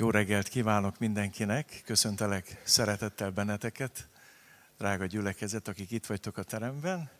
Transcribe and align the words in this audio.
Jó 0.00 0.10
reggelt 0.10 0.48
kívánok 0.48 0.98
mindenkinek, 0.98 1.82
köszöntelek 1.84 2.62
szeretettel 2.64 3.30
benneteket, 3.30 4.08
drága 4.76 5.06
gyülekezet, 5.06 5.68
akik 5.68 5.90
itt 5.90 6.06
vagytok 6.06 6.36
a 6.36 6.42
teremben, 6.42 7.10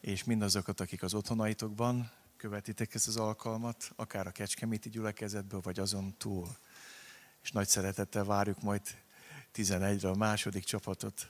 és 0.00 0.24
mindazokat, 0.24 0.80
akik 0.80 1.02
az 1.02 1.14
otthonaitokban 1.14 2.10
követitek 2.36 2.94
ezt 2.94 3.08
az 3.08 3.16
alkalmat, 3.16 3.92
akár 3.96 4.26
a 4.26 4.30
Kecskeméti 4.30 4.88
gyülekezetből, 4.88 5.60
vagy 5.60 5.78
azon 5.78 6.14
túl. 6.18 6.56
És 7.42 7.50
nagy 7.50 7.68
szeretettel 7.68 8.24
várjuk 8.24 8.62
majd 8.62 8.82
11-re 9.54 10.08
a 10.08 10.14
második 10.14 10.64
csapatot. 10.64 11.28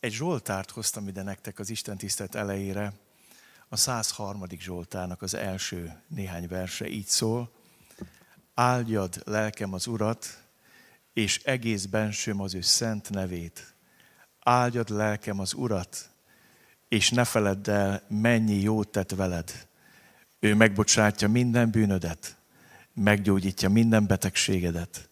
Egy 0.00 0.12
Zsoltárt 0.12 0.70
hoztam 0.70 1.08
ide 1.08 1.22
nektek 1.22 1.58
az 1.58 1.70
Isten 1.70 1.96
tisztelt 1.96 2.34
elejére, 2.34 2.92
a 3.68 3.76
103. 3.76 4.42
Zsoltárnak 4.58 5.22
az 5.22 5.34
első 5.34 6.02
néhány 6.08 6.48
verse 6.48 6.88
így 6.88 7.06
szól, 7.06 7.62
áldjad 8.54 9.22
lelkem 9.24 9.72
az 9.72 9.86
Urat, 9.86 10.26
és 11.12 11.42
egész 11.42 11.84
bensőm 11.84 12.40
az 12.40 12.54
ő 12.54 12.60
szent 12.60 13.10
nevét. 13.10 13.74
Áldjad 14.40 14.88
lelkem 14.88 15.40
az 15.40 15.54
Urat, 15.54 16.10
és 16.88 17.10
ne 17.10 17.24
feledd 17.24 17.70
el, 17.70 18.02
mennyi 18.08 18.60
jót 18.60 18.88
tett 18.88 19.10
veled. 19.10 19.68
Ő 20.38 20.54
megbocsátja 20.54 21.28
minden 21.28 21.70
bűnödet, 21.70 22.36
meggyógyítja 22.94 23.68
minden 23.68 24.06
betegségedet, 24.06 25.08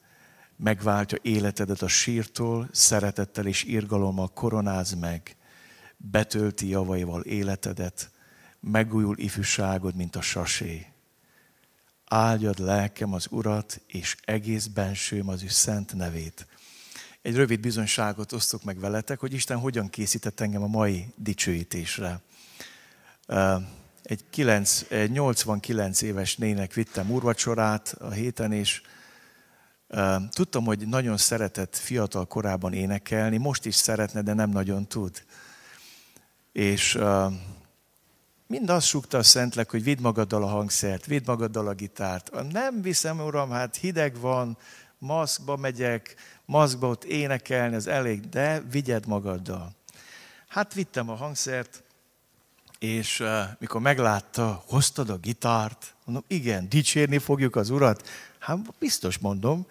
megváltja 0.57 1.19
életedet 1.23 1.83
a 1.83 1.89
sírtól, 1.89 2.69
szeretettel 2.73 3.47
és 3.47 3.65
irgalommal 3.65 4.29
koronáz 4.29 4.95
meg, 4.95 5.37
betölti 5.97 6.69
javaival 6.69 7.23
életedet, 7.23 8.11
megújul 8.61 9.19
ifjúságod, 9.19 9.95
mint 9.95 10.17
a 10.17 10.21
sasé 10.21 10.92
áldjad 12.13 12.59
lelkem 12.59 13.13
az 13.13 13.27
Urat, 13.31 13.81
és 13.87 14.17
egész 14.25 14.67
bensőm 14.67 15.29
az 15.29 15.43
ő 15.43 15.49
szent 15.49 15.95
nevét. 15.95 16.47
Egy 17.23 17.35
rövid 17.35 17.61
bizonyságot 17.61 18.33
osztok 18.33 18.65
meg 18.65 18.81
veletek, 18.81 19.21
hogy 19.21 19.33
Isten 19.33 19.59
hogyan 19.59 19.91
készített 19.91 20.41
engem 20.41 20.63
a 20.63 20.67
mai 20.67 21.13
dicsőítésre. 21.17 22.21
Egy, 24.03 24.25
9, 24.31 24.85
egy 24.89 25.11
89 25.11 26.03
éves 26.03 26.37
nének 26.37 26.73
vittem 26.73 27.11
urvacsorát 27.11 27.95
a 27.99 28.11
héten, 28.11 28.53
és 28.53 28.83
tudtam, 30.31 30.65
hogy 30.65 30.89
nagyon 30.89 31.17
szeretett 31.17 31.77
fiatal 31.77 32.27
korában 32.27 32.73
énekelni, 32.73 33.37
most 33.37 33.67
is 33.67 33.75
szeretne, 33.75 34.23
de 34.23 34.33
nem 34.33 34.51
nagyon 34.51 34.87
tud. 34.87 35.25
És 36.53 36.99
Mind 38.53 38.71
azt 38.71 38.87
súgta 38.87 39.19
a 39.19 39.23
Szentlek, 39.23 39.71
hogy 39.71 39.83
vidd 39.83 40.01
magaddal 40.01 40.43
a 40.43 40.47
hangszert, 40.47 41.07
vidd 41.07 41.23
magaddal 41.27 41.69
a 41.69 41.73
gitárt. 41.73 42.31
Nem 42.51 42.83
viszem, 42.83 43.21
uram, 43.21 43.51
hát 43.51 43.77
hideg 43.77 44.19
van, 44.21 44.57
maszkba 44.99 45.57
megyek, 45.57 46.15
maszkba 46.45 46.89
ott 46.89 47.05
énekelni, 47.05 47.75
az 47.75 47.87
elég, 47.87 48.29
de 48.29 48.61
vigyed 48.71 49.07
magaddal. 49.07 49.73
Hát 50.49 50.75
vittem 50.75 51.11
a 51.11 51.15
hangszert, 51.15 51.83
és 52.79 53.21
uh, 53.21 53.43
mikor 53.59 53.81
meglátta, 53.81 54.63
hoztad 54.67 55.11
a 55.11 55.17
gitárt, 55.17 55.95
mondom, 56.05 56.25
igen, 56.27 56.69
dicsérni 56.69 57.19
fogjuk 57.19 57.57
az 57.57 57.71
urat. 57.71 58.09
Hát 58.39 58.59
biztos 58.79 59.19
mondom, 59.19 59.67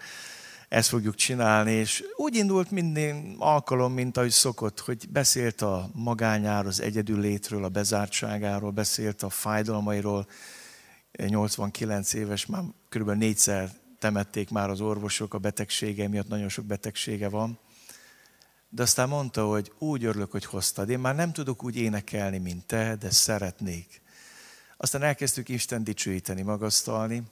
ezt 0.72 0.90
fogjuk 0.90 1.16
csinálni, 1.16 1.72
és 1.72 2.04
úgy 2.16 2.36
indult 2.36 2.72
minden 2.72 3.36
alkalom, 3.38 3.94
mint 3.94 4.18
ahogy 4.18 4.30
szokott, 4.30 4.80
hogy 4.80 5.10
beszélt 5.10 5.62
a 5.62 5.90
magányáról, 5.94 6.70
az 6.70 6.82
egyedüllétről, 6.82 7.64
a 7.64 7.70
bezártságáról, 7.70 8.72
beszélt 8.72 9.24
a 9.24 9.30
fájdalmairól. 9.30 10.28
89 11.12 12.14
éves, 12.14 12.46
már 12.46 12.64
kb. 12.90 13.10
négyszer 13.10 13.70
temették 14.00 14.50
már 14.50 14.70
az 14.70 14.82
orvosok 14.82 15.34
a 15.34 15.38
betegsége 15.38 16.08
miatt, 16.08 16.28
nagyon 16.28 16.50
sok 16.50 16.66
betegsége 16.66 17.30
van. 17.30 17.60
De 18.70 18.82
aztán 18.82 19.10
mondta, 19.10 19.46
hogy 19.46 19.72
úgy 19.78 20.04
örülök, 20.04 20.32
hogy 20.32 20.46
hoztad. 20.46 20.90
Én 20.90 21.00
már 21.00 21.16
nem 21.16 21.34
tudok 21.34 21.64
úgy 21.64 21.76
énekelni, 21.76 22.38
mint 22.38 22.66
te, 22.66 22.96
de 22.96 23.10
szeretnék. 23.10 24.02
Aztán 24.78 25.04
elkezdtük 25.04 25.50
Isten 25.50 25.84
dicsőíteni, 25.84 26.42
magasztalni. 26.42 27.24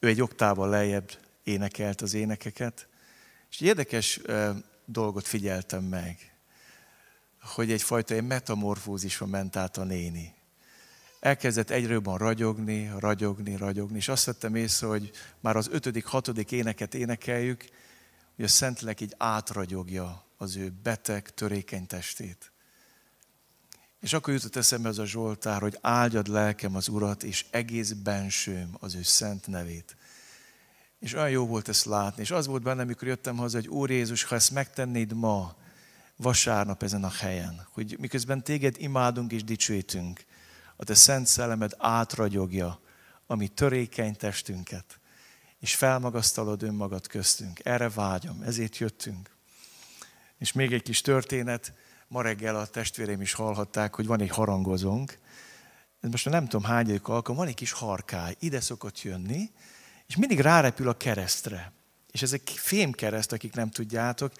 Ő 0.00 0.08
egy 0.08 0.22
oktával 0.22 0.68
lejjebb 0.68 1.10
énekelt 1.42 2.00
az 2.00 2.14
énekeket, 2.14 2.88
és 3.50 3.60
egy 3.60 3.66
érdekes 3.66 4.20
dolgot 4.84 5.26
figyeltem 5.26 5.84
meg, 5.84 6.34
hogy 7.40 7.72
egyfajta 7.72 8.14
egy 8.14 8.26
metamorfózisra 8.26 9.26
ment 9.26 9.56
át 9.56 9.76
a 9.76 9.84
néni. 9.84 10.34
Elkezdett 11.20 11.70
egyre 11.70 11.92
jobban 11.92 12.18
ragyogni, 12.18 12.90
ragyogni, 12.98 13.56
ragyogni, 13.56 13.96
és 13.96 14.08
azt 14.08 14.24
vettem 14.24 14.54
észre, 14.54 14.86
hogy 14.86 15.10
már 15.40 15.56
az 15.56 15.68
ötödik, 15.70 16.04
hatodik 16.04 16.52
éneket 16.52 16.94
énekeljük, 16.94 17.64
hogy 18.36 18.44
a 18.44 18.48
Szentlélek 18.48 19.00
így 19.00 19.14
átragyogja 19.16 20.24
az 20.36 20.56
ő 20.56 20.72
beteg, 20.82 21.34
törékeny 21.34 21.86
testét. 21.86 22.49
És 24.00 24.12
akkor 24.12 24.34
jutott 24.34 24.56
eszembe 24.56 24.88
az 24.88 24.98
a 24.98 25.06
Zsoltár, 25.06 25.60
hogy 25.60 25.78
áldjad 25.80 26.28
lelkem 26.28 26.74
az 26.76 26.88
Urat, 26.88 27.22
és 27.22 27.44
egész 27.50 27.92
bensőm 27.92 28.76
az 28.78 28.94
ő 28.94 29.02
szent 29.02 29.46
nevét. 29.46 29.96
És 30.98 31.14
olyan 31.14 31.30
jó 31.30 31.46
volt 31.46 31.68
ezt 31.68 31.84
látni. 31.84 32.22
És 32.22 32.30
az 32.30 32.46
volt 32.46 32.62
bennem, 32.62 32.84
amikor 32.84 33.08
jöttem 33.08 33.36
haza, 33.36 33.56
hogy 33.56 33.68
Úr 33.68 33.90
Jézus, 33.90 34.22
ha 34.22 34.34
ezt 34.34 34.50
megtennéd 34.50 35.12
ma, 35.12 35.56
vasárnap 36.16 36.82
ezen 36.82 37.04
a 37.04 37.10
helyen, 37.10 37.66
hogy 37.72 37.96
miközben 37.98 38.42
téged 38.42 38.74
imádunk 38.78 39.32
és 39.32 39.44
dicsőítünk, 39.44 40.24
a 40.76 40.84
te 40.84 40.94
szent 40.94 41.26
szellemed 41.26 41.74
átragyogja 41.78 42.80
a 43.26 43.34
mi 43.34 43.48
törékeny 43.48 44.16
testünket, 44.16 45.00
és 45.58 45.74
felmagasztalod 45.74 46.62
önmagad 46.62 47.06
köztünk. 47.06 47.60
Erre 47.62 47.88
vágyom, 47.88 48.42
ezért 48.42 48.76
jöttünk. 48.76 49.30
És 50.38 50.52
még 50.52 50.72
egy 50.72 50.82
kis 50.82 51.00
történet, 51.00 51.72
ma 52.10 52.22
reggel 52.22 52.56
a 52.56 52.66
testvérem 52.66 53.20
is 53.20 53.32
hallhatták, 53.32 53.94
hogy 53.94 54.06
van 54.06 54.20
egy 54.20 54.30
harangozónk. 54.30 55.18
Most 56.00 56.28
nem 56.28 56.48
tudom 56.48 56.62
hány 56.62 57.00
alkalom, 57.02 57.36
van 57.36 57.46
egy 57.46 57.54
kis 57.54 57.72
harkály, 57.72 58.36
ide 58.38 58.60
szokott 58.60 59.02
jönni, 59.02 59.50
és 60.06 60.16
mindig 60.16 60.40
rárepül 60.40 60.88
a 60.88 60.96
keresztre. 60.96 61.72
És 62.10 62.22
ez 62.22 62.32
egy 62.32 62.50
fémkereszt, 62.54 63.32
akik 63.32 63.54
nem 63.54 63.70
tudjátok, 63.70 64.32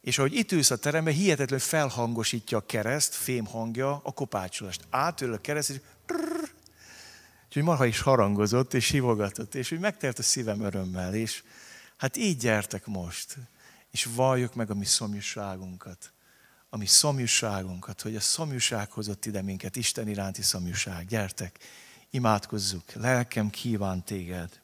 és 0.00 0.18
ahogy 0.18 0.34
itt 0.34 0.52
ülsz 0.52 0.70
a 0.70 0.76
teremben, 0.76 1.14
hihetetlenül 1.14 1.64
felhangosítja 1.64 2.58
a 2.58 2.66
kereszt, 2.66 3.14
fém 3.14 3.46
hangja 3.46 4.00
a 4.04 4.12
kopácsolást. 4.12 4.86
Átől 4.90 5.32
a 5.32 5.38
kereszt, 5.38 5.70
és 5.70 5.80
Úgyhogy 7.46 7.62
marha 7.62 7.86
is 7.86 8.00
harangozott, 8.00 8.74
és 8.74 8.88
hívogatott, 8.88 9.54
és 9.54 9.70
úgy 9.70 9.80
megtelt 9.80 10.18
a 10.18 10.22
szívem 10.22 10.60
örömmel, 10.60 11.14
és 11.14 11.42
hát 11.96 12.16
így 12.16 12.36
gyertek 12.36 12.86
most, 12.86 13.36
és 13.90 14.08
valljuk 14.14 14.54
meg 14.54 14.70
a 14.70 14.74
mi 14.74 14.84
szomjúságunkat, 14.84 16.12
a 16.70 16.76
mi 16.76 16.86
szomjúságunkat, 16.86 18.00
hogy 18.00 18.16
a 18.16 18.20
szomjúság 18.20 18.90
hozott 18.90 19.26
ide 19.26 19.42
minket, 19.42 19.76
Isten 19.76 20.08
iránti 20.08 20.42
szomjúság. 20.42 21.06
Gyertek, 21.06 21.58
imádkozzuk, 22.10 22.92
lelkem 22.92 23.50
kíván 23.50 24.04
téged. 24.04 24.60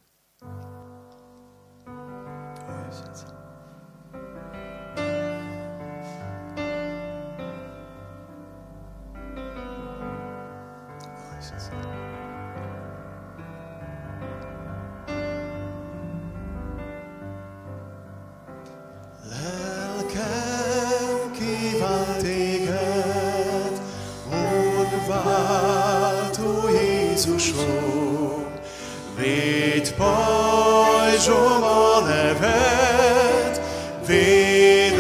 Pajzsom 31.25 31.63
a 31.63 32.01
neved, 32.01 33.61
véded 34.07 34.97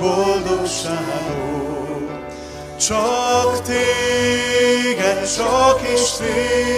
boldogságod. 0.00 1.04
Csak 2.76 3.62
téged, 3.62 5.34
csak 5.36 5.80
is 5.94 6.10
téged, 6.10 6.75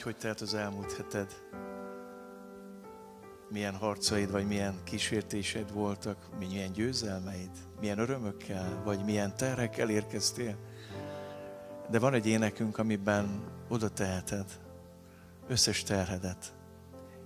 hogy 0.02 0.12
hogy 0.12 0.22
telt 0.22 0.42
az 0.42 0.54
elmúlt 0.54 0.94
heted. 0.94 1.34
Milyen 3.50 3.76
harcaid, 3.76 4.32
vagy 4.32 4.48
milyen 4.48 4.80
kísértéseid 4.84 5.74
voltak, 5.74 6.18
milyen 6.40 6.72
győzelmeid, 6.72 7.50
milyen 7.80 8.00
örömökkel, 8.00 8.82
vagy 8.84 9.04
milyen 9.06 9.36
terhekkel 9.36 9.90
érkeztél. 9.90 10.56
De 11.90 12.00
van 12.00 12.14
egy 12.14 12.28
énekünk, 12.28 12.78
amiben 12.78 13.44
oda 13.68 13.90
teheted 13.90 14.46
összes 15.48 15.84
terhedet. 15.84 16.54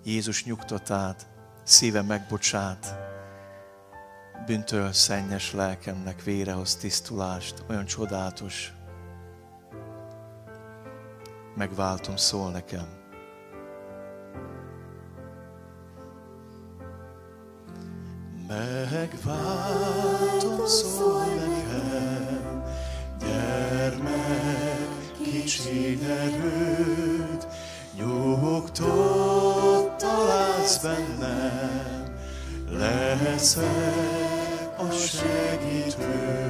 Jézus 0.04 0.46
nyugtatát, 0.46 1.28
szíve 1.64 2.02
megbocsát, 2.02 2.96
bűntől 4.46 4.92
szennyes 4.92 5.54
lelkemnek 5.54 6.24
vérehoz 6.24 6.76
tisztulást, 6.76 7.64
olyan 7.70 7.86
csodálatos, 7.86 8.74
megváltom, 11.56 12.16
szól 12.16 12.52
nekem. 12.52 12.88
Megváltom, 18.48 20.66
szól 20.66 21.26
nekem, 21.26 22.64
gyermek, 23.20 24.90
kicsi 25.24 26.00
erőd, 26.04 27.48
nyugtot 27.98 29.98
találsz 29.98 30.78
bennem, 30.78 32.16
leszek 32.70 33.66
a 34.78 34.92
segítőd. 34.92 36.46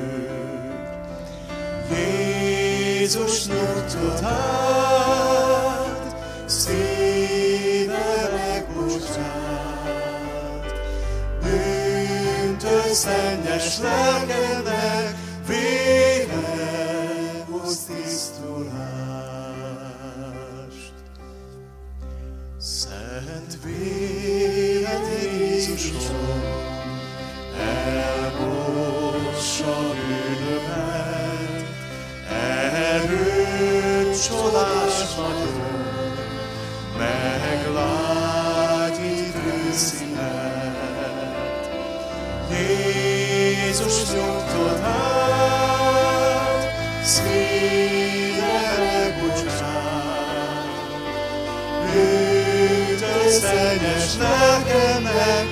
Jézus 1.89 2.34
nyugtatát, 3.13 4.95
szíve 6.45 8.29
megbocsát, 8.33 9.93
bűntől 11.41 12.93
szennyes 12.93 13.79
lelkednek, 13.79 15.15
vére 15.47 17.45
hoz 17.49 17.77
tisztulást. 17.77 18.73
Szent 22.57 23.57
véred 23.63 25.07
Jézusom, 25.39 26.34
csodás 34.27 34.97
nagyon, 35.17 35.83
meglágyít 36.97 37.75
őszínet. 39.67 40.75
Jézus 42.49 43.95
nyugtatát, 44.13 45.15
szíve 47.03 48.59
megbocsát, 48.79 50.75
bűntől 51.81 53.27
szennyes 53.29 54.09
lelkemnek 54.19 55.47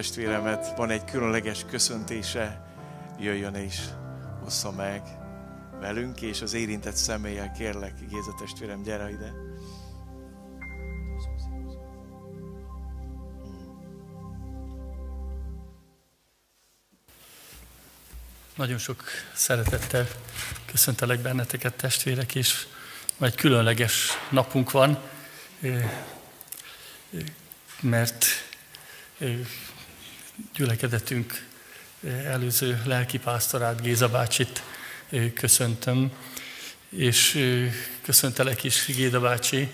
testvéremet, 0.00 0.76
van 0.76 0.90
egy 0.90 1.04
különleges 1.04 1.64
köszöntése, 1.70 2.66
jöjjön 3.18 3.54
és 3.54 3.78
hossza 4.42 4.70
meg 4.72 5.02
velünk, 5.80 6.20
és 6.20 6.40
az 6.40 6.52
érintett 6.52 6.94
személlyel 6.94 7.52
kérlek, 7.52 7.94
Géza 8.08 8.34
testvérem, 8.38 8.82
gyere 8.82 9.10
ide. 9.10 9.32
Nagyon 18.54 18.78
sok 18.78 19.04
szeretettel 19.34 20.06
köszöntelek 20.66 21.18
benneteket, 21.18 21.74
testvérek, 21.74 22.34
és 22.34 22.66
ma 23.16 23.26
egy 23.26 23.34
különleges 23.34 24.08
napunk 24.30 24.70
van, 24.70 24.98
eh, 25.60 25.72
eh, 27.12 27.20
mert 27.80 28.26
eh, 29.18 29.38
gyülekedetünk 30.54 31.46
eh, 32.04 32.32
előző 32.32 32.82
lelkipásztorát, 32.84 33.82
Géza 33.82 34.08
bácsit 34.08 34.62
eh, 35.10 35.30
köszöntöm, 35.34 36.12
és 36.88 37.34
eh, 37.34 37.72
köszöntelek 38.02 38.64
is, 38.64 38.86
Géza 38.86 39.20
bácsi. 39.20 39.68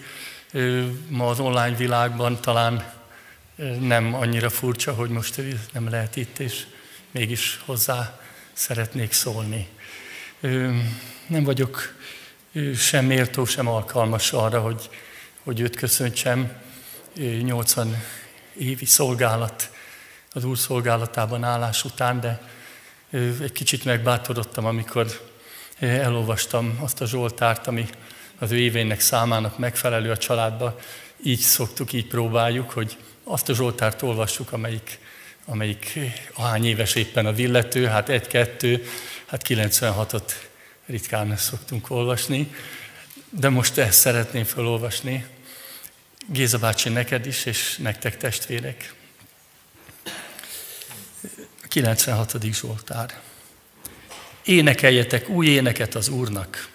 Ma 1.09 1.29
az 1.29 1.41
online 1.41 1.77
világban 1.77 2.41
talán 2.41 2.93
nem 3.81 4.15
annyira 4.15 4.51
furcsa, 4.51 4.93
hogy 4.93 5.11
most 5.11 5.41
nem 5.73 5.89
lehet 5.89 6.17
itt, 6.17 6.39
és 6.39 6.67
mégis 7.11 7.61
hozzá 7.65 8.21
szeretnék 8.53 9.13
szólni. 9.13 9.69
Nem 11.27 11.45
vagyok 11.45 11.95
sem 12.77 13.05
méltó, 13.05 13.45
sem 13.45 13.69
alkalmas 13.69 14.33
arra, 14.33 14.61
hogy, 14.61 14.91
hogy 15.43 15.61
őt 15.61 15.77
köszöntsem. 15.77 16.53
Ö, 17.17 17.23
80 17.23 18.03
évi 18.59 18.85
szolgálat, 18.85 19.71
az 20.37 20.45
Úr 20.45 20.59
szolgálatában 20.59 21.45
állás 21.45 21.85
után, 21.85 22.21
de 22.21 22.41
egy 23.43 23.53
kicsit 23.53 23.85
megbátorodtam, 23.85 24.65
amikor 24.65 25.07
elolvastam 25.79 26.79
azt 26.81 27.01
a 27.01 27.07
Zsoltárt, 27.07 27.67
ami 27.67 27.89
az 28.39 28.51
ő 28.51 28.59
évének 28.59 29.01
számának 29.01 29.59
megfelelő 29.59 30.11
a 30.11 30.17
családba. 30.17 30.79
Így 31.23 31.39
szoktuk, 31.39 31.93
így 31.93 32.07
próbáljuk, 32.07 32.71
hogy 32.71 32.97
azt 33.25 33.49
a 33.49 33.55
Zsoltárt 33.55 34.03
olvassuk, 34.03 34.53
amelyik 34.53 34.99
amelyik 35.45 35.99
ahány 36.35 36.67
éves 36.67 36.95
éppen 36.95 37.27
a 37.27 37.33
villető, 37.33 37.87
hát 37.87 38.09
egy-kettő, 38.09 38.87
hát 39.27 39.43
96-ot 39.49 40.33
ritkán 40.87 41.37
szoktunk 41.37 41.91
olvasni, 41.91 42.55
de 43.31 43.49
most 43.49 43.79
ezt 43.79 43.99
szeretném 43.99 44.45
felolvasni. 44.45 45.27
Géza 46.27 46.59
bácsi, 46.59 46.89
neked 46.89 47.27
is, 47.27 47.45
és 47.45 47.77
nektek 47.77 48.17
testvérek. 48.17 48.95
96. 51.77 52.37
Zsoltár. 52.53 53.21
Énekeljetek 54.45 55.29
új 55.29 55.47
éneket 55.47 55.95
az 55.95 56.09
Úrnak. 56.09 56.69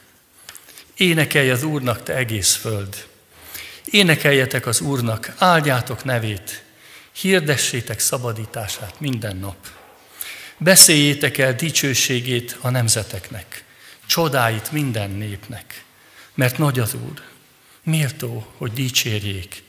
Énekelj 0.95 1.49
az 1.49 1.63
Úrnak, 1.63 2.03
te 2.03 2.15
egész 2.15 2.55
föld. 2.55 3.07
Énekeljetek 3.85 4.65
az 4.65 4.81
Úrnak, 4.81 5.33
áldjátok 5.37 6.03
nevét, 6.03 6.63
hirdessétek 7.11 7.99
szabadítását 7.99 8.99
minden 8.99 9.37
nap. 9.37 9.67
Beszéljétek 10.57 11.37
el 11.37 11.55
dicsőségét 11.55 12.57
a 12.61 12.69
nemzeteknek, 12.69 13.63
csodáit 14.05 14.71
minden 14.71 15.11
népnek, 15.11 15.83
mert 16.33 16.57
nagy 16.57 16.79
az 16.79 16.93
Úr, 16.93 17.21
méltó, 17.83 18.53
hogy 18.57 18.71
dicsérjék, 18.73 19.63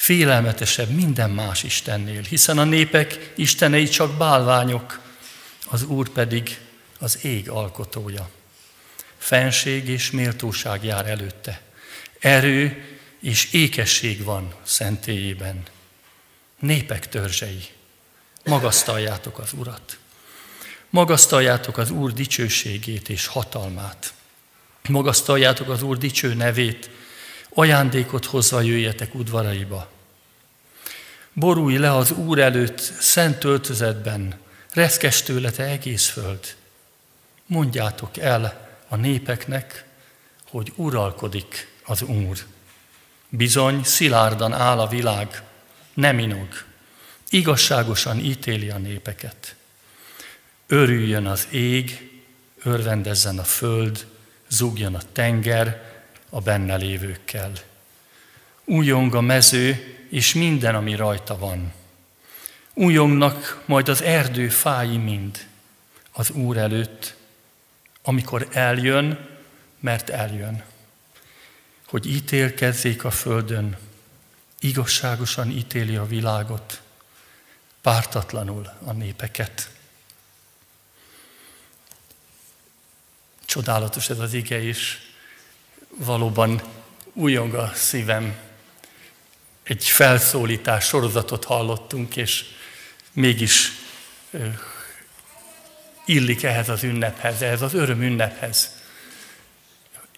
félelmetesebb 0.00 0.88
minden 0.88 1.30
más 1.30 1.62
Istennél, 1.62 2.22
hiszen 2.22 2.58
a 2.58 2.64
népek 2.64 3.32
istenei 3.36 3.88
csak 3.88 4.16
bálványok, 4.16 5.00
az 5.66 5.82
Úr 5.82 6.08
pedig 6.08 6.58
az 6.98 7.24
ég 7.24 7.50
alkotója. 7.50 8.30
Fenség 9.18 9.88
és 9.88 10.10
méltóság 10.10 10.84
jár 10.84 11.06
előtte, 11.06 11.60
erő 12.18 12.84
és 13.20 13.52
ékesség 13.52 14.24
van 14.24 14.54
szentélyében 14.62 15.62
népek 16.58 17.08
törzsei, 17.08 17.64
magasztaljátok 18.44 19.38
az 19.38 19.52
Urat. 19.52 19.98
Magasztaljátok 20.90 21.78
az 21.78 21.90
Úr 21.90 22.12
dicsőségét 22.12 23.08
és 23.08 23.26
hatalmát. 23.26 24.14
Magasztaljátok 24.88 25.68
az 25.68 25.82
Úr 25.82 25.98
dicső 25.98 26.34
nevét, 26.34 26.90
ajándékot 27.54 28.24
hozva 28.24 28.60
jöjjetek 28.60 29.14
udvaraiba. 29.14 29.90
Borulj 31.32 31.76
le 31.76 31.96
az 31.96 32.10
Úr 32.10 32.38
előtt 32.38 32.78
szent 33.00 33.44
öltözetben, 33.44 34.34
reszkes 34.72 35.22
tőle 35.22 35.50
te 35.50 35.62
egész 35.62 36.06
föld. 36.06 36.54
Mondjátok 37.46 38.16
el 38.16 38.68
a 38.88 38.96
népeknek, 38.96 39.84
hogy 40.50 40.72
uralkodik 40.76 41.68
az 41.84 42.02
Úr. 42.02 42.38
Bizony, 43.28 43.84
szilárdan 43.84 44.52
áll 44.52 44.78
a 44.78 44.86
világ, 44.86 45.42
nem 45.94 46.18
inog, 46.18 46.48
igazságosan 47.30 48.18
ítéli 48.18 48.70
a 48.70 48.78
népeket. 48.78 49.54
Örüljön 50.66 51.26
az 51.26 51.46
ég, 51.50 52.10
örvendezzen 52.62 53.38
a 53.38 53.44
föld, 53.44 54.06
zúgjon 54.48 54.94
a 54.94 55.00
tenger 55.12 55.89
a 56.30 56.40
benne 56.40 56.76
lévőkkel. 56.76 57.52
Újong 58.64 59.14
a 59.14 59.20
mező, 59.20 59.98
és 60.10 60.34
minden, 60.34 60.74
ami 60.74 60.94
rajta 60.94 61.38
van. 61.38 61.72
Újongnak 62.74 63.62
majd 63.66 63.88
az 63.88 64.02
erdő 64.02 64.48
fái 64.48 64.96
mind 64.96 65.46
az 66.12 66.30
Úr 66.30 66.56
előtt, 66.56 67.16
amikor 68.02 68.48
eljön, 68.52 69.28
mert 69.80 70.10
eljön, 70.10 70.62
hogy 71.86 72.06
ítélkezzék 72.06 73.04
a 73.04 73.10
földön, 73.10 73.76
igazságosan 74.60 75.50
ítéli 75.50 75.96
a 75.96 76.06
világot, 76.06 76.80
pártatlanul 77.80 78.70
a 78.84 78.92
népeket. 78.92 79.70
Csodálatos 83.44 84.10
ez 84.10 84.18
az 84.18 84.32
ige 84.32 84.62
is, 84.62 85.09
valóban 85.96 86.62
újong 87.12 87.54
a 87.54 87.72
szívem. 87.74 88.36
Egy 89.62 89.84
felszólítás 89.84 90.84
sorozatot 90.84 91.44
hallottunk, 91.44 92.16
és 92.16 92.44
mégis 93.12 93.72
illik 96.04 96.42
ehhez 96.42 96.68
az 96.68 96.82
ünnephez, 96.82 97.42
ehhez 97.42 97.62
az 97.62 97.74
öröm 97.74 98.02
ünnephez. 98.02 98.70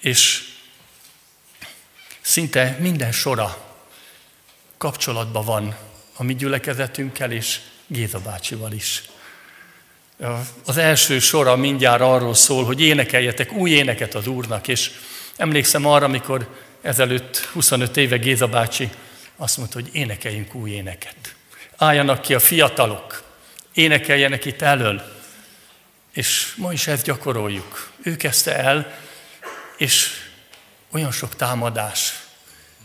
És 0.00 0.44
szinte 2.20 2.76
minden 2.80 3.12
sora 3.12 3.76
kapcsolatban 4.78 5.44
van 5.44 5.76
a 6.16 6.22
mi 6.22 6.34
gyülekezetünkkel 6.34 7.32
és 7.32 7.60
Géza 7.86 8.20
bácsival 8.20 8.72
is. 8.72 9.02
Az 10.64 10.76
első 10.76 11.18
sora 11.18 11.56
mindjárt 11.56 12.00
arról 12.00 12.34
szól, 12.34 12.64
hogy 12.64 12.80
énekeljetek 12.80 13.52
új 13.52 13.70
éneket 13.70 14.14
az 14.14 14.26
Úrnak, 14.26 14.68
és 14.68 14.90
emlékszem 15.36 15.86
arra, 15.86 16.04
amikor 16.04 16.48
ezelőtt 16.82 17.36
25 17.36 17.96
éve 17.96 18.16
Géza 18.16 18.48
bácsi 18.48 18.90
azt 19.36 19.56
mondta, 19.56 19.80
hogy 19.80 19.88
énekeljünk 19.92 20.54
új 20.54 20.70
éneket. 20.70 21.34
Álljanak 21.76 22.20
ki 22.20 22.34
a 22.34 22.38
fiatalok, 22.38 23.22
énekeljenek 23.74 24.44
itt 24.44 24.62
elől, 24.62 25.02
és 26.12 26.54
ma 26.56 26.72
is 26.72 26.86
ezt 26.86 27.04
gyakoroljuk. 27.04 27.90
Ő 28.02 28.16
kezdte 28.16 28.56
el, 28.56 28.94
és 29.76 30.10
olyan 30.90 31.12
sok 31.12 31.36
támadás, 31.36 32.22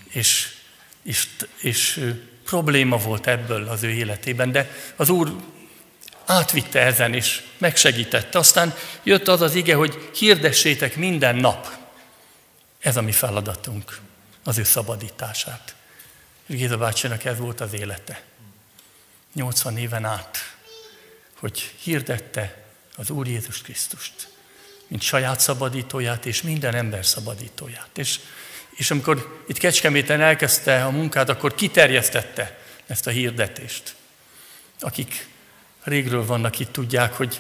és, 0.10 0.50
és, 1.04 1.28
és 1.62 2.12
probléma 2.46 2.98
volt 2.98 3.28
ebből 3.28 3.68
az 3.68 3.84
ő 3.84 3.90
életében, 3.90 4.52
de 4.52 4.72
az 4.96 5.10
Úr 5.10 5.36
átvitte 6.26 6.80
ezen, 6.80 7.14
és 7.14 7.42
megsegítette. 7.58 8.38
Aztán 8.38 8.76
jött 9.04 9.28
az 9.28 9.42
az 9.42 9.56
ige, 9.56 9.76
hogy 9.76 10.10
hirdessétek 10.16 10.96
minden 10.96 11.36
nap. 11.36 11.68
Ez 12.80 12.98
a 12.98 13.02
mi 13.02 13.12
feladatunk, 13.12 14.00
az 14.44 14.58
ő 14.58 14.64
szabadítását. 14.64 15.76
Géza 16.46 16.78
bácsinak 16.78 17.26
ez 17.26 17.38
volt 17.38 17.62
az 17.62 17.74
élete. 17.74 18.22
80 19.34 19.78
éven 19.78 20.06
át, 20.06 20.38
hogy 21.40 21.74
hirdette 21.82 22.64
az 22.96 23.10
Úr 23.10 23.28
Jézus 23.28 23.62
Krisztust, 23.62 24.28
mint 24.88 25.02
saját 25.02 25.40
szabadítóját 25.40 26.26
és 26.26 26.42
minden 26.42 26.76
ember 26.76 27.06
szabadítóját. 27.06 27.90
És, 27.98 28.20
és 28.70 28.92
amikor 28.92 29.44
itt 29.48 29.58
Kecskeméten 29.58 30.22
elkezdte 30.22 30.86
a 30.86 30.90
munkát, 30.90 31.30
akkor 31.30 31.56
kiterjesztette 31.56 32.58
ezt 32.88 33.08
a 33.08 33.10
hirdetést. 33.10 33.96
Akik 34.80 35.28
régről 35.84 36.26
vannak 36.26 36.60
itt, 36.60 36.72
tudják, 36.72 37.14
hogy 37.14 37.40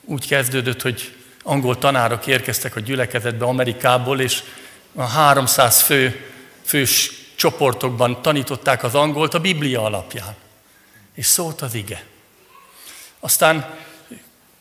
úgy 0.00 0.26
kezdődött, 0.26 0.82
hogy 0.82 1.16
angol 1.42 1.78
tanárok 1.78 2.26
érkeztek 2.26 2.76
a 2.76 2.80
gyülekezetbe 2.80 3.44
Amerikából, 3.44 4.20
és 4.20 4.42
a 4.94 5.02
300 5.02 5.80
fő, 5.80 6.32
fős 6.64 7.10
csoportokban 7.34 8.22
tanították 8.22 8.82
az 8.82 8.94
angolt 8.94 9.34
a 9.34 9.40
Biblia 9.40 9.82
alapján. 9.82 10.34
És 11.14 11.26
szólt 11.26 11.60
az 11.60 11.74
ige. 11.74 12.04
Aztán 13.20 13.78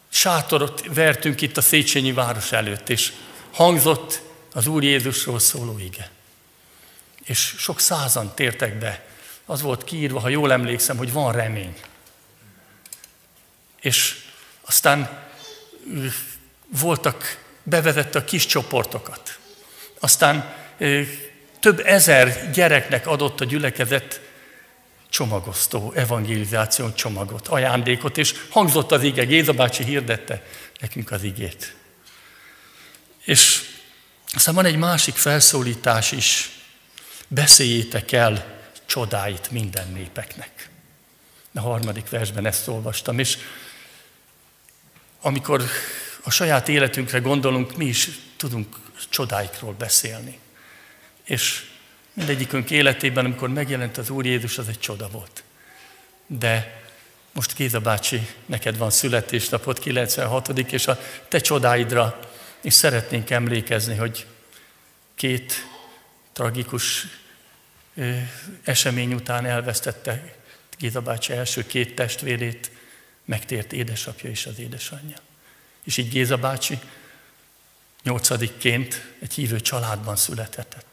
sátorot 0.10 0.84
vertünk 0.94 1.42
itt 1.42 1.58
a 1.58 1.62
Széchenyi 1.62 2.12
város 2.12 2.52
előtt, 2.52 2.90
és 2.90 3.14
hangzott 3.52 4.22
az 4.54 4.68
Úr 4.68 4.84
Jézusról 4.84 5.40
szóló 5.40 5.80
ige. 5.80 6.12
És 7.24 7.56
sok 7.58 7.80
százan 7.80 8.36
tértek 8.36 8.78
be. 8.78 9.06
Az 9.46 9.62
volt 9.62 9.84
kiírva, 9.84 10.20
ha 10.20 10.30
jól 10.30 10.52
emlékszem, 10.52 10.98
hogy 10.98 11.12
van 11.12 11.32
remény. 11.32 11.80
És 13.80 14.26
aztán 14.62 15.24
voltak, 16.68 17.42
bevezette 17.64 18.20
a 18.20 18.24
kis 18.24 18.46
csoportokat. 18.46 19.40
Aztán 20.04 20.54
több 21.60 21.80
ezer 21.86 22.52
gyereknek 22.52 23.08
adott 23.08 23.42
a 23.42 23.46
gyülekezet 23.46 24.22
csomagosztó, 25.10 25.92
evangelizáció 25.96 26.92
csomagot, 26.92 27.48
ajándékot, 27.48 28.18
és 28.18 28.34
hangzott 28.50 28.92
az 28.92 29.04
ige, 29.04 29.24
Géza 29.26 29.54
bácsi 29.54 29.84
hirdette 29.84 30.44
nekünk 30.80 31.12
az 31.12 31.24
igét. 31.24 31.76
És 33.26 33.62
aztán 34.34 34.56
van 34.56 34.66
egy 34.66 34.76
másik 34.76 35.16
felszólítás 35.16 36.12
is, 36.12 36.50
beszéljétek 37.28 38.12
el 38.12 38.62
csodáit 38.86 39.52
minden 39.52 39.92
népeknek. 39.92 40.70
A 41.54 41.60
harmadik 41.60 42.10
versben 42.10 42.46
ezt 42.46 42.68
olvastam, 42.68 43.20
és 43.20 43.38
amikor 45.22 45.64
a 46.24 46.32
saját 46.32 46.70
életünkre 46.70 47.20
gondolunk, 47.20 47.78
mi 47.78 47.86
is 47.86 48.10
tudunk 48.38 48.82
csodáikról 49.10 49.74
beszélni. 49.74 50.40
És 51.24 51.72
Mindegyikünk 52.14 52.72
életében, 52.72 53.26
amikor 53.26 53.50
megjelent 53.50 53.98
az 53.98 54.10
Úr 54.10 54.26
Jézus, 54.26 54.58
az 54.58 54.68
egy 54.68 54.80
csoda 54.80 55.10
volt. 55.10 55.44
De 56.28 56.82
most 57.32 57.56
Géza 57.56 57.80
bácsi, 57.80 58.28
neked 58.46 58.78
van 58.78 58.90
születésnapod, 58.90 59.80
96. 59.80 60.48
és 60.48 60.88
a 60.88 61.00
te 61.28 61.40
csodáidra 61.40 62.20
is 62.62 62.74
szeretnénk 62.74 63.30
emlékezni, 63.30 63.96
hogy 63.96 64.28
két 65.16 65.54
tragikus 66.34 67.08
esemény 68.64 69.14
után 69.14 69.46
elvesztette 69.46 70.36
Géza 70.78 71.02
bácsi 71.02 71.34
első 71.34 71.66
két 71.66 71.96
testvérét, 71.96 72.72
megtért 73.26 73.74
édesapja 73.74 74.30
és 74.30 74.46
az 74.46 74.60
édesanyja. 74.60 75.18
És 75.84 75.98
így 75.98 76.10
Géza 76.10 76.38
bácsi 76.38 76.80
nyolcadikként 78.04 79.14
egy 79.20 79.34
hívő 79.34 79.60
családban 79.60 80.16
született 80.16 80.84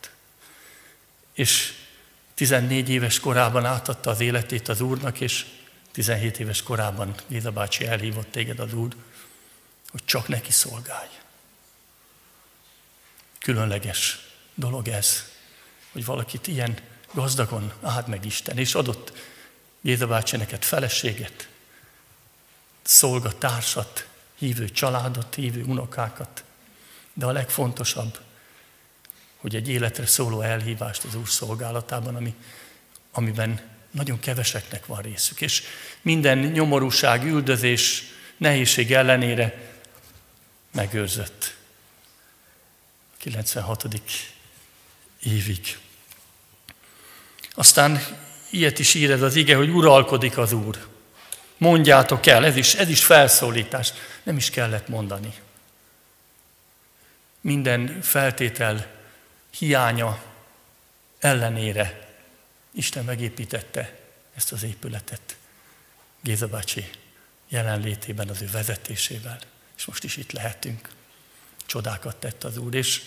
és 1.40 1.74
14 2.34 2.88
éves 2.88 3.20
korában 3.20 3.64
átadta 3.64 4.10
az 4.10 4.20
életét 4.20 4.68
az 4.68 4.80
Úrnak, 4.80 5.20
és 5.20 5.46
17 5.92 6.38
éves 6.38 6.62
korában 6.62 7.14
Géza 7.26 7.50
bácsi 7.50 7.86
elhívott 7.86 8.30
téged 8.30 8.58
az 8.58 8.74
Úr, 8.74 8.94
hogy 9.90 10.04
csak 10.04 10.28
neki 10.28 10.52
szolgálj. 10.52 11.08
Különleges 13.38 14.18
dolog 14.54 14.88
ez, 14.88 15.24
hogy 15.92 16.04
valakit 16.04 16.46
ilyen 16.46 16.78
gazdagon 17.12 17.72
áld 17.82 18.08
meg 18.08 18.24
Isten, 18.24 18.58
és 18.58 18.74
adott 18.74 19.12
Géza 19.80 20.06
bácsi 20.06 20.36
neked 20.36 20.62
feleséget, 20.62 21.48
szolgatársat, 22.82 24.06
hívő 24.38 24.68
családot, 24.68 25.34
hívő 25.34 25.62
unokákat, 25.62 26.44
de 27.20 27.26
a 27.26 27.32
legfontosabb, 27.32 28.18
hogy 29.36 29.54
egy 29.54 29.68
életre 29.68 30.06
szóló 30.06 30.40
elhívást 30.40 31.04
az 31.04 31.14
Úr 31.14 31.28
szolgálatában, 31.28 32.16
ami, 32.16 32.34
amiben 33.12 33.60
nagyon 33.90 34.18
keveseknek 34.18 34.86
van 34.86 35.00
részük. 35.00 35.40
És 35.40 35.62
minden 36.02 36.38
nyomorúság, 36.38 37.24
üldözés, 37.24 38.02
nehézség 38.36 38.92
ellenére 38.92 39.72
megőrzött. 40.70 41.56
96. 43.18 44.00
évig. 45.22 45.78
Aztán 47.54 48.00
ilyet 48.50 48.78
is 48.78 48.94
ír 48.94 49.10
ez 49.10 49.22
az 49.22 49.34
ige, 49.34 49.56
hogy 49.56 49.68
uralkodik 49.68 50.38
az 50.38 50.52
Úr. 50.52 50.86
Mondjátok 51.56 52.26
el, 52.26 52.44
ez 52.44 52.56
is, 52.56 52.74
ez 52.74 52.88
is 52.88 53.04
felszólítás. 53.04 53.92
Nem 54.22 54.36
is 54.36 54.50
kellett 54.50 54.88
mondani. 54.88 55.34
Minden 57.40 58.02
feltétel 58.02 58.86
hiánya 59.50 60.22
ellenére 61.18 62.08
Isten 62.72 63.04
megépítette 63.04 63.98
ezt 64.34 64.52
az 64.52 64.62
épületet. 64.62 65.36
Géza 66.22 66.48
bácsi 66.48 66.90
jelenlétében, 67.48 68.28
az 68.28 68.42
ő 68.42 68.48
vezetésével. 68.52 69.38
És 69.76 69.84
most 69.84 70.04
is 70.04 70.16
itt 70.16 70.32
lehetünk. 70.32 70.88
Csodákat 71.66 72.16
tett 72.16 72.44
az 72.44 72.56
Úr. 72.56 72.74
És 72.74 73.02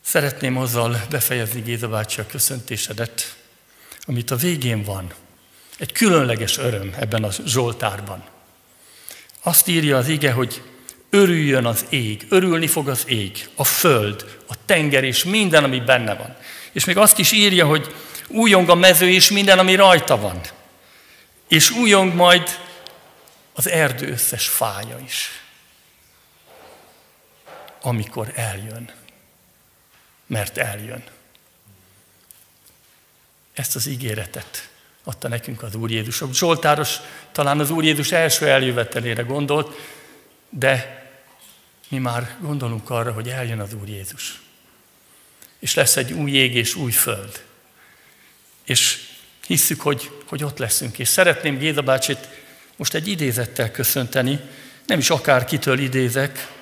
szeretném 0.00 0.56
azzal 0.56 1.06
befejezni 1.10 1.60
Géza 1.60 1.88
bácsi 1.88 2.20
a 2.20 2.26
köszöntésedet, 2.26 3.36
amit 4.00 4.30
a 4.30 4.36
végén 4.36 4.82
van. 4.82 5.14
Egy 5.78 5.92
különleges 5.92 6.58
öröm 6.58 6.94
ebben 6.98 7.24
a 7.24 7.30
Zsoltárban. 7.30 8.24
Azt 9.40 9.68
írja 9.68 9.96
az 9.96 10.08
ige, 10.08 10.32
hogy 10.32 10.62
örüljön 11.16 11.66
az 11.66 11.86
ég, 11.88 12.26
örülni 12.28 12.66
fog 12.66 12.88
az 12.88 13.04
ég, 13.08 13.48
a 13.54 13.64
föld, 13.64 14.38
a 14.46 14.54
tenger 14.64 15.04
és 15.04 15.24
minden, 15.24 15.64
ami 15.64 15.80
benne 15.80 16.14
van. 16.14 16.36
És 16.72 16.84
még 16.84 16.96
azt 16.96 17.18
is 17.18 17.32
írja, 17.32 17.66
hogy 17.66 17.94
újong 18.28 18.68
a 18.68 18.74
mező 18.74 19.10
és 19.10 19.30
minden, 19.30 19.58
ami 19.58 19.74
rajta 19.74 20.16
van. 20.16 20.40
És 21.48 21.70
újong 21.70 22.14
majd 22.14 22.58
az 23.52 23.68
erdő 23.68 24.08
összes 24.08 24.48
fája 24.48 24.98
is, 25.04 25.30
amikor 27.80 28.32
eljön. 28.34 28.90
Mert 30.26 30.58
eljön. 30.58 31.04
Ezt 33.52 33.76
az 33.76 33.86
ígéretet 33.86 34.68
adta 35.04 35.28
nekünk 35.28 35.62
az 35.62 35.74
Úr 35.74 35.90
Jézus. 35.90 36.20
A 36.20 36.28
Zsoltáros 36.32 36.96
talán 37.32 37.60
az 37.60 37.70
Úr 37.70 37.84
Jézus 37.84 38.12
első 38.12 38.48
eljövetelére 38.48 39.22
gondolt, 39.22 39.76
de 40.48 41.05
mi 41.88 41.98
már 41.98 42.36
gondolunk 42.40 42.90
arra, 42.90 43.12
hogy 43.12 43.28
eljön 43.28 43.60
az 43.60 43.74
Úr 43.74 43.88
Jézus. 43.88 44.40
És 45.58 45.74
lesz 45.74 45.96
egy 45.96 46.12
új 46.12 46.30
ég 46.30 46.54
és 46.54 46.74
új 46.74 46.92
föld. 46.92 47.44
És 48.64 49.08
hisszük, 49.46 49.80
hogy, 49.80 50.10
hogy 50.24 50.44
ott 50.44 50.58
leszünk. 50.58 50.98
És 50.98 51.08
szeretném 51.08 51.58
Géza 51.58 51.82
bácsit 51.82 52.28
most 52.76 52.94
egy 52.94 53.08
idézettel 53.08 53.70
köszönteni, 53.70 54.40
nem 54.86 54.98
is 54.98 55.10
akár 55.10 55.44
kitől 55.44 55.78
idézek, 55.78 56.54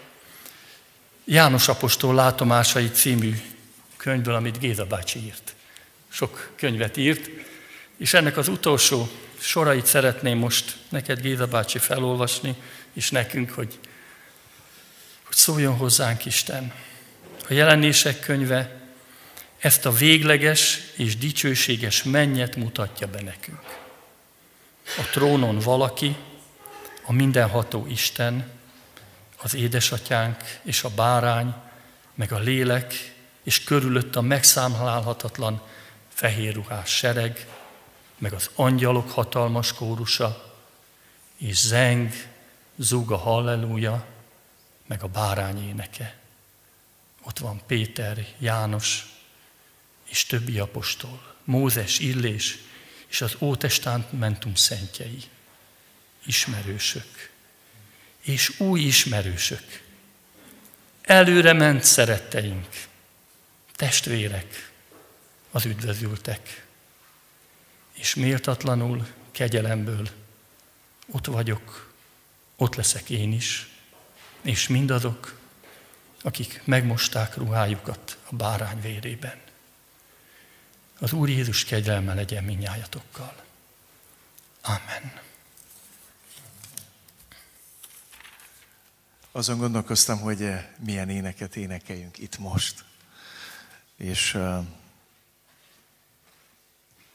János 1.24 1.68
Apostol 1.68 2.14
látomásai 2.14 2.90
című 2.90 3.40
könyvből, 3.96 4.34
amit 4.34 4.58
Géza 4.58 4.84
bácsi 4.84 5.18
írt. 5.18 5.54
Sok 6.08 6.50
könyvet 6.56 6.96
írt, 6.96 7.30
és 7.96 8.14
ennek 8.14 8.36
az 8.36 8.48
utolsó 8.48 9.08
sorait 9.38 9.86
szeretném 9.86 10.38
most 10.38 10.76
neked, 10.88 11.20
Géza 11.20 11.46
bácsi, 11.46 11.78
felolvasni, 11.78 12.54
és 12.92 13.10
nekünk, 13.10 13.50
hogy, 13.50 13.78
hogy 15.34 15.42
szóljon 15.42 15.76
hozzánk 15.76 16.24
Isten. 16.24 16.72
A 17.48 17.52
jelenések 17.52 18.20
könyve 18.20 18.80
ezt 19.58 19.86
a 19.86 19.92
végleges 19.92 20.80
és 20.96 21.16
dicsőséges 21.16 22.02
mennyet 22.02 22.56
mutatja 22.56 23.06
be 23.06 23.22
nekünk. 23.22 23.78
A 24.98 25.02
trónon 25.12 25.58
valaki, 25.58 26.16
a 27.02 27.12
mindenható 27.12 27.86
Isten, 27.86 28.50
az 29.36 29.54
édesatyánk 29.54 30.58
és 30.62 30.84
a 30.84 30.90
bárány, 30.94 31.54
meg 32.14 32.32
a 32.32 32.38
lélek, 32.38 33.14
és 33.42 33.64
körülött 33.64 34.16
a 34.16 34.20
megszámlálhatatlan 34.20 35.62
fehér 36.08 36.54
ruhás 36.54 36.90
sereg, 36.90 37.46
meg 38.18 38.32
az 38.32 38.50
angyalok 38.54 39.10
hatalmas 39.10 39.72
kórusa, 39.72 40.54
és 41.36 41.56
zeng, 41.56 42.12
zúg 42.76 43.10
a 43.10 43.16
halleluja, 43.16 44.12
meg 44.86 45.02
a 45.02 45.08
bárány 45.08 45.68
éneke. 45.68 46.18
Ott 47.22 47.38
van 47.38 47.60
Péter, 47.66 48.26
János 48.38 49.06
és 50.04 50.24
többi 50.24 50.58
apostol, 50.58 51.34
Mózes, 51.44 51.98
Illés 51.98 52.58
és 53.06 53.20
az 53.20 53.36
Ótestamentum 53.38 54.54
szentjei, 54.54 55.22
ismerősök. 56.24 57.30
És 58.20 58.60
új 58.60 58.80
ismerősök, 58.80 59.82
előre 61.02 61.52
ment 61.52 61.84
szeretteink, 61.84 62.68
testvérek, 63.72 64.72
az 65.50 65.64
üdvözültek. 65.64 66.66
És 67.92 68.14
méltatlanul, 68.14 69.06
kegyelemből 69.30 70.08
ott 71.10 71.26
vagyok, 71.26 71.92
ott 72.56 72.74
leszek 72.74 73.10
én 73.10 73.32
is, 73.32 73.68
és 74.44 74.68
mindazok, 74.68 75.38
akik 76.22 76.62
megmosták 76.64 77.36
ruhájukat 77.36 78.18
a 78.30 78.34
bárány 78.34 78.80
vérében. 78.80 79.40
Az 80.98 81.12
Úr 81.12 81.28
Jézus 81.28 81.64
kegyelme 81.64 82.14
legyen 82.14 82.44
minnyájatokkal. 82.44 83.34
Amen. 84.62 85.12
Azon 89.32 89.58
gondolkoztam, 89.58 90.18
hogy 90.18 90.50
milyen 90.78 91.08
éneket 91.08 91.56
énekeljünk 91.56 92.18
itt 92.18 92.38
most. 92.38 92.84
És 93.96 94.34
uh, 94.34 94.66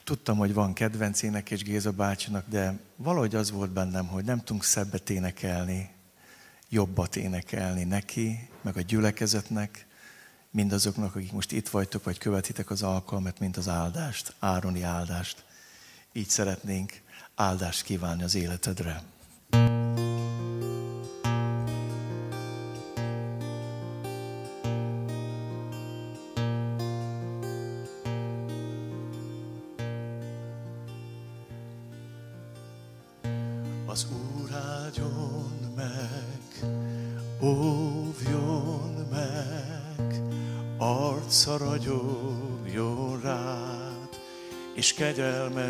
tudtam, 0.03 0.37
hogy 0.37 0.53
van 0.53 0.73
kedvenc 0.73 1.21
énekes 1.21 1.63
Géza 1.63 1.91
bácsinak, 1.91 2.47
de 2.47 2.79
valahogy 2.95 3.35
az 3.35 3.51
volt 3.51 3.71
bennem, 3.71 4.07
hogy 4.07 4.23
nem 4.23 4.39
tudunk 4.39 4.63
szebbet 4.63 5.09
énekelni, 5.09 5.97
jobbat 6.69 7.15
énekelni 7.15 7.83
neki, 7.83 8.49
meg 8.61 8.77
a 8.77 8.81
gyülekezetnek, 8.81 9.87
mindazoknak, 10.51 11.15
akik 11.15 11.31
most 11.31 11.51
itt 11.51 11.69
vagytok, 11.69 12.03
vagy 12.03 12.17
követitek 12.17 12.69
az 12.69 12.83
alkalmat, 12.83 13.39
mint 13.39 13.57
az 13.57 13.67
áldást, 13.67 14.33
Ároni 14.39 14.81
áldást. 14.81 15.43
Így 16.13 16.29
szeretnénk 16.29 17.01
áldást 17.35 17.83
kívánni 17.83 18.23
az 18.23 18.35
életedre. 18.35 19.03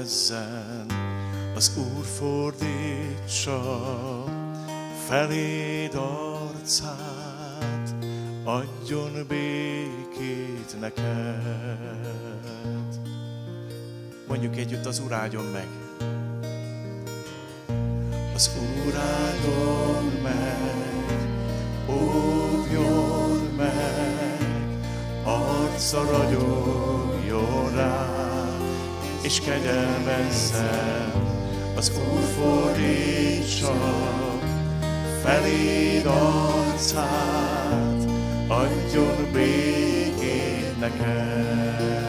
Kegyelmezzen, 0.10 0.86
az 1.56 1.72
Úr 1.78 2.06
fordítsa 2.06 3.62
feléd 5.08 5.96
arcát, 5.96 7.96
adjon 8.44 9.26
békét 9.28 10.80
neked. 10.80 11.40
Mondjuk 14.28 14.58
együtt, 14.58 14.86
az 14.86 15.02
Úr 15.06 15.14
áldjon 15.14 15.46
meg. 15.46 15.68
Az 18.34 18.52
Úr 18.58 18.96
áldjon 18.96 20.04
meg, 20.24 20.58
óvjon 21.90 23.54
meg, 23.58 24.38
arca 25.24 26.04
ragyogjon 26.04 26.80
rád 26.80 26.89
és 29.22 29.40
kegyelmezzen, 29.40 31.12
az 31.76 31.92
Úr 32.12 32.24
fordítsa 32.38 33.74
feléd 35.24 36.06
arcát, 36.06 37.04
adjon 38.48 39.32
békét 39.34 40.80
neked. 40.80 42.09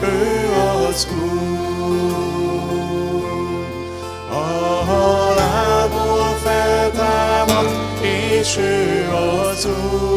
ő 0.02 0.48
az 0.86 1.06
Úr. 1.22 2.48
A 4.30 4.84
halálból 4.84 6.36
feltámad, 6.42 7.66
és 8.02 8.56
ő 8.56 9.08
az 9.12 9.66
Úr. 9.66 10.09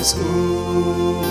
az 0.00 0.16
Úr. 0.34 1.24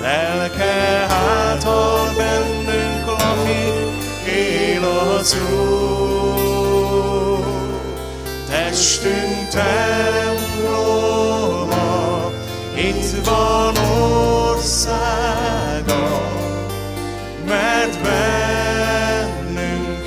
Lelke 0.00 1.06
által 1.08 2.10
bennünk 2.16 3.06
lakik, 3.06 4.02
él 4.26 4.84
az 4.84 5.36
Úr. 5.54 6.60
Testünk 8.48 9.48
temploma, 9.50 9.80
itt 12.76 13.24
van 13.24 13.76
országa, 14.56 15.02
mert 17.46 18.00
bennünk 18.02 19.28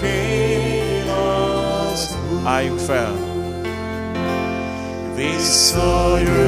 él 0.02 1.10
az 1.10 2.16
Úr. 2.32 2.48
Álljunk 2.48 2.80
fel! 2.80 3.26
Visszajön! 5.16 6.45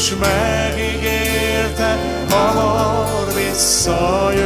és 0.00 0.14
megígérte, 0.20 1.98
hamar 2.30 3.26
visszajön. 3.34 4.40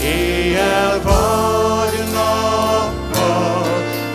Éjjel 0.00 1.00
vagy 1.02 2.04
nappal, 2.12 3.66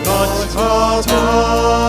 nagy 0.04 0.46
hatalom, 0.54 1.87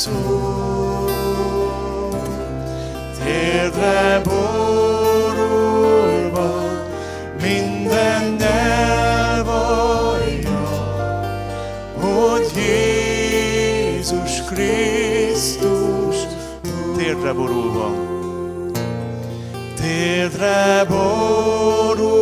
az 0.00 0.08
Úr, 0.08 1.10
térdre 3.24 4.20
borulva 4.24 5.68
minden 7.42 8.42
elvallja, 9.22 9.78
hogy 12.00 12.50
Jézus 12.56 14.42
Krisztus 14.44 16.16
térdre 16.96 17.32
borulva. 17.32 17.94
Térdre 19.74 20.84
borulva 20.88 22.20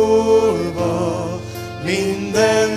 minden 1.85 2.68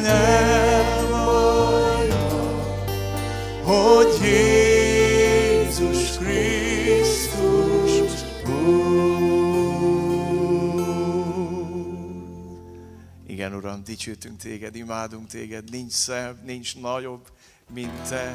dicsőtünk 14.05 14.41
téged, 14.41 14.77
imádunk 14.77 15.27
téged, 15.27 15.71
nincs 15.71 15.93
szebb, 15.93 16.45
nincs 16.45 16.77
nagyobb, 16.77 17.29
mint 17.75 18.09
te, 18.09 18.35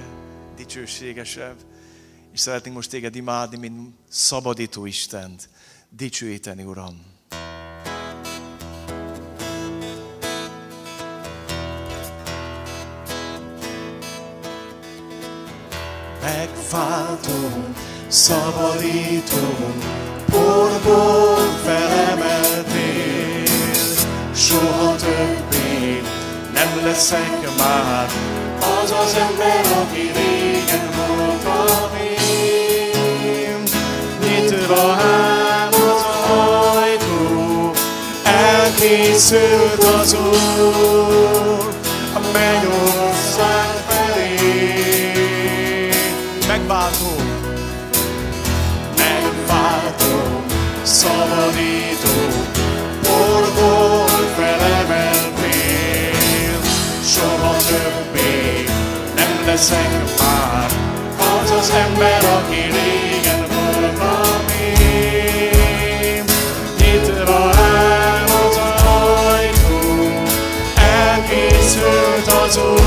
dicsőségesebb. 0.56 1.56
És 2.34 2.40
szeretnénk 2.40 2.76
most 2.76 2.90
téged 2.90 3.16
imádni, 3.16 3.58
mint 3.58 3.96
szabadító 4.10 4.86
Istent, 4.86 5.50
dicsőíteni, 5.90 6.64
Uram. 6.64 7.06
Megváltom, 16.22 17.76
szabadítom, 18.08 19.78
porból 20.26 21.48
felemeltél, 21.64 23.46
soha 24.34 24.97
nem 26.58 26.86
leszek 26.86 27.58
már 27.58 28.08
az 28.84 28.92
az 28.92 29.16
ember, 29.30 29.66
aki 29.82 30.12
régen 30.16 30.90
voltam 30.98 31.96
én. 31.96 33.64
Nyitva 34.22 34.92
áll 34.92 35.70
az 35.72 36.04
ajtó, 36.76 37.72
elkészült 38.24 39.84
az 39.84 40.14
Úr, 40.14 41.70
a 42.14 42.20
mennyország 42.34 42.97
leszek 59.58 60.20
már 60.20 60.72
az 61.42 61.52
az 61.52 61.70
ember, 61.70 62.26
aki 62.26 62.62
régen 62.62 63.46
voltam 63.54 64.46
én. 64.60 66.24
Nyitva 66.78 67.52
áll 67.56 68.24
az 68.24 68.58
ajtó, 69.28 69.80
elkészült 70.76 72.28
az 72.46 72.58
út 72.58 72.87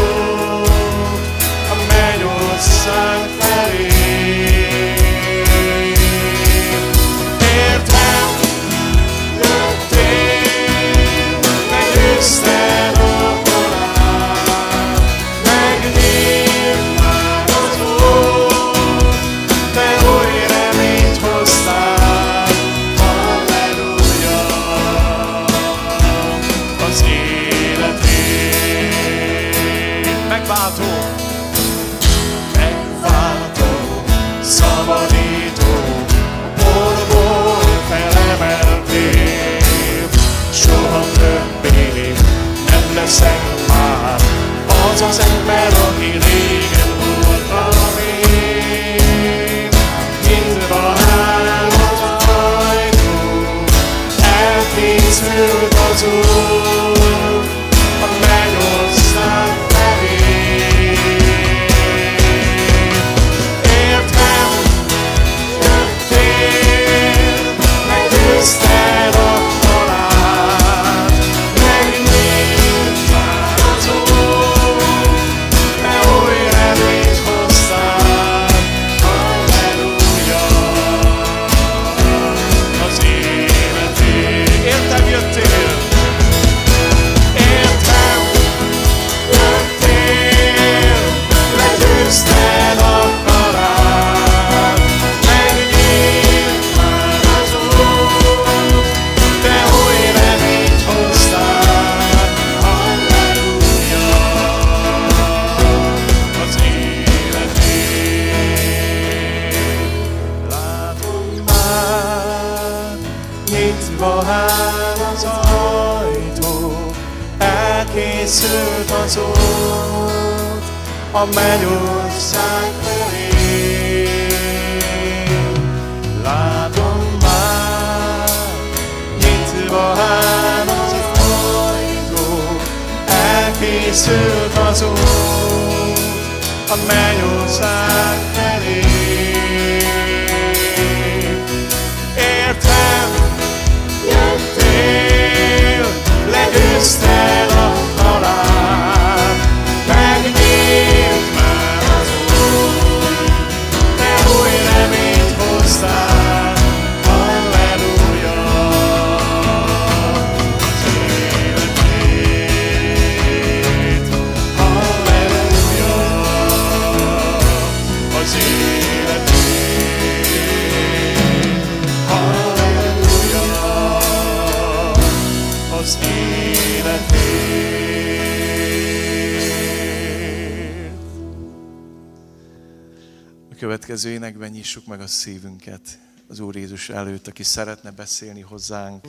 énekben 184.41 184.59
nyissuk 184.59 184.87
meg 184.87 185.01
a 185.01 185.07
szívünket 185.07 185.99
az 186.29 186.41
Úr 186.41 186.57
Jézus 186.57 186.89
előtt, 186.89 187.27
aki 187.27 187.43
szeretne 187.43 187.91
beszélni 187.91 188.41
hozzánk. 188.41 189.05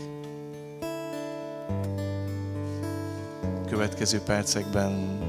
Következő 3.69 4.19
percekben 4.19 5.19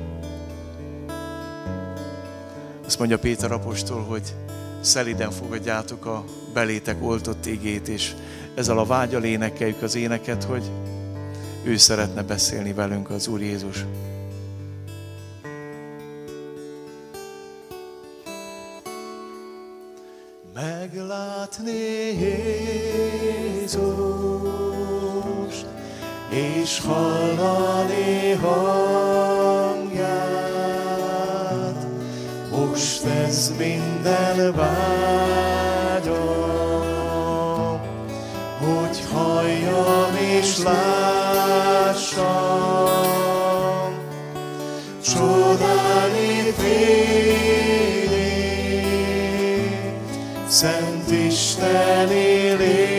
azt 2.87 2.99
mondja 2.99 3.19
Péter 3.19 3.53
apostol, 3.53 4.03
hogy 4.03 4.35
szeliden 4.81 5.31
fogadjátok 5.31 6.07
a 6.07 6.25
belétek 6.53 7.03
oltott 7.03 7.47
igét, 7.47 7.89
és 7.89 8.15
ezzel 8.55 8.79
a 8.79 8.87
vágyal 8.87 9.25
énekeljük 9.25 9.83
az 9.83 9.95
éneket, 9.95 10.45
hogy 10.45 10.71
ő 11.65 11.77
szeretne 11.77 12.23
beszélni 12.23 12.73
velünk 12.73 13.11
az 13.11 13.27
Úr 13.27 13.41
Jézus. 13.41 13.85
Meglátni 20.83 22.19
Jézus, 22.21 23.67
és 26.31 26.81
hallani 26.81 28.31
hangját. 28.31 28.67
Most 32.51 33.05
ez 33.05 33.53
minden 33.59 34.55
vágyom, 34.55 35.81
hogy 38.59 39.03
halljam 39.13 40.17
és 40.41 40.59
lássam, 40.63 42.23
csodálni 45.03 46.53
félét, 46.57 47.32
Isteni 51.63 52.92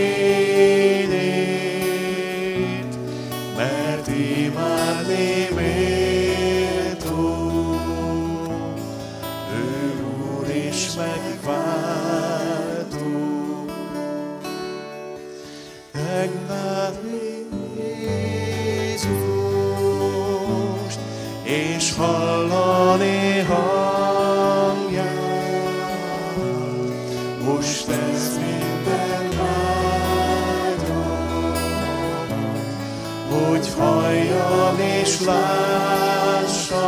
lássam, 35.25 36.83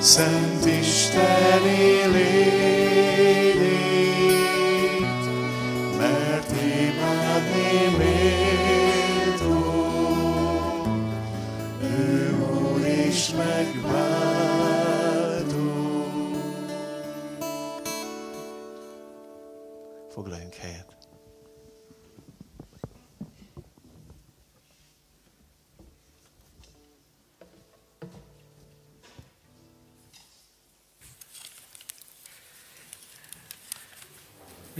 Szent 0.00 0.45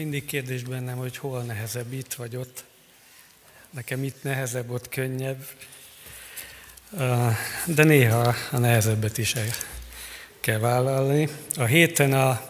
Mindig 0.07 0.25
kérdés 0.25 0.63
bennem, 0.63 0.97
hogy 0.97 1.17
hol 1.17 1.43
nehezebb 1.43 1.93
itt 1.93 2.15
vagy 2.15 2.37
ott. 2.37 2.65
Nekem 3.71 4.05
itt 4.05 4.23
nehezebb, 4.23 4.71
ott 4.71 4.89
könnyebb. 4.89 5.47
De 7.65 7.85
néha 7.85 8.35
a 8.51 8.59
nehezebbet 8.59 9.19
is 9.19 9.35
el 9.35 9.47
kell 10.41 10.59
vállalni. 10.59 11.29
A 11.57 11.65
héten 11.65 12.13
a 12.13 12.41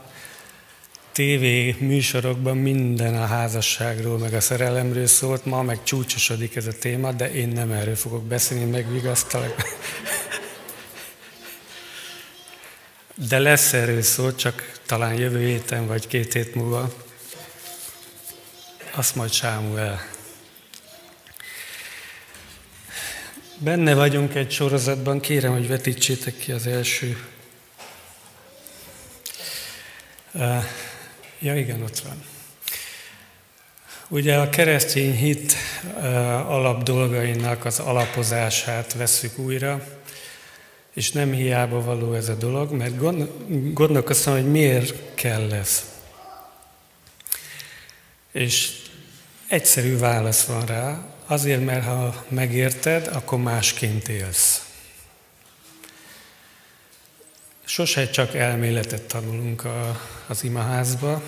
TV 1.12 1.42
műsorokban 1.82 2.56
minden 2.56 3.14
a 3.14 3.26
házasságról, 3.26 4.18
meg 4.18 4.34
a 4.34 4.40
szerelemről 4.40 5.06
szólt, 5.06 5.44
ma 5.44 5.62
meg 5.62 5.82
csúcsosodik 5.82 6.56
ez 6.56 6.66
a 6.66 6.78
téma, 6.78 7.12
de 7.12 7.32
én 7.32 7.48
nem 7.48 7.72
erről 7.72 7.96
fogok 7.96 8.24
beszélni, 8.24 8.64
megvigasztalak. 8.64 9.62
De 13.14 13.38
lesz 13.38 13.72
erről 13.72 14.02
szó, 14.02 14.32
csak 14.32 14.80
talán 14.86 15.14
jövő 15.14 15.46
héten 15.46 15.86
vagy 15.86 16.06
két 16.06 16.32
hét 16.32 16.54
múlva. 16.54 17.04
Azt 18.96 19.14
majd 19.14 19.32
Sámuel. 19.32 20.06
Benne 23.58 23.94
vagyunk 23.94 24.34
egy 24.34 24.50
sorozatban, 24.50 25.20
kérem, 25.20 25.52
hogy 25.52 25.68
vetítsétek 25.68 26.36
ki 26.36 26.52
az 26.52 26.66
első. 26.66 27.24
Ja, 31.38 31.56
igen, 31.56 31.82
ott 31.82 31.98
van. 31.98 32.22
Ugye 34.08 34.36
a 34.36 34.48
keresztény 34.48 35.16
hit 35.16 35.54
uh, 35.96 36.04
alapdolgainak 36.50 37.64
az 37.64 37.78
alapozását 37.78 38.92
veszük 38.92 39.38
újra, 39.38 39.86
és 40.94 41.10
nem 41.10 41.32
hiába 41.32 41.82
való 41.82 42.12
ez 42.12 42.28
a 42.28 42.34
dolog, 42.34 42.72
mert 42.72 42.98
gondolkoztam, 43.72 44.32
hogy 44.32 44.50
miért 44.50 45.14
kell 45.14 45.52
ez. 45.52 45.84
És 48.32 48.84
egyszerű 49.48 49.98
válasz 49.98 50.44
van 50.44 50.66
rá, 50.66 50.98
azért, 51.26 51.64
mert 51.64 51.84
ha 51.84 52.24
megérted, 52.28 53.06
akkor 53.06 53.38
másként 53.38 54.08
élsz. 54.08 54.66
Sose 57.64 58.10
csak 58.10 58.34
elméletet 58.34 59.02
tanulunk 59.02 59.64
a, 59.64 60.00
az 60.26 60.44
imaházba. 60.44 61.22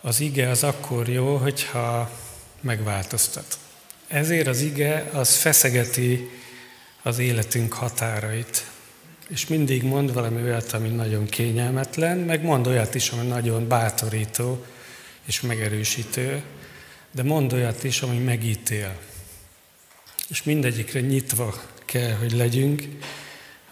Az 0.00 0.20
ige 0.20 0.48
az 0.48 0.62
akkor 0.62 1.08
jó, 1.08 1.36
hogyha 1.36 2.10
megváltoztat. 2.60 3.58
Ezért 4.06 4.46
az 4.46 4.60
ige 4.60 5.10
az 5.12 5.36
feszegeti 5.36 6.30
az 7.02 7.18
életünk 7.18 7.72
határait. 7.72 8.70
És 9.28 9.46
mindig 9.46 9.82
mond 9.82 10.12
valami 10.12 10.42
olyat, 10.42 10.72
ami 10.72 10.88
nagyon 10.88 11.26
kényelmetlen, 11.26 12.18
meg 12.18 12.42
mond 12.42 12.66
olyat 12.66 12.94
is, 12.94 13.10
ami 13.10 13.26
nagyon 13.26 13.68
bátorító 13.68 14.64
és 15.26 15.40
megerősítő, 15.40 16.42
de 17.10 17.22
mond 17.22 17.52
olyat 17.52 17.84
is, 17.84 18.02
ami 18.02 18.18
megítél. 18.18 18.98
És 20.28 20.42
mindegyikre 20.42 21.00
nyitva 21.00 21.62
kell, 21.84 22.12
hogy 22.12 22.32
legyünk, 22.32 22.82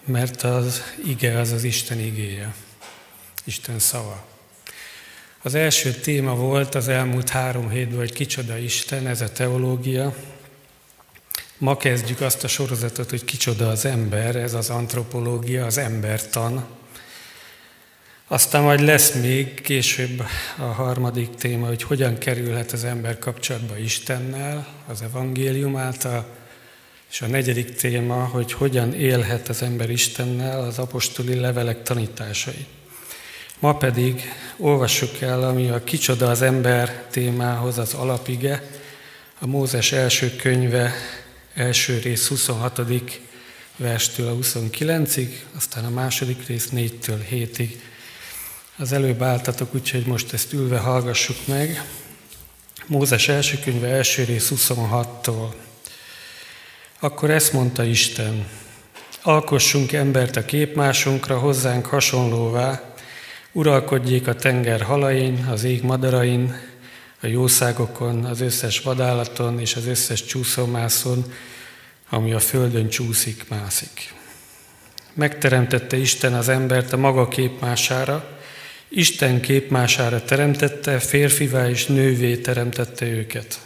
mert 0.05 0.41
az 0.43 0.81
ige 1.05 1.39
az 1.39 1.51
az 1.51 1.63
Isten 1.63 1.99
igéje, 1.99 2.55
Isten 3.43 3.79
szava. 3.79 4.25
Az 5.41 5.55
első 5.55 5.91
téma 5.91 6.35
volt 6.35 6.75
az 6.75 6.87
elmúlt 6.87 7.29
három 7.29 7.69
hétben, 7.69 7.97
hogy 7.97 8.13
kicsoda 8.13 8.57
Isten, 8.57 9.07
ez 9.07 9.21
a 9.21 9.31
teológia. 9.31 10.15
Ma 11.57 11.77
kezdjük 11.77 12.21
azt 12.21 12.43
a 12.43 12.47
sorozatot, 12.47 13.09
hogy 13.09 13.25
kicsoda 13.25 13.69
az 13.69 13.85
ember, 13.85 14.35
ez 14.35 14.53
az 14.53 14.69
antropológia, 14.69 15.65
az 15.65 15.77
embertan. 15.77 16.65
Aztán 18.27 18.63
majd 18.63 18.79
lesz 18.79 19.13
még 19.13 19.61
később 19.61 20.23
a 20.57 20.61
harmadik 20.63 21.35
téma, 21.35 21.67
hogy 21.67 21.83
hogyan 21.83 22.17
kerülhet 22.17 22.71
az 22.71 22.83
ember 22.83 23.19
kapcsolatba 23.19 23.77
Istennel, 23.77 24.67
az 24.87 25.01
evangélium 25.01 25.75
által, 25.75 26.25
és 27.11 27.21
a 27.21 27.27
negyedik 27.27 27.75
téma, 27.75 28.25
hogy 28.25 28.53
hogyan 28.53 28.93
élhet 28.93 29.49
az 29.49 29.61
ember 29.61 29.89
Istennel, 29.89 30.59
az 30.59 30.79
apostoli 30.79 31.35
levelek 31.35 31.83
tanításai. 31.83 32.65
Ma 33.59 33.77
pedig 33.77 34.21
olvassuk 34.57 35.21
el, 35.21 35.43
ami 35.43 35.69
a 35.69 35.83
kicsoda 35.83 36.29
az 36.29 36.41
ember 36.41 37.05
témához 37.09 37.77
az 37.77 37.93
alapige, 37.93 38.63
a 39.39 39.45
Mózes 39.45 39.91
első 39.91 40.35
könyve 40.35 40.93
első 41.53 41.99
rész 41.99 42.27
26. 42.27 42.81
verstől 43.77 44.27
a 44.27 44.35
29-ig, 44.35 45.29
aztán 45.55 45.85
a 45.85 45.89
második 45.89 46.47
rész 46.47 46.69
4-től 46.71 47.19
7-ig. 47.31 47.69
Az 48.77 48.91
előbb 48.91 49.21
álltatok, 49.21 49.75
úgyhogy 49.75 50.05
most 50.05 50.33
ezt 50.33 50.53
ülve 50.53 50.77
hallgassuk 50.77 51.37
meg. 51.47 51.83
Mózes 52.85 53.27
első 53.27 53.59
könyve 53.63 53.87
első 53.87 54.23
rész 54.23 54.51
26-tól. 54.55 55.53
Akkor 56.99 57.29
ezt 57.29 57.53
mondta 57.53 57.83
Isten, 57.83 58.47
alkossunk 59.21 59.91
embert 59.91 60.35
a 60.35 60.45
képmásunkra, 60.45 61.39
hozzánk 61.39 61.85
hasonlóvá, 61.85 62.93
uralkodjék 63.51 64.27
a 64.27 64.35
tenger 64.35 64.81
halain, 64.81 65.45
az 65.51 65.63
ég 65.63 65.83
madarain, 65.83 66.55
a 67.21 67.27
jószágokon, 67.27 68.25
az 68.25 68.41
összes 68.41 68.79
vadállaton 68.81 69.59
és 69.59 69.75
az 69.75 69.85
összes 69.85 70.25
csúszómászon, 70.25 71.33
ami 72.09 72.33
a 72.33 72.39
földön 72.39 72.89
csúszik, 72.89 73.49
mászik. 73.49 74.13
Megteremtette 75.13 75.97
Isten 75.97 76.33
az 76.33 76.49
embert 76.49 76.93
a 76.93 76.97
maga 76.97 77.27
képmására, 77.27 78.34
Isten 78.97 79.41
képmására 79.41 80.23
teremtette, 80.23 80.99
férfivá 80.99 81.69
és 81.69 81.85
nővé 81.85 82.37
teremtette 82.37 83.05
őket. 83.05 83.59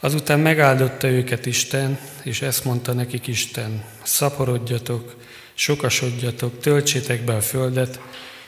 Azután 0.00 0.40
megáldotta 0.40 1.08
őket 1.08 1.46
Isten, 1.46 1.98
és 2.22 2.42
ezt 2.42 2.64
mondta 2.64 2.92
nekik 2.92 3.26
Isten, 3.26 3.84
szaporodjatok, 4.02 5.16
sokasodjatok, 5.54 6.60
töltsétek 6.60 7.24
be 7.24 7.34
a 7.34 7.40
földet, 7.40 8.00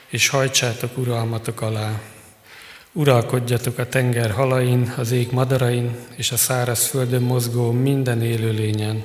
és 0.08 0.28
hajtsátok 0.28 0.98
uralmatok 0.98 1.60
alá. 1.60 2.00
Uralkodjatok 2.92 3.78
a 3.78 3.88
tenger 3.88 4.30
halain, 4.30 4.94
az 4.96 5.12
ég 5.12 5.30
madarain, 5.30 5.96
és 6.16 6.32
a 6.32 6.36
száraz 6.36 6.86
földön 6.86 7.22
mozgó 7.22 7.70
minden 7.70 8.22
élőlényen. 8.22 9.04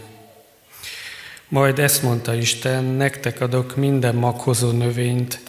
Majd 1.48 1.80
ezt 1.80 2.04
mondta 2.04 2.34
Isten, 2.34 2.84
nektek 2.84 3.42
adok 3.42 3.76
minden 3.76 4.16
maghozó 4.16 4.72
növényt 4.72 5.40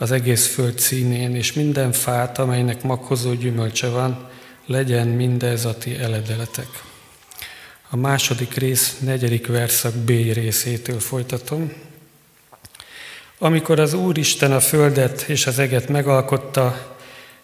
az 0.00 0.10
egész 0.10 0.46
föld 0.46 0.78
színén, 0.78 1.36
és 1.36 1.52
minden 1.52 1.92
fát, 1.92 2.38
amelynek 2.38 2.82
maghozó 2.82 3.32
gyümölcse 3.34 3.88
van, 3.88 4.28
legyen 4.66 5.06
mindez 5.06 5.64
a 5.64 5.78
ti 5.78 5.96
eledeletek. 5.98 6.82
A 7.90 7.96
második 7.96 8.54
rész, 8.54 8.96
negyedik 9.00 9.46
verszak 9.46 9.94
B 9.94 10.08
részétől 10.08 11.00
folytatom. 11.00 11.72
Amikor 13.38 13.80
az 13.80 13.92
Úristen 13.92 14.52
a 14.52 14.60
földet 14.60 15.22
és 15.22 15.46
az 15.46 15.58
eget 15.58 15.88
megalkotta, 15.88 16.96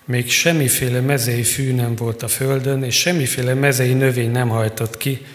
még 0.04 0.30
semmiféle 0.30 1.00
mezei 1.00 1.42
fű 1.42 1.72
nem 1.72 1.94
volt 1.94 2.22
a 2.22 2.28
földön, 2.28 2.82
és 2.82 2.98
semmiféle 2.98 3.54
mezei 3.54 3.92
növény 3.92 4.30
nem 4.30 4.48
hajtott 4.48 4.96
ki, 4.96 5.26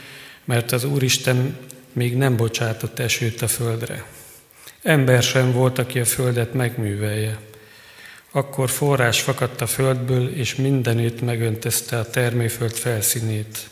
mert 0.45 0.71
az 0.71 0.83
Úristen 0.83 1.57
még 1.93 2.17
nem 2.17 2.35
bocsátott 2.35 2.99
esőt 2.99 3.41
a 3.41 3.47
földre. 3.47 4.05
Ember 4.81 5.23
sem 5.23 5.51
volt, 5.51 5.77
aki 5.77 5.99
a 5.99 6.05
földet 6.05 6.53
megművelje. 6.53 7.39
Akkor 8.31 8.69
forrás 8.69 9.21
fakadt 9.21 9.61
a 9.61 9.67
földből, 9.67 10.35
és 10.35 10.55
mindenütt 10.55 11.21
megöntözte 11.21 11.99
a 11.99 12.09
termőföld 12.09 12.73
felszínét. 12.73 13.69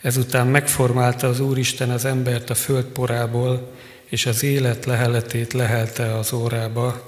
Ezután 0.00 0.46
megformálta 0.46 1.28
az 1.28 1.40
Úristen 1.40 1.90
az 1.90 2.04
embert 2.04 2.50
a 2.50 2.54
föld 2.54 2.84
porából, 2.84 3.72
és 4.04 4.26
az 4.26 4.42
élet 4.42 4.84
leheletét 4.84 5.52
lehelte 5.52 6.16
az 6.16 6.32
órába, 6.32 7.04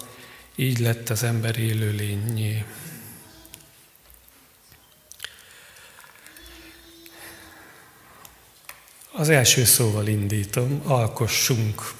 így 0.55 0.78
lett 0.78 1.09
az 1.09 1.22
ember 1.22 1.59
élőlényé. 1.59 2.64
Az 9.12 9.28
első 9.28 9.64
szóval 9.64 10.07
indítom, 10.07 10.82
alkossunk, 10.84 11.92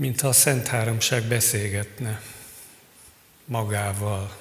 mintha 0.00 0.28
a 0.28 0.32
Szent 0.32 0.66
Háromság 0.66 1.22
beszélgetne 1.22 2.20
magával. 3.44 4.36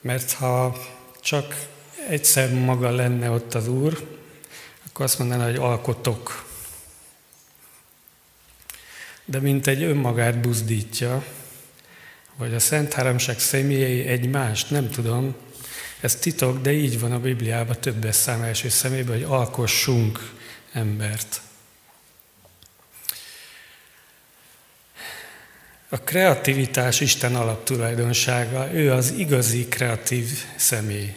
Mert 0.00 0.32
ha 0.32 0.78
csak 1.20 1.66
egyszer 2.08 2.52
maga 2.52 2.90
lenne 2.90 3.30
ott 3.30 3.54
az 3.54 3.68
Úr, 3.68 4.18
akkor 4.86 5.04
azt 5.04 5.18
mondaná, 5.18 5.44
hogy 5.44 5.56
alkotok. 5.56 6.46
De 9.24 9.40
mint 9.40 9.66
egy 9.66 9.82
önmagát 9.82 10.40
buzdítja, 10.40 11.24
vagy 12.36 12.54
a 12.54 12.60
Szent 12.60 12.92
Háromság 12.92 13.38
személyei 13.38 14.06
egymást, 14.06 14.70
nem 14.70 14.90
tudom, 14.90 15.36
ez 16.00 16.16
titok, 16.16 16.60
de 16.60 16.72
így 16.72 17.00
van 17.00 17.12
a 17.12 17.20
Bibliában 17.20 17.80
többes 17.80 18.16
szám 18.16 18.42
első 18.42 18.68
szemében, 18.68 19.14
hogy 19.14 19.26
alkossunk 19.28 20.32
embert. 20.72 21.46
A 25.90 25.98
kreativitás 25.98 27.00
Isten 27.00 27.34
alaptulajdonsága, 27.34 28.72
ő 28.72 28.92
az 28.92 29.10
igazi 29.10 29.66
kreatív 29.68 30.44
személy. 30.56 31.14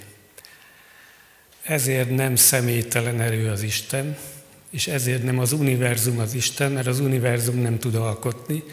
Ezért 1.63 2.09
nem 2.09 2.35
személytelen 2.35 3.21
erő 3.21 3.49
az 3.49 3.61
Isten, 3.61 4.17
és 4.69 4.87
ezért 4.87 5.23
nem 5.23 5.39
az 5.39 5.51
univerzum 5.51 6.19
az 6.19 6.33
Isten, 6.33 6.71
mert 6.71 6.87
az 6.87 6.99
univerzum 6.99 7.61
nem 7.61 7.79
tud 7.79 7.95
alkotni, 7.95 8.63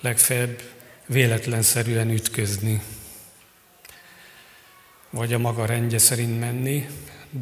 legfeljebb 0.00 0.62
véletlenszerűen 1.06 2.10
ütközni, 2.10 2.82
vagy 5.10 5.32
a 5.32 5.38
maga 5.38 5.66
rendje 5.66 5.98
szerint 5.98 6.40
menni, 6.40 6.86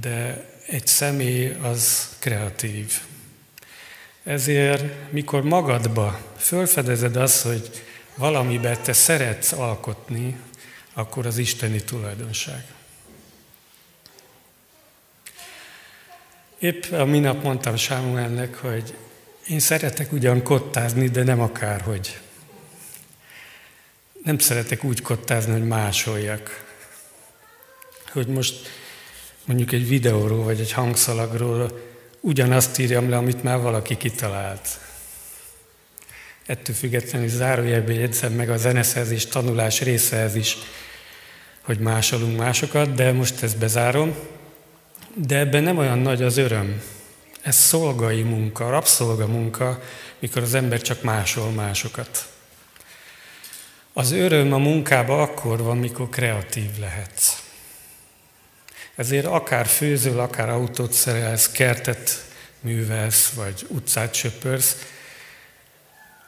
de 0.00 0.48
egy 0.66 0.86
személy 0.86 1.57
az 1.62 2.09
kreatív. 2.18 3.00
Ezért, 4.24 5.12
mikor 5.12 5.42
magadba 5.42 6.20
fölfedezed 6.36 7.16
azt, 7.16 7.42
hogy 7.42 7.70
valamiben 8.14 8.82
te 8.82 8.92
szeretsz 8.92 9.52
alkotni, 9.52 10.36
akkor 10.94 11.26
az 11.26 11.38
isteni 11.38 11.82
tulajdonság. 11.82 12.64
Épp 16.58 16.84
a 16.92 17.04
minap 17.04 17.42
mondtam 17.42 17.76
Sámuelnek, 17.76 18.54
hogy 18.54 18.96
én 19.48 19.58
szeretek 19.58 20.12
ugyan 20.12 20.42
kottázni, 20.42 21.08
de 21.08 21.22
nem 21.22 21.40
akárhogy. 21.40 22.18
Nem 24.24 24.38
szeretek 24.38 24.84
úgy 24.84 25.02
kottázni, 25.02 25.52
hogy 25.52 25.66
másoljak. 25.66 26.64
Hogy 28.12 28.26
most 28.26 28.68
mondjuk 29.44 29.72
egy 29.72 29.88
videóról 29.88 30.44
vagy 30.44 30.60
egy 30.60 30.72
hangszalagról 30.72 31.80
ugyanazt 32.20 32.78
írjam 32.78 33.08
le, 33.08 33.16
amit 33.16 33.42
már 33.42 33.60
valaki 33.60 33.96
kitalált. 33.96 34.68
Ettől 36.47 36.74
függetlenül 36.74 37.28
zárójelben 37.28 37.95
jegyzem 37.95 38.32
meg 38.32 38.51
a 38.51 38.57
zeneszerzés 38.57 39.26
tanulás 39.26 39.80
részehez 39.80 40.34
is, 40.34 40.57
hogy 41.61 41.78
másolunk 41.78 42.38
másokat, 42.38 42.95
de 42.95 43.12
most 43.12 43.42
ezt 43.42 43.59
bezárom. 43.59 44.14
De 45.14 45.38
ebben 45.38 45.62
nem 45.62 45.78
olyan 45.78 45.99
nagy 45.99 46.22
az 46.22 46.36
öröm. 46.36 46.82
Ez 47.42 47.57
szolgai 47.57 48.22
munka, 48.22 48.70
rabszolga 48.70 49.26
munka, 49.26 49.82
mikor 50.18 50.42
az 50.42 50.55
ember 50.55 50.80
csak 50.80 51.03
másol 51.03 51.51
másokat. 51.51 52.28
Az 53.92 54.12
öröm 54.12 54.53
a 54.53 54.59
munkába 54.59 55.22
akkor 55.22 55.62
van, 55.62 55.78
mikor 55.78 56.09
kreatív 56.09 56.78
lehetsz. 56.80 57.42
Ezért 58.95 59.26
akár 59.26 59.66
főzöl, 59.66 60.20
akár 60.20 60.49
autót 60.49 60.92
szerelsz, 60.92 61.51
kertet 61.51 62.24
művelsz, 62.61 63.28
vagy 63.28 63.66
utcát 63.68 64.14
söpörsz, 64.14 64.76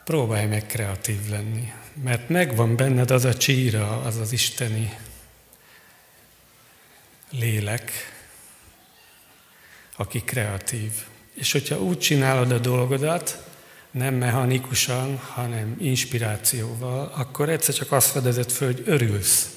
próbálj 0.06 0.46
meg 0.46 0.66
kreatív 0.66 1.28
lenni. 1.30 1.72
Mert 2.02 2.28
megvan 2.28 2.76
benned 2.76 3.10
az 3.10 3.24
a 3.24 3.34
csíra, 3.34 4.00
az 4.00 4.16
az 4.16 4.32
isteni 4.32 4.98
lélek, 7.30 7.92
aki 9.96 10.20
kreatív. 10.20 10.92
És 11.34 11.52
hogyha 11.52 11.80
úgy 11.80 11.98
csinálod 11.98 12.50
a 12.50 12.58
dolgodat, 12.58 13.44
nem 13.90 14.14
mechanikusan, 14.14 15.16
hanem 15.18 15.76
inspirációval, 15.78 17.12
akkor 17.14 17.48
egyszer 17.48 17.74
csak 17.74 17.92
azt 17.92 18.10
fedezed 18.10 18.50
föl, 18.50 18.72
hogy 18.72 18.82
örülsz. 18.86 19.50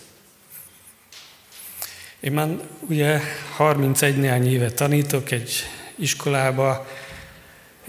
Én 2.20 2.32
már 2.32 2.50
ugye 2.80 3.20
31 3.56 4.18
néhány 4.18 4.52
éve 4.52 4.72
tanítok 4.72 5.32
egy 5.32 5.52
iskolába, 5.96 6.88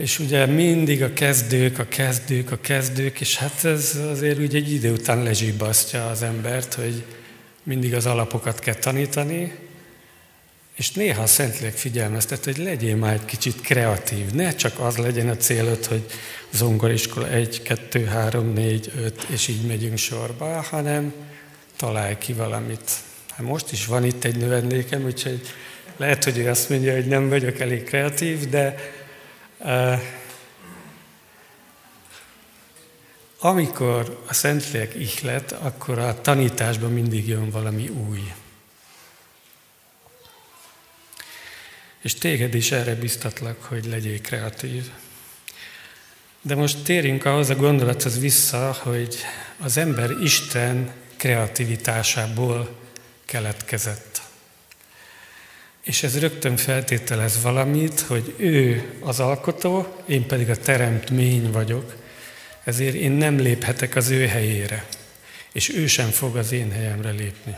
és 0.01 0.19
ugye 0.19 0.47
mindig 0.47 1.03
a 1.03 1.13
kezdők, 1.13 1.79
a 1.79 1.89
kezdők, 1.89 2.51
a 2.51 2.61
kezdők, 2.61 3.21
és 3.21 3.37
hát 3.37 3.65
ez 3.65 4.01
azért 4.11 4.39
ugye 4.39 4.59
egy 4.59 4.73
idő 4.73 4.93
után 4.93 5.23
lezsibbasztja 5.23 6.07
az 6.07 6.23
embert, 6.23 6.75
hogy 6.75 7.05
mindig 7.63 7.95
az 7.95 8.07
alapokat 8.07 8.59
kell 8.59 8.75
tanítani, 8.75 9.53
és 10.77 10.91
néha 10.91 11.23
a 11.23 11.27
Szentlélek 11.27 11.77
figyelmeztet, 11.77 12.45
hogy 12.45 12.57
legyél 12.57 12.97
már 12.97 13.13
egy 13.13 13.25
kicsit 13.25 13.61
kreatív. 13.61 14.31
Ne 14.33 14.55
csak 14.55 14.79
az 14.79 14.97
legyen 14.97 15.29
a 15.29 15.37
célod, 15.37 15.85
hogy 15.85 16.05
zongoriskola 16.53 17.29
1, 17.29 17.63
2, 17.63 18.05
3, 18.05 18.53
4, 18.53 18.93
5, 18.97 19.27
és 19.29 19.49
így 19.49 19.67
megyünk 19.67 19.99
sorba, 19.99 20.63
hanem 20.63 21.13
találj 21.77 22.19
ki 22.19 22.33
valamit. 22.33 22.91
Hát 23.31 23.47
most 23.47 23.73
is 23.73 23.87
van 23.87 24.05
itt 24.05 24.25
egy 24.25 24.37
növendékem, 24.37 25.05
úgyhogy 25.05 25.41
lehet, 25.97 26.25
hogy 26.25 26.39
ő 26.39 26.49
azt 26.49 26.69
mondja, 26.69 26.95
hogy 26.95 27.07
nem 27.07 27.29
vagyok 27.29 27.61
elég 27.61 27.85
kreatív, 27.85 28.49
de 28.49 28.75
amikor 33.39 34.23
a 34.27 34.35
Szentlélek 34.35 34.95
ihlet, 34.95 35.53
akkor 35.53 35.99
a 35.99 36.21
tanításban 36.21 36.93
mindig 36.93 37.29
jön 37.29 37.51
valami 37.51 37.89
új. 37.89 38.33
És 42.01 42.15
téged 42.15 42.55
is 42.55 42.73
erre 42.73 42.95
biztatlak, 42.95 43.63
hogy 43.63 43.85
legyél 43.85 44.21
kreatív. 44.21 44.91
De 46.43 46.55
most 46.55 46.85
térjünk 46.85 47.25
ahhoz 47.25 47.51
a 47.51 47.55
gondolathoz 47.55 48.19
vissza, 48.19 48.77
hogy 48.83 49.17
az 49.59 49.77
ember 49.77 50.11
Isten 50.23 50.93
kreativitásából 51.17 52.77
keletkezett. 53.25 54.10
És 55.83 56.03
ez 56.03 56.19
rögtön 56.19 56.57
feltételez 56.57 57.43
valamit, 57.43 58.01
hogy 58.01 58.35
ő 58.37 58.93
az 59.01 59.21
alkotó, 59.21 59.97
én 60.07 60.27
pedig 60.27 60.51
a 60.51 60.57
teremtmény 60.57 61.51
vagyok, 61.51 61.97
ezért 62.65 62.95
én 62.95 63.11
nem 63.11 63.39
léphetek 63.39 63.97
az 63.97 64.11
ő 64.11 64.27
helyére, 64.27 64.87
és 65.53 65.69
ő 65.69 65.87
sem 65.87 66.11
fog 66.11 66.37
az 66.37 66.53
én 66.53 66.71
helyemre 66.71 67.11
lépni. 67.11 67.57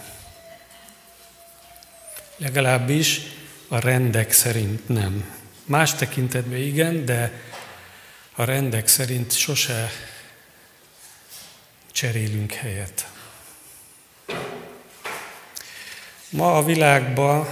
Legalábbis 2.36 3.20
a 3.68 3.78
rendek 3.78 4.32
szerint 4.32 4.88
nem. 4.88 5.24
Más 5.64 5.94
tekintetben 5.94 6.58
igen, 6.58 7.04
de 7.04 7.32
a 8.34 8.44
rendek 8.44 8.88
szerint 8.88 9.32
sose 9.32 9.90
cserélünk 11.92 12.52
helyet. 12.52 13.06
Ma 16.28 16.56
a 16.56 16.64
világban 16.64 17.46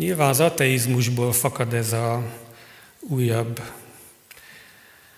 nyilván 0.00 0.28
az 0.28 0.40
ateizmusból 0.40 1.32
fakad 1.32 1.74
ez 1.74 1.92
a 1.92 2.22
újabb, 3.00 3.60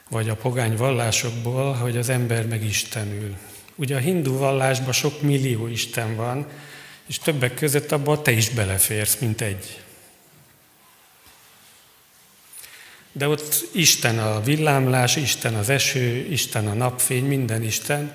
vagy 0.08 0.28
a 0.28 0.36
pogány 0.36 0.76
vallásokból, 0.76 1.72
hogy 1.72 1.96
az 1.96 2.08
ember 2.08 2.46
meg 2.46 2.64
Istenül. 2.64 3.36
Ugye 3.74 3.96
a 3.96 3.98
hindu 3.98 4.38
vallásban 4.38 4.92
sok 4.92 5.20
millió 5.20 5.66
Isten 5.66 6.16
van, 6.16 6.46
és 7.06 7.18
többek 7.18 7.54
között 7.54 7.92
abban 7.92 8.22
te 8.22 8.30
is 8.30 8.48
beleférsz, 8.48 9.18
mint 9.18 9.40
egy. 9.40 9.80
De 13.12 13.28
ott 13.28 13.68
Isten 13.72 14.18
a 14.18 14.40
villámlás, 14.40 15.16
Isten 15.16 15.54
az 15.54 15.68
eső, 15.68 16.26
Isten 16.30 16.68
a 16.68 16.74
napfény, 16.74 17.24
minden 17.24 17.62
Isten. 17.62 18.12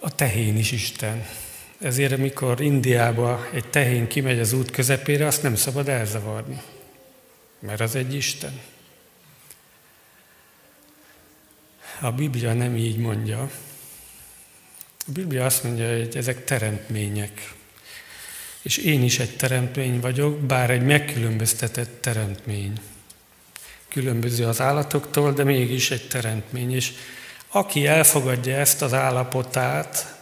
A 0.00 0.14
tehén 0.14 0.56
is 0.56 0.72
Isten. 0.72 1.26
Ezért, 1.80 2.12
amikor 2.12 2.60
Indiába 2.60 3.48
egy 3.52 3.68
tehén 3.70 4.06
kimegy 4.06 4.38
az 4.38 4.52
út 4.52 4.70
közepére, 4.70 5.26
azt 5.26 5.42
nem 5.42 5.54
szabad 5.54 5.88
elzavarni, 5.88 6.62
mert 7.58 7.80
az 7.80 7.94
egy 7.94 8.14
Isten. 8.14 8.60
A 12.00 12.12
Biblia 12.12 12.52
nem 12.52 12.76
így 12.76 12.96
mondja. 12.96 13.50
A 15.06 15.10
Biblia 15.12 15.44
azt 15.44 15.64
mondja, 15.64 15.96
hogy 15.96 16.16
ezek 16.16 16.44
teremtmények. 16.44 17.52
És 18.62 18.76
én 18.76 19.02
is 19.02 19.18
egy 19.18 19.36
teremtmény 19.36 20.00
vagyok, 20.00 20.38
bár 20.38 20.70
egy 20.70 20.82
megkülönböztetett 20.82 22.00
teremtmény. 22.00 22.80
Különböző 23.88 24.46
az 24.46 24.60
állatoktól, 24.60 25.32
de 25.32 25.44
mégis 25.44 25.90
egy 25.90 26.08
teremtmény. 26.08 26.74
És 26.74 26.92
aki 27.48 27.86
elfogadja 27.86 28.56
ezt 28.56 28.82
az 28.82 28.92
állapotát, 28.92 30.17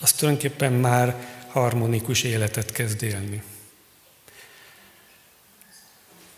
az 0.00 0.12
tulajdonképpen 0.12 0.72
már 0.72 1.28
harmonikus 1.48 2.22
életet 2.22 2.72
kezd 2.72 3.02
élni. 3.02 3.42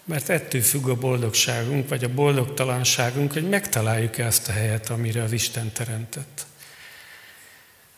Mert 0.05 0.29
ettől 0.29 0.61
függ 0.61 0.89
a 0.89 0.95
boldogságunk, 0.95 1.89
vagy 1.89 2.05
a 2.05 2.15
boldogtalanságunk, 2.15 3.33
hogy 3.33 3.49
megtaláljuk 3.49 4.19
ezt 4.19 4.49
a 4.49 4.53
helyet, 4.53 4.91
amire 4.91 5.23
az 5.23 5.33
Isten 5.33 5.73
teremtett. 5.73 6.47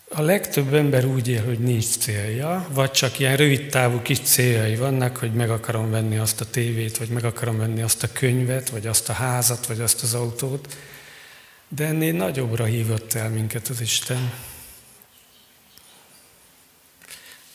A 0.09 0.21
legtöbb 0.21 0.75
ember 0.75 1.05
úgy 1.05 1.29
él, 1.29 1.45
hogy 1.45 1.59
nincs 1.59 1.99
célja, 1.99 2.69
vagy 2.71 2.91
csak 2.91 3.19
ilyen 3.19 3.37
rövid 3.37 3.69
távú 3.69 4.03
kis 4.03 4.19
céljai 4.19 4.77
vannak, 4.77 5.17
hogy 5.17 5.33
meg 5.33 5.51
akarom 5.51 5.91
venni 5.91 6.17
azt 6.17 6.41
a 6.41 6.51
tévét, 6.51 6.97
vagy 6.97 7.09
meg 7.09 7.25
akarom 7.25 7.59
venni 7.59 7.83
azt 7.83 8.03
a 8.03 8.13
könyvet, 8.13 8.69
vagy 8.69 8.87
azt 8.87 9.09
a 9.09 9.13
házat, 9.13 9.67
vagy 9.67 9.81
azt 9.81 10.03
az 10.03 10.15
autót. 10.15 10.77
De 11.69 11.87
ennél 11.87 12.13
nagyobbra 12.13 12.65
hívott 12.65 13.15
el 13.15 13.29
minket 13.29 13.69
az 13.69 13.81
Isten. 13.81 14.33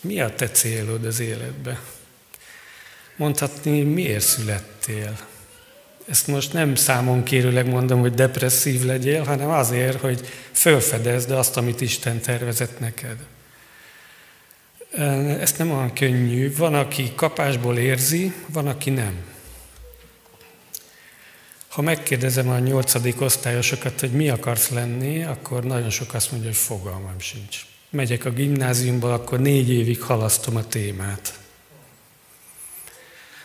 Mi 0.02 0.22
a 0.22 0.36
te 0.36 0.50
célod 0.50 1.06
az 1.06 1.20
életbe? 1.20 1.80
Mondhatni, 3.16 3.82
miért 3.82 4.24
születtél? 4.24 5.20
Ezt 6.08 6.28
most 6.28 6.54
nem 6.54 6.76
számon 6.76 7.24
kérőleg 7.24 7.70
mondom, 7.70 8.00
hogy 8.00 8.14
depresszív 8.14 8.84
legyél, 8.84 9.24
hanem 9.24 9.50
azért, 9.50 10.00
hogy 10.00 10.28
felfedezd 10.52 11.32
azt, 11.32 11.58
amit 11.58 11.82
Isten 11.82 12.20
tervezett 12.20 12.80
neked. 12.80 13.18
Ezt 15.40 15.58
nem 15.58 15.72
olyan 15.72 15.94
könnyű. 15.94 16.56
Van, 16.56 16.74
aki 16.74 17.12
kapásból 17.16 17.78
érzi, 17.78 18.34
van, 18.48 18.68
aki 18.68 18.90
nem. 18.90 19.14
Ha 21.68 21.82
megkérdezem 21.82 22.50
a 22.50 22.60
nyolcadik 22.60 23.22
osztályosokat, 23.22 24.00
hogy 24.00 24.12
mi 24.12 24.30
akarsz 24.30 24.70
lenni, 24.70 25.24
akkor 25.24 25.64
nagyon 25.64 25.90
sok 25.90 26.14
azt 26.14 26.32
mondja, 26.32 26.50
hogy 26.50 26.58
fogalmam 26.58 27.20
sincs. 27.20 27.69
Megyek 27.90 28.26
a 28.26 28.30
gimnáziumba, 28.30 29.14
akkor 29.14 29.40
négy 29.40 29.70
évig 29.70 30.02
halasztom 30.02 30.56
a 30.56 30.68
témát. 30.68 31.40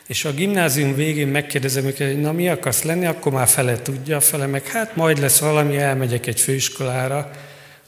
És 0.07 0.25
a 0.25 0.33
gimnázium 0.33 0.95
végén 0.95 1.29
megkérdezem 1.29 1.85
őket, 1.85 2.09
hogy 2.09 2.21
na 2.21 2.33
mi 2.33 2.49
akarsz 2.49 2.83
lenni, 2.83 3.07
akkor 3.07 3.33
már 3.33 3.49
fele 3.49 3.83
tudja, 3.83 4.21
fele 4.21 4.47
meg 4.47 4.67
hát 4.67 4.97
majd 4.97 5.19
lesz 5.19 5.39
valami, 5.39 5.77
elmegyek 5.77 6.27
egy 6.27 6.41
főiskolára, 6.41 7.31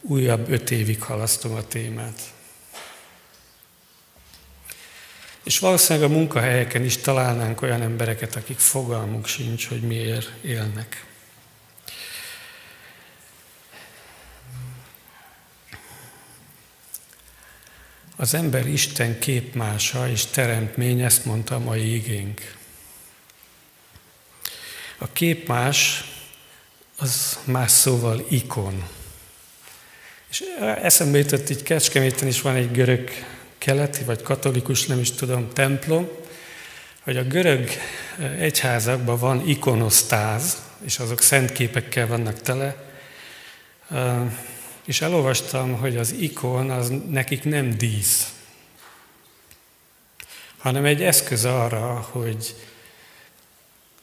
újabb 0.00 0.50
öt 0.50 0.70
évig 0.70 1.02
halasztom 1.02 1.54
a 1.54 1.66
témát. 1.66 2.20
És 5.44 5.58
valószínűleg 5.58 6.10
a 6.10 6.12
munkahelyeken 6.12 6.84
is 6.84 6.96
találnánk 6.96 7.62
olyan 7.62 7.82
embereket, 7.82 8.36
akik 8.36 8.58
fogalmuk 8.58 9.26
sincs, 9.26 9.68
hogy 9.68 9.80
miért 9.80 10.32
élnek. 10.42 11.06
Az 18.16 18.34
ember 18.34 18.66
Isten 18.66 19.18
képmása 19.18 20.08
és 20.08 20.24
teremtmény, 20.26 21.00
ezt 21.00 21.24
mondta 21.24 21.54
a 21.54 21.58
mai 21.58 21.94
igénk. 21.94 22.54
A 24.98 25.12
képmás 25.12 26.04
az 26.96 27.38
más 27.44 27.70
szóval 27.70 28.26
ikon. 28.28 28.88
És 30.30 30.42
eszembe 30.82 31.18
jutott, 31.18 31.50
így 31.50 31.62
Kecskeméten 31.62 32.28
is 32.28 32.40
van 32.40 32.54
egy 32.54 32.70
görög 32.70 33.10
keleti, 33.58 34.04
vagy 34.04 34.22
katolikus, 34.22 34.86
nem 34.86 35.00
is 35.00 35.10
tudom, 35.10 35.52
templom, 35.52 36.08
hogy 37.00 37.16
a 37.16 37.24
görög 37.24 37.70
egyházakban 38.38 39.18
van 39.18 39.48
ikonosztáz, 39.48 40.62
és 40.84 40.98
azok 40.98 41.22
szent 41.22 41.52
képekkel 41.52 42.06
vannak 42.06 42.40
tele, 42.40 42.76
és 44.86 45.00
elolvastam, 45.00 45.74
hogy 45.74 45.96
az 45.96 46.12
ikon 46.12 46.70
az 46.70 46.92
nekik 47.08 47.44
nem 47.44 47.76
dísz, 47.76 48.32
hanem 50.58 50.84
egy 50.84 51.02
eszköz 51.02 51.44
arra, 51.44 52.08
hogy 52.10 52.54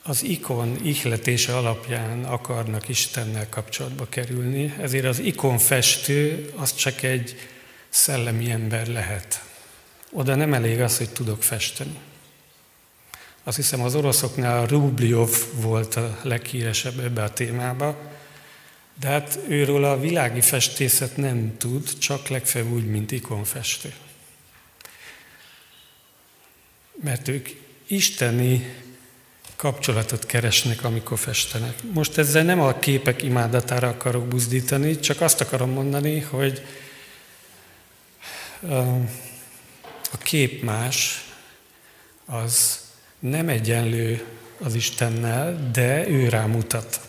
az 0.03 0.23
ikon 0.23 0.85
ihletése 0.85 1.57
alapján 1.57 2.23
akarnak 2.23 2.89
Istennel 2.89 3.49
kapcsolatba 3.49 4.05
kerülni, 4.09 4.73
ezért 4.79 5.05
az 5.05 5.19
ikonfestő 5.19 6.51
az 6.55 6.75
csak 6.75 7.01
egy 7.01 7.35
szellemi 7.89 8.51
ember 8.51 8.87
lehet. 8.87 9.43
Oda 10.11 10.35
nem 10.35 10.53
elég 10.53 10.81
az, 10.81 10.97
hogy 10.97 11.09
tudok 11.09 11.43
festeni. 11.43 11.99
Azt 13.43 13.55
hiszem 13.55 13.81
az 13.81 13.95
oroszoknál 13.95 14.65
Rubliov 14.65 15.31
volt 15.55 15.95
a 15.95 16.19
leghíresebb 16.21 16.99
ebbe 16.99 17.23
a 17.23 17.33
témába, 17.33 18.12
de 18.99 19.07
hát 19.07 19.39
őről 19.47 19.83
a 19.83 19.99
világi 19.99 20.41
festészet 20.41 21.17
nem 21.17 21.57
tud, 21.57 21.97
csak 21.97 22.27
legfeljebb 22.27 22.71
úgy, 22.71 22.85
mint 22.85 23.11
ikonfestő. 23.11 23.93
Mert 27.03 27.27
ők 27.27 27.49
isteni 27.87 28.81
kapcsolatot 29.55 30.25
keresnek, 30.25 30.83
amikor 30.83 31.19
festenek. 31.19 31.73
Most 31.93 32.17
ezzel 32.17 32.43
nem 32.43 32.61
a 32.61 32.79
képek 32.79 33.21
imádatára 33.21 33.87
akarok 33.87 34.27
buzdítani, 34.27 34.99
csak 34.99 35.21
azt 35.21 35.41
akarom 35.41 35.69
mondani, 35.69 36.19
hogy 36.19 36.65
a 40.11 40.17
kép 40.17 40.63
más, 40.63 41.25
az 42.25 42.79
nem 43.19 43.49
egyenlő 43.49 44.25
az 44.59 44.75
Istennel, 44.75 45.69
de 45.71 46.07
ő 46.07 46.29
rámutat. 46.29 46.99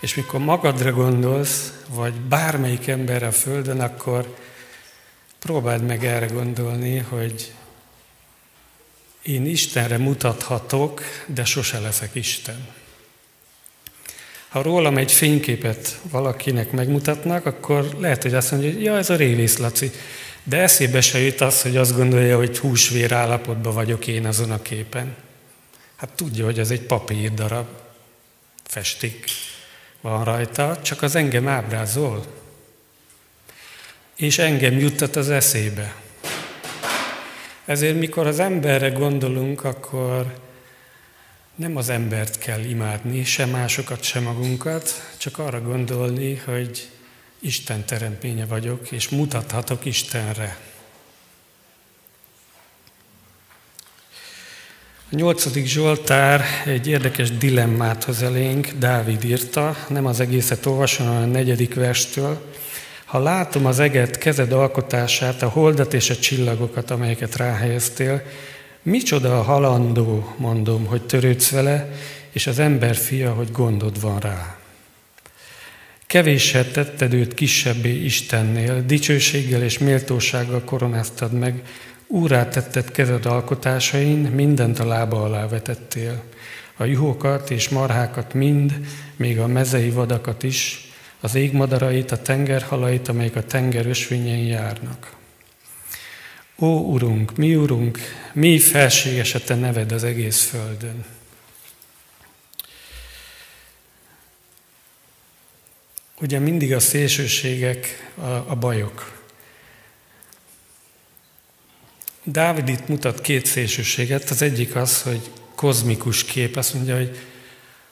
És 0.00 0.14
mikor 0.14 0.40
magadra 0.40 0.92
gondolsz, 0.92 1.72
vagy 1.88 2.14
bármelyik 2.14 2.86
emberre 2.86 3.26
a 3.26 3.32
Földön, 3.32 3.80
akkor 3.80 4.36
próbáld 5.38 5.84
meg 5.86 6.04
erre 6.04 6.26
gondolni, 6.26 6.98
hogy 6.98 7.52
én 9.22 9.46
Istenre 9.46 9.98
mutathatok, 9.98 11.02
de 11.26 11.44
sose 11.44 11.78
leszek 11.78 12.14
Isten. 12.14 12.68
Ha 14.48 14.62
rólam 14.62 14.96
egy 14.96 15.12
fényképet 15.12 16.00
valakinek 16.02 16.70
megmutatnak, 16.70 17.46
akkor 17.46 17.96
lehet, 17.98 18.22
hogy 18.22 18.34
azt 18.34 18.50
mondja, 18.50 18.72
hogy 18.72 18.82
ja, 18.82 18.96
ez 18.96 19.10
a 19.10 19.16
révész 19.16 19.56
Laci. 19.56 19.90
De 20.42 20.56
eszébe 20.56 21.00
se 21.00 21.18
jut 21.18 21.40
az, 21.40 21.62
hogy 21.62 21.76
azt 21.76 21.96
gondolja, 21.96 22.36
hogy 22.36 22.58
húsvér 22.58 23.12
állapotban 23.12 23.74
vagyok 23.74 24.06
én 24.06 24.26
azon 24.26 24.50
a 24.50 24.62
képen. 24.62 25.16
Hát 25.96 26.10
tudja, 26.10 26.44
hogy 26.44 26.58
ez 26.58 26.70
egy 26.70 26.82
papír 26.82 27.34
darab, 27.34 27.66
festék 28.64 29.24
van 30.00 30.24
rajta, 30.24 30.78
csak 30.82 31.02
az 31.02 31.14
engem 31.14 31.48
ábrázol. 31.48 32.24
És 34.16 34.38
engem 34.38 34.78
juttat 34.78 35.16
az 35.16 35.30
eszébe. 35.30 35.94
Ezért 37.64 37.98
mikor 37.98 38.26
az 38.26 38.38
emberre 38.38 38.88
gondolunk, 38.88 39.64
akkor 39.64 40.34
nem 41.54 41.76
az 41.76 41.88
embert 41.88 42.38
kell 42.38 42.64
imádni, 42.64 43.24
se 43.24 43.46
másokat, 43.46 44.02
se 44.02 44.20
magunkat, 44.20 45.14
csak 45.16 45.38
arra 45.38 45.60
gondolni, 45.60 46.36
hogy 46.36 46.88
Isten 47.38 47.84
teremtménye 47.84 48.46
vagyok, 48.46 48.90
és 48.90 49.08
mutathatok 49.08 49.84
Istenre. 49.84 50.69
A 55.12 55.16
nyolcadik 55.16 55.66
Zsoltár 55.66 56.44
egy 56.64 56.86
érdekes 56.86 57.30
dilemmát 57.30 58.04
hoz 58.04 58.22
elénk, 58.22 58.68
Dávid 58.78 59.24
írta, 59.24 59.76
nem 59.88 60.06
az 60.06 60.20
egészet 60.20 60.66
olvasom, 60.66 61.06
hanem 61.06 61.22
a 61.22 61.26
negyedik 61.26 61.74
verstől. 61.74 62.52
Ha 63.04 63.18
látom 63.18 63.66
az 63.66 63.78
eget, 63.78 64.18
kezed 64.18 64.52
alkotását, 64.52 65.42
a 65.42 65.48
holdat 65.48 65.94
és 65.94 66.10
a 66.10 66.16
csillagokat, 66.16 66.90
amelyeket 66.90 67.36
ráhelyeztél, 67.36 68.22
micsoda 68.82 69.38
a 69.38 69.42
halandó, 69.42 70.34
mondom, 70.36 70.86
hogy 70.86 71.02
törődsz 71.02 71.50
vele, 71.50 71.92
és 72.32 72.46
az 72.46 72.58
ember 72.58 72.96
fia, 72.96 73.32
hogy 73.32 73.52
gondod 73.52 74.00
van 74.00 74.18
rá. 74.18 74.58
Kevéssel 76.06 76.70
tetted 76.70 77.12
őt 77.12 77.34
kisebbé 77.34 78.04
Istennél, 78.04 78.82
dicsőséggel 78.86 79.62
és 79.62 79.78
méltósággal 79.78 80.62
koronáztad 80.64 81.32
meg, 81.32 81.62
úrá 82.10 82.48
tetted 82.48 82.90
kezed 82.90 83.26
alkotásain, 83.26 84.18
mindent 84.18 84.78
a 84.78 84.86
lába 84.86 85.22
alá 85.22 85.48
vetettél. 85.48 86.22
A 86.76 86.84
juhokat 86.84 87.50
és 87.50 87.68
marhákat 87.68 88.34
mind, 88.34 88.80
még 89.16 89.38
a 89.38 89.46
mezei 89.46 89.90
vadakat 89.90 90.42
is, 90.42 90.90
az 91.20 91.34
égmadarait, 91.34 92.10
a 92.10 92.22
tengerhalait, 92.22 93.08
amelyek 93.08 93.36
a 93.36 93.44
tenger 93.44 93.86
ösvényen 93.86 94.38
járnak. 94.38 95.12
Ó, 96.58 96.66
Urunk, 96.66 97.36
mi 97.36 97.54
Urunk, 97.54 97.98
mi 98.32 98.58
felséges 98.58 99.34
a 99.34 99.40
Te 99.40 99.54
neved 99.54 99.92
az 99.92 100.04
egész 100.04 100.44
földön. 100.44 101.04
Ugye 106.20 106.38
mindig 106.38 106.74
a 106.74 106.80
szélsőségek 106.80 108.12
a, 108.14 108.28
a 108.28 108.54
bajok. 108.54 109.19
Dávid 112.24 112.68
itt 112.68 112.88
mutat 112.88 113.20
két 113.20 113.46
szélsőséget. 113.46 114.30
Az 114.30 114.42
egyik 114.42 114.76
az, 114.76 115.02
hogy 115.02 115.30
kozmikus 115.54 116.24
kép. 116.24 116.56
Azt 116.56 116.74
mondja, 116.74 116.96
hogy 116.96 117.18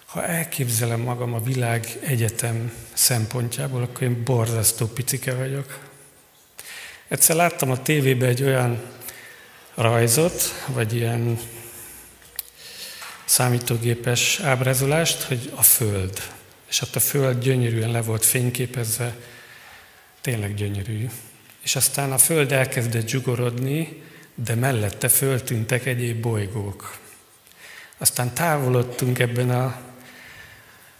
ha 0.06 0.26
elképzelem 0.26 1.00
magam 1.00 1.34
a 1.34 1.42
világ 1.42 1.86
egyetem 2.00 2.72
szempontjából, 2.92 3.82
akkor 3.82 4.02
én 4.02 4.24
borzasztó 4.24 4.86
picike 4.86 5.34
vagyok. 5.34 5.78
Egyszer 7.08 7.36
láttam 7.36 7.70
a 7.70 7.82
tévében 7.82 8.28
egy 8.28 8.42
olyan 8.42 8.80
rajzot, 9.74 10.42
vagy 10.66 10.94
ilyen 10.94 11.38
számítógépes 13.24 14.40
ábrázolást, 14.40 15.22
hogy 15.22 15.52
a 15.54 15.62
Föld. 15.62 16.22
És 16.68 16.80
ott 16.80 16.96
a 16.96 17.00
Föld 17.00 17.42
gyönyörűen 17.42 17.90
le 17.90 18.02
volt 18.02 18.24
fényképezve, 18.24 19.16
tényleg 20.20 20.54
gyönyörű. 20.54 21.08
És 21.62 21.76
aztán 21.76 22.12
a 22.12 22.18
Föld 22.18 22.52
elkezdett 22.52 23.08
zsugorodni, 23.08 24.06
de 24.44 24.54
mellette 24.54 25.08
föltűntek 25.08 25.86
egyéb 25.86 26.20
bolygók. 26.20 26.98
Aztán 27.98 28.34
távolodtunk 28.34 29.18
ebben 29.18 29.50
a 29.50 29.80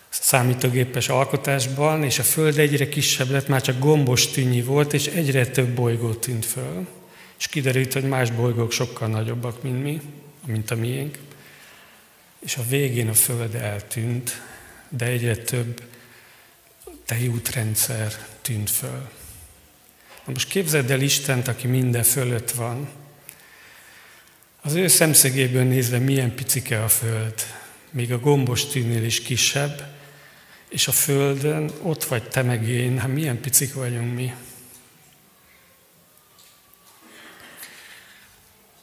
számítógépes 0.09 1.09
alkotásban, 1.09 2.05
és 2.05 2.19
a 2.19 2.23
Föld 2.23 2.59
egyre 2.59 2.89
kisebb 2.89 3.31
lett, 3.31 3.49
már 3.49 3.61
csak 3.61 3.79
gombos 3.79 4.27
tűnyi 4.27 4.63
volt, 4.63 4.93
és 4.93 5.07
egyre 5.07 5.47
több 5.47 5.69
bolygó 5.69 6.15
tűnt 6.15 6.45
föl. 6.45 6.87
És 7.39 7.47
kiderült, 7.47 7.93
hogy 7.93 8.05
más 8.09 8.31
bolygók 8.31 8.73
sokkal 8.73 9.09
nagyobbak, 9.09 9.63
mint 9.63 9.83
mi, 9.83 10.01
mint 10.47 10.71
a 10.71 10.77
miénk. 10.77 11.19
És 12.39 12.57
a 12.57 12.63
végén 12.69 13.09
a 13.09 13.15
Föld 13.15 13.55
eltűnt, 13.55 14.43
de 14.89 15.05
egyre 15.05 15.37
több 15.37 15.83
tejútrendszer 17.05 18.13
tűnt 18.43 18.71
föl. 18.71 19.09
Na 20.25 20.33
most 20.33 20.49
képzeld 20.49 20.91
el 20.91 21.01
Istent, 21.01 21.49
aki 21.49 21.67
minden 21.67 22.03
fölött 22.03 22.51
van. 22.51 22.89
Az 24.69 24.75
ő 24.75 24.89
szemszögéből 24.89 25.65
nézve 25.65 25.99
milyen 25.99 26.35
picike 26.35 26.85
a 26.85 26.89
Föld, 26.89 27.35
még 27.91 28.13
a 28.13 28.19
gombos 28.19 28.67
tűnél 28.67 29.05
is 29.05 29.23
kisebb, 29.23 29.95
és 30.69 30.89
a 30.89 30.93
Földön 30.93 31.71
ott 31.83 32.05
vagy 32.05 32.29
te 32.29 32.43
meg 32.43 32.69
én, 32.69 32.99
hát 32.99 33.09
milyen 33.09 33.41
picik 33.41 33.75
vagyunk 33.75 34.15
mi. 34.15 34.35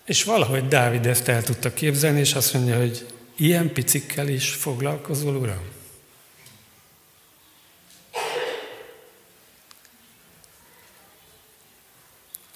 És 0.06 0.24
valahogy 0.24 0.68
Dávid 0.68 1.06
ezt 1.06 1.28
el 1.28 1.44
tudta 1.44 1.74
képzelni, 1.74 2.20
és 2.20 2.34
azt 2.34 2.54
mondja, 2.54 2.78
hogy 2.78 3.06
ilyen 3.36 3.74
picikkel 3.74 4.28
is 4.28 4.50
foglalkozol, 4.50 5.36
Uram? 5.36 5.64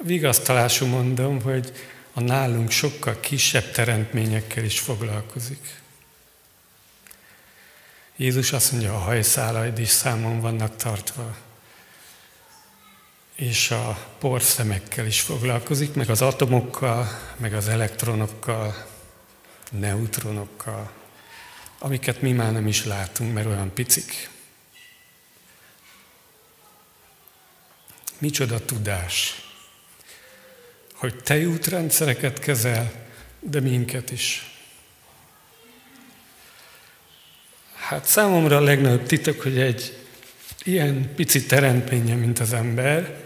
Vigasztalású 0.03 0.85
mondom, 0.85 1.41
hogy 1.41 1.71
a 2.13 2.21
nálunk 2.21 2.71
sokkal 2.71 3.19
kisebb 3.19 3.71
teremtményekkel 3.71 4.63
is 4.63 4.79
foglalkozik. 4.79 5.79
Jézus 8.15 8.51
azt 8.51 8.71
mondja, 8.71 8.93
a 8.93 8.99
hajszálaid 8.99 9.79
is 9.79 9.89
számon 9.89 10.39
vannak 10.39 10.75
tartva. 10.75 11.35
És 13.35 13.71
a 13.71 14.07
porszemekkel 14.19 15.05
is 15.05 15.21
foglalkozik, 15.21 15.93
meg 15.93 16.09
az 16.09 16.21
atomokkal, 16.21 17.07
meg 17.37 17.53
az 17.53 17.67
elektronokkal, 17.67 18.87
neutronokkal, 19.71 20.91
amiket 21.79 22.21
mi 22.21 22.31
már 22.31 22.51
nem 22.51 22.67
is 22.67 22.85
látunk, 22.85 23.33
mert 23.33 23.47
olyan 23.47 23.73
picik. 23.73 24.29
Micsoda 28.17 28.65
tudás, 28.65 29.48
hogy 30.99 31.15
te 31.23 31.47
útrendszereket 31.47 32.39
kezel, 32.39 32.91
de 33.39 33.59
minket 33.59 34.11
is. 34.11 34.51
Hát 37.75 38.05
számomra 38.05 38.57
a 38.57 38.61
legnagyobb 38.61 39.05
titok, 39.05 39.41
hogy 39.41 39.59
egy 39.59 39.97
ilyen 40.63 41.13
pici 41.15 41.45
teremtménye, 41.45 42.15
mint 42.15 42.39
az 42.39 42.53
ember, 42.53 43.17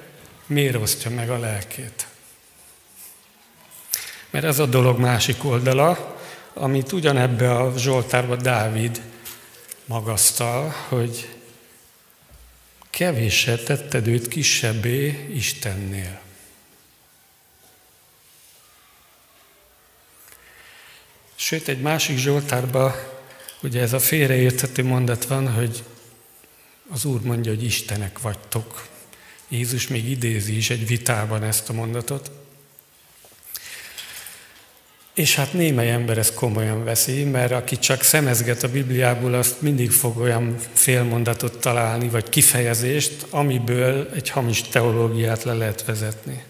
miért 0.45 0.75
osztja 0.75 1.11
meg 1.11 1.29
a 1.29 1.39
lelkét. 1.39 2.07
Mert 4.29 4.45
ez 4.45 4.59
a 4.59 4.65
dolog 4.65 4.99
másik 4.99 5.43
oldala, 5.43 6.21
amit 6.53 6.91
ugyanebbe 6.91 7.55
a 7.55 7.77
Zsoltárba 7.77 8.35
Dávid 8.35 9.01
magasztal, 9.85 10.73
hogy 10.87 11.29
kevéssel 12.89 13.63
tetted 13.63 14.07
őt 14.07 14.27
kisebbé 14.27 15.27
Istennél. 15.33 16.22
Sőt, 21.43 21.67
egy 21.67 21.81
másik 21.81 22.17
Zsoltárban 22.17 22.93
Ugye 23.63 23.81
ez 23.81 23.93
a 23.93 23.99
félreérthető 23.99 24.83
mondat 24.83 25.25
van, 25.25 25.53
hogy 25.53 25.83
az 26.89 27.05
Úr 27.05 27.21
mondja, 27.21 27.51
hogy 27.51 27.63
Istenek 27.63 28.21
vagytok. 28.21 28.87
Jézus 29.47 29.87
még 29.87 30.09
idézi 30.09 30.57
is 30.57 30.69
egy 30.69 30.87
vitában 30.87 31.43
ezt 31.43 31.69
a 31.69 31.73
mondatot. 31.73 32.31
És 35.13 35.35
hát 35.35 35.53
némely 35.53 35.91
ember 35.91 36.17
ezt 36.17 36.33
komolyan 36.33 36.83
veszi, 36.83 37.23
mert 37.23 37.51
aki 37.51 37.79
csak 37.79 38.01
szemezget 38.01 38.63
a 38.63 38.71
Bibliából, 38.71 39.33
azt 39.33 39.61
mindig 39.61 39.91
fog 39.91 40.17
olyan 40.17 40.57
félmondatot 40.73 41.59
találni, 41.59 42.07
vagy 42.09 42.29
kifejezést, 42.29 43.25
amiből 43.29 44.09
egy 44.13 44.29
hamis 44.29 44.61
teológiát 44.61 45.43
le 45.43 45.53
lehet 45.53 45.85
vezetni. 45.85 46.43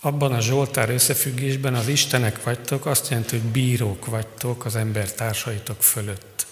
Abban 0.00 0.32
a 0.32 0.40
Zsoltár 0.40 0.90
összefüggésben 0.90 1.74
az 1.74 1.88
Istenek 1.88 2.42
vagytok, 2.42 2.86
azt 2.86 3.08
jelenti, 3.08 3.38
hogy 3.38 3.50
bírók 3.50 4.06
vagytok 4.06 4.64
az 4.64 4.76
ember 4.76 5.12
társaitok 5.12 5.82
fölött. 5.82 6.46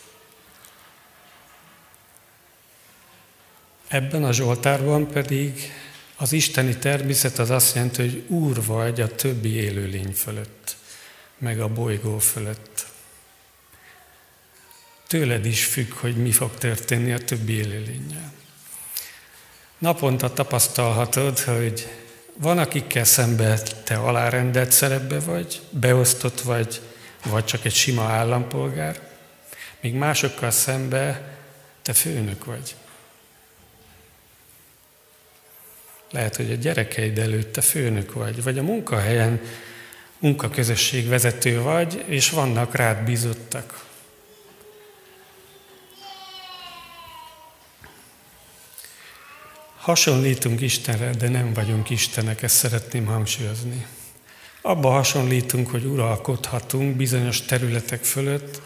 Ebben 3.89 4.25
a 4.25 4.33
Zsoltárban 4.33 5.11
pedig 5.11 5.73
az 6.17 6.33
isteni 6.33 6.77
természet 6.77 7.39
az 7.39 7.51
azt 7.51 7.75
jelenti, 7.75 8.03
hogy 8.03 8.25
úr 8.27 8.65
vagy 8.65 9.01
a 9.01 9.15
többi 9.15 9.53
élőlény 9.53 10.13
fölött, 10.13 10.77
meg 11.39 11.61
a 11.61 11.69
bolygó 11.69 12.19
fölött. 12.19 12.87
Tőled 15.07 15.45
is 15.45 15.65
függ, 15.65 15.93
hogy 15.93 16.17
mi 16.17 16.33
fog 16.33 16.55
történni 16.55 17.13
a 17.13 17.25
többi 17.25 17.53
élőlényel. 17.53 18.33
Naponta 19.79 20.33
tapasztalhatod, 20.33 21.39
hogy 21.39 21.89
van, 22.41 22.59
akikkel 22.59 23.05
szemben 23.05 23.59
te 23.85 23.97
alárendelt 23.97 24.73
szerepbe 24.73 25.19
vagy, 25.19 25.61
beosztott 25.71 26.41
vagy, 26.41 26.81
vagy 27.25 27.45
csak 27.45 27.65
egy 27.65 27.75
sima 27.75 28.03
állampolgár, 28.03 29.01
míg 29.81 29.95
másokkal 29.95 30.51
szembe 30.51 31.37
te 31.83 31.93
főnök 31.93 32.45
vagy. 32.45 32.75
Lehet, 36.11 36.37
hogy 36.37 36.51
a 36.53 36.55
gyerekeid 36.55 37.19
előtt 37.19 37.53
te 37.53 37.61
főnök 37.61 38.13
vagy, 38.13 38.43
vagy 38.43 38.59
a 38.59 38.63
munkahelyen 38.63 39.41
munkaközösség 40.19 41.09
vezető 41.09 41.61
vagy, 41.61 42.05
és 42.07 42.31
vannak 42.31 42.75
rád 42.75 43.05
bízottak. 43.05 43.87
Hasonlítunk 49.89 50.61
Istenre, 50.61 51.11
de 51.11 51.29
nem 51.29 51.53
vagyunk 51.53 51.91
Istenek, 51.91 52.43
ezt 52.43 52.57
szeretném 52.57 53.07
hangsúlyozni. 53.07 53.87
Abba 54.63 54.91
hasonlítunk, 54.91 55.71
hogy 55.71 55.85
uralkodhatunk 55.85 56.97
bizonyos 56.97 57.43
területek 57.43 58.05
fölött, 58.05 58.61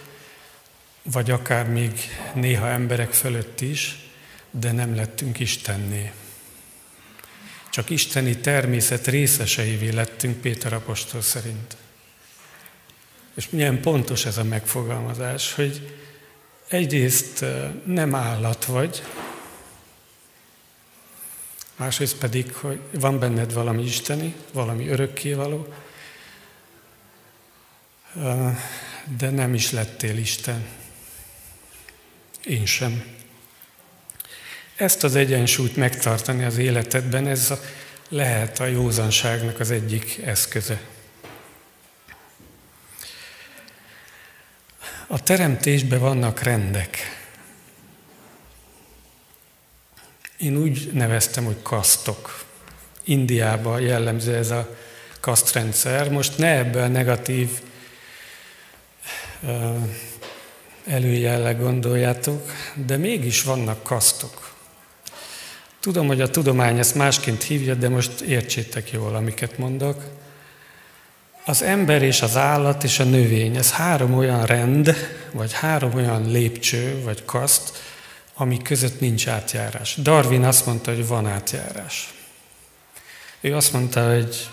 vagy 1.03 1.31
akár 1.31 1.69
még 1.69 1.93
néha 2.35 2.69
emberek 2.69 3.13
fölött 3.13 3.61
is, 3.61 4.11
de 4.51 4.73
nem 4.73 4.95
lettünk 4.95 5.41
Istenné. 5.41 6.13
Csak 7.71 7.91
isteni 7.91 8.37
természet 8.37 9.07
részeseivé 9.07 9.89
lettünk 9.89 10.41
Péter 10.41 10.73
apostol 10.73 11.21
szerint. 11.21 11.77
És 13.35 13.51
milyen 13.51 13.81
pontos 13.81 14.25
ez 14.25 14.39
a 14.39 14.45
megfogalmazás, 14.45 15.53
hogy 15.55 15.97
egyrészt 16.69 17.45
nem 17.85 18.15
állat 18.15 18.65
vagy, 18.65 19.03
másrészt 21.83 22.17
pedig, 22.17 22.53
hogy 22.53 22.81
van 22.91 23.19
benned 23.19 23.53
valami 23.53 23.83
isteni, 23.83 24.35
valami 24.53 24.89
örökkévaló, 24.89 25.75
de 29.19 29.31
nem 29.31 29.55
is 29.55 29.71
lettél 29.71 30.17
Isten. 30.17 30.67
Én 32.45 32.67
sem. 32.67 33.05
Ezt 34.77 35.05
az 35.05 35.17
egyensúlyt 35.17 35.77
megtartani 35.77 36.45
az 36.45 36.57
életedben, 36.57 37.27
ez 37.27 37.51
a, 37.51 37.59
lehet 38.09 38.61
a 38.61 38.67
józanságnak 38.67 39.61
az 39.61 39.71
egyik 39.71 40.19
eszköze. 40.25 40.81
A 45.07 45.23
teremtésben 45.23 46.01
vannak 46.01 46.41
rendek. 46.41 47.22
Én 50.43 50.57
úgy 50.57 50.91
neveztem, 50.93 51.45
hogy 51.45 51.63
kasztok. 51.63 52.45
Indiában 53.05 53.81
jellemző 53.81 54.35
ez 54.35 54.51
a 54.51 54.77
kasztrendszer. 55.21 56.11
Most 56.11 56.39
ne 56.39 56.57
ebből 56.57 56.87
negatív 56.87 57.49
előjellel 60.87 61.57
gondoljátok, 61.57 62.51
de 62.87 62.97
mégis 62.97 63.43
vannak 63.43 63.83
kasztok. 63.83 64.55
Tudom, 65.81 66.07
hogy 66.07 66.21
a 66.21 66.31
tudomány 66.31 66.79
ezt 66.79 66.95
másként 66.95 67.43
hívja, 67.43 67.75
de 67.75 67.89
most 67.89 68.21
értsétek 68.21 68.91
jól, 68.91 69.15
amiket 69.15 69.59
mondok. 69.59 70.03
Az 71.45 71.63
ember 71.63 72.03
és 72.03 72.23
az 72.23 72.37
állat 72.37 72.85
és 72.85 72.99
a 72.99 73.05
növény, 73.05 73.57
ez 73.57 73.73
három 73.73 74.15
olyan 74.15 74.47
rend, 74.47 74.97
vagy 75.33 75.53
három 75.53 75.95
olyan 75.95 76.31
lépcső, 76.31 77.03
vagy 77.03 77.25
kaszt, 77.25 77.92
ami 78.35 78.63
között 78.63 79.01
nincs 79.01 79.29
átjárás. 79.29 79.95
Darwin 79.97 80.45
azt 80.45 80.67
mondta, 80.67 80.95
hogy 80.95 81.07
van 81.07 81.27
átjárás. 81.27 82.15
Ő 83.41 83.57
azt 83.57 83.73
mondta, 83.73 84.13
hogy 84.15 84.49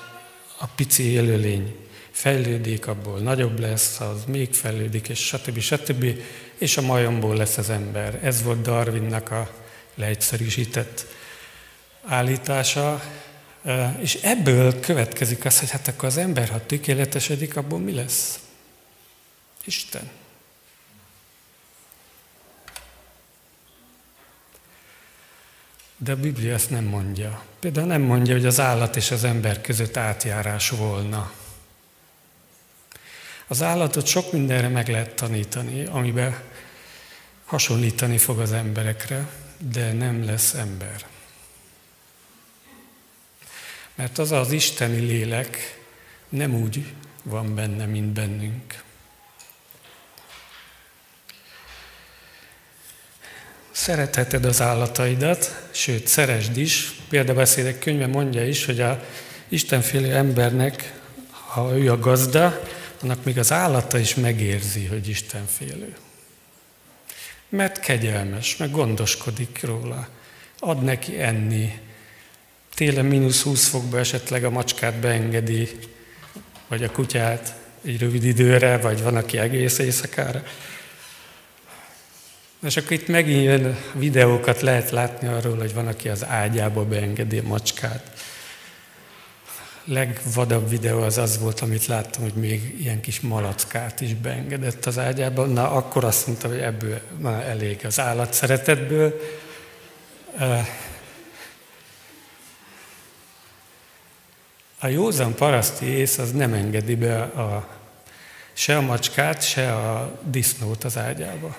a 0.58 0.66
pici 0.66 1.04
élőlény 1.04 1.76
fejlődik, 2.12 2.88
abból 2.88 3.20
nagyobb 3.20 3.60
lesz, 3.60 4.00
az 4.00 4.24
még 4.28 4.54
fejlődik, 4.54 5.10
és 5.10 5.26
stb. 5.26 5.60
stb. 5.60 6.06
És 6.58 6.78
a 6.78 6.82
majomból 6.82 7.36
lesz 7.36 7.58
az 7.58 7.70
ember. 7.70 8.20
Ez 8.24 8.44
volt 8.44 8.62
Darwinnak 8.62 9.32
a 9.32 9.52
leegyszerűsített 9.96 11.06
állítása. 12.06 13.02
És 14.00 14.16
ebből 14.16 14.80
következik 14.80 15.46
az, 15.46 15.60
hogy 15.60 15.70
hát 15.70 15.88
akkor 15.88 16.06
az 16.06 16.18
ember, 16.18 16.50
ha 16.50 16.66
tökéletesedik, 16.66 17.58
abból 17.58 17.80
mi 17.80 17.94
lesz? 17.94 18.40
Isten. 19.66 20.10
De 26.02 26.12
a 26.12 26.16
Biblia 26.16 26.54
ezt 26.54 26.70
nem 26.70 26.84
mondja. 26.84 27.44
Például 27.60 27.88
nem 27.88 28.02
mondja, 28.02 28.34
hogy 28.34 28.46
az 28.46 28.60
állat 28.60 28.96
és 28.96 29.12
az 29.12 29.24
ember 29.24 29.62
között 29.62 29.98
átjárás 29.98 30.70
volna. 30.70 31.32
Az 33.48 33.62
állatot 33.62 34.06
sok 34.06 34.32
mindenre 34.32 34.68
meg 34.68 34.88
lehet 34.88 35.16
tanítani, 35.16 35.86
amiben 35.86 36.40
hasonlítani 37.46 38.18
fog 38.18 38.40
az 38.40 38.52
emberekre, 38.52 39.30
de 39.58 39.94
nem 39.94 40.26
lesz 40.26 40.54
ember. 40.54 41.06
Mert 43.96 44.18
az 44.18 44.32
az 44.32 44.52
isteni 44.52 45.00
lélek 45.00 45.80
nem 46.30 46.54
úgy 46.56 46.94
van 47.24 47.56
benne, 47.56 47.86
mint 47.86 48.14
bennünk. 48.14 48.84
Szeretheted 53.80 54.46
az 54.46 54.62
állataidat, 54.62 55.68
sőt, 55.72 56.08
szeresd 56.08 56.58
is. 56.58 56.92
Példabeszédek 57.10 57.80
könyve 57.80 58.08
mondja 58.08 58.48
is, 58.48 58.66
hogy 58.66 58.80
a 58.80 59.04
Istenfélő 59.48 60.16
embernek, 60.16 60.94
ha 61.30 61.78
ő 61.78 61.92
a 61.92 62.00
gazda, 62.00 62.62
annak 63.02 63.24
még 63.24 63.38
az 63.38 63.52
állata 63.52 63.98
is 63.98 64.16
megérzi, 64.16 64.86
hogy 64.86 65.10
Isten 65.10 65.46
félő. 65.46 65.96
Mert 67.50 67.80
kegyelmes, 67.80 68.58
meg 68.58 68.72
gondoskodik 68.72 69.60
róla. 69.64 70.08
Ad 70.60 70.84
neki 70.84 71.22
enni. 71.22 71.80
Télen 72.74 73.06
mínusz 73.06 73.42
20 73.42 73.68
fokba 73.68 74.00
esetleg 74.00 74.44
a 74.44 74.50
macskát 74.50 74.96
beengedi, 74.96 75.70
vagy 76.68 76.84
a 76.84 76.92
kutyát 76.92 77.56
egy 77.86 78.00
rövid 78.00 78.24
időre, 78.24 78.78
vagy 78.78 79.04
van, 79.04 79.16
aki 79.16 79.38
egész 79.38 79.78
éjszakára. 79.78 80.44
És 82.62 82.78
akkor 82.78 82.92
itt 82.92 83.08
megint 83.08 83.44
jön 83.44 83.78
videókat 83.94 84.62
lehet 84.62 84.90
látni 84.90 85.28
arról, 85.28 85.58
hogy 85.58 85.74
van, 85.74 85.88
aki 85.88 86.10
az 86.10 86.26
ágyába 86.26 86.86
beengedi 86.86 87.38
a 87.38 87.44
macskát 87.44 88.12
legvadabb 89.84 90.70
videó 90.70 91.02
az 91.02 91.18
az 91.18 91.40
volt, 91.40 91.60
amit 91.60 91.86
láttam, 91.86 92.22
hogy 92.22 92.34
még 92.34 92.76
ilyen 92.80 93.02
kis 93.02 93.20
malackát 93.20 94.02
is 94.02 94.14
beengedett 94.14 94.86
az 94.86 94.98
ágyába. 94.98 95.46
Na, 95.46 95.72
akkor 95.72 96.04
azt 96.04 96.28
mondta, 96.28 96.48
hogy 96.48 96.60
ebből 96.60 97.00
már 97.18 97.48
elég 97.48 97.86
az 97.86 98.00
állat 98.00 98.34
szeretetből. 98.34 99.20
A 104.80 104.88
józan 104.88 105.36
paraszti 105.36 105.86
ész 105.86 106.18
az 106.18 106.32
nem 106.32 106.54
engedi 106.54 106.96
be 106.96 107.22
a, 107.22 107.68
se 108.54 108.78
a 108.78 108.82
macskát, 108.82 109.44
se 109.44 109.76
a 109.76 110.20
disznót 110.24 110.84
az 110.84 110.98
ágyába. 110.98 111.56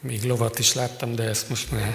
Még 0.00 0.22
lovat 0.24 0.58
is 0.58 0.74
láttam, 0.74 1.14
de 1.14 1.22
ezt 1.22 1.48
most 1.48 1.70
már... 1.70 1.94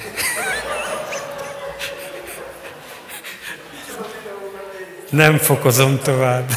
Nem 5.10 5.38
fokozom 5.38 6.00
tovább. 6.00 6.52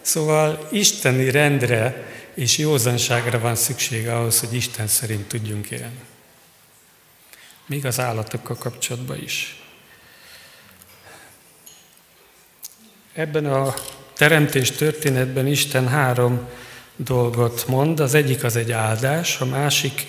Szóval 0.00 0.68
isteni 0.70 1.30
rendre 1.30 2.08
és 2.34 2.58
józanságra 2.58 3.38
van 3.38 3.54
szükség 3.54 4.08
ahhoz, 4.08 4.40
hogy 4.40 4.54
Isten 4.54 4.86
szerint 4.86 5.28
tudjunk 5.28 5.70
élni. 5.70 6.00
Még 7.66 7.86
az 7.86 8.00
állatokkal 8.00 8.56
kapcsolatban 8.56 9.22
is. 9.22 9.62
Ebben 13.12 13.46
a 13.46 13.74
teremtés 14.14 14.70
történetben 14.70 15.46
Isten 15.46 15.88
három 15.88 16.48
dolgot 17.04 17.66
mond. 17.66 18.00
Az 18.00 18.14
egyik 18.14 18.44
az 18.44 18.56
egy 18.56 18.72
áldás, 18.72 19.40
a 19.40 19.44
másik 19.44 20.06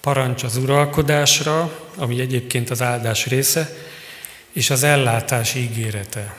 parancs 0.00 0.42
az 0.42 0.56
uralkodásra, 0.56 1.80
ami 1.96 2.20
egyébként 2.20 2.70
az 2.70 2.82
áldás 2.82 3.26
része, 3.26 3.76
és 4.52 4.70
az 4.70 4.82
ellátás 4.82 5.54
ígérete. 5.54 6.36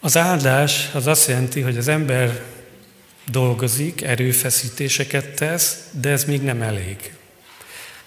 Az 0.00 0.16
áldás 0.16 0.90
az 0.92 1.06
azt 1.06 1.28
jelenti, 1.28 1.60
hogy 1.60 1.76
az 1.76 1.88
ember 1.88 2.42
dolgozik, 3.30 4.02
erőfeszítéseket 4.02 5.34
tesz, 5.34 5.78
de 5.90 6.08
ez 6.10 6.24
még 6.24 6.42
nem 6.42 6.62
elég. 6.62 7.12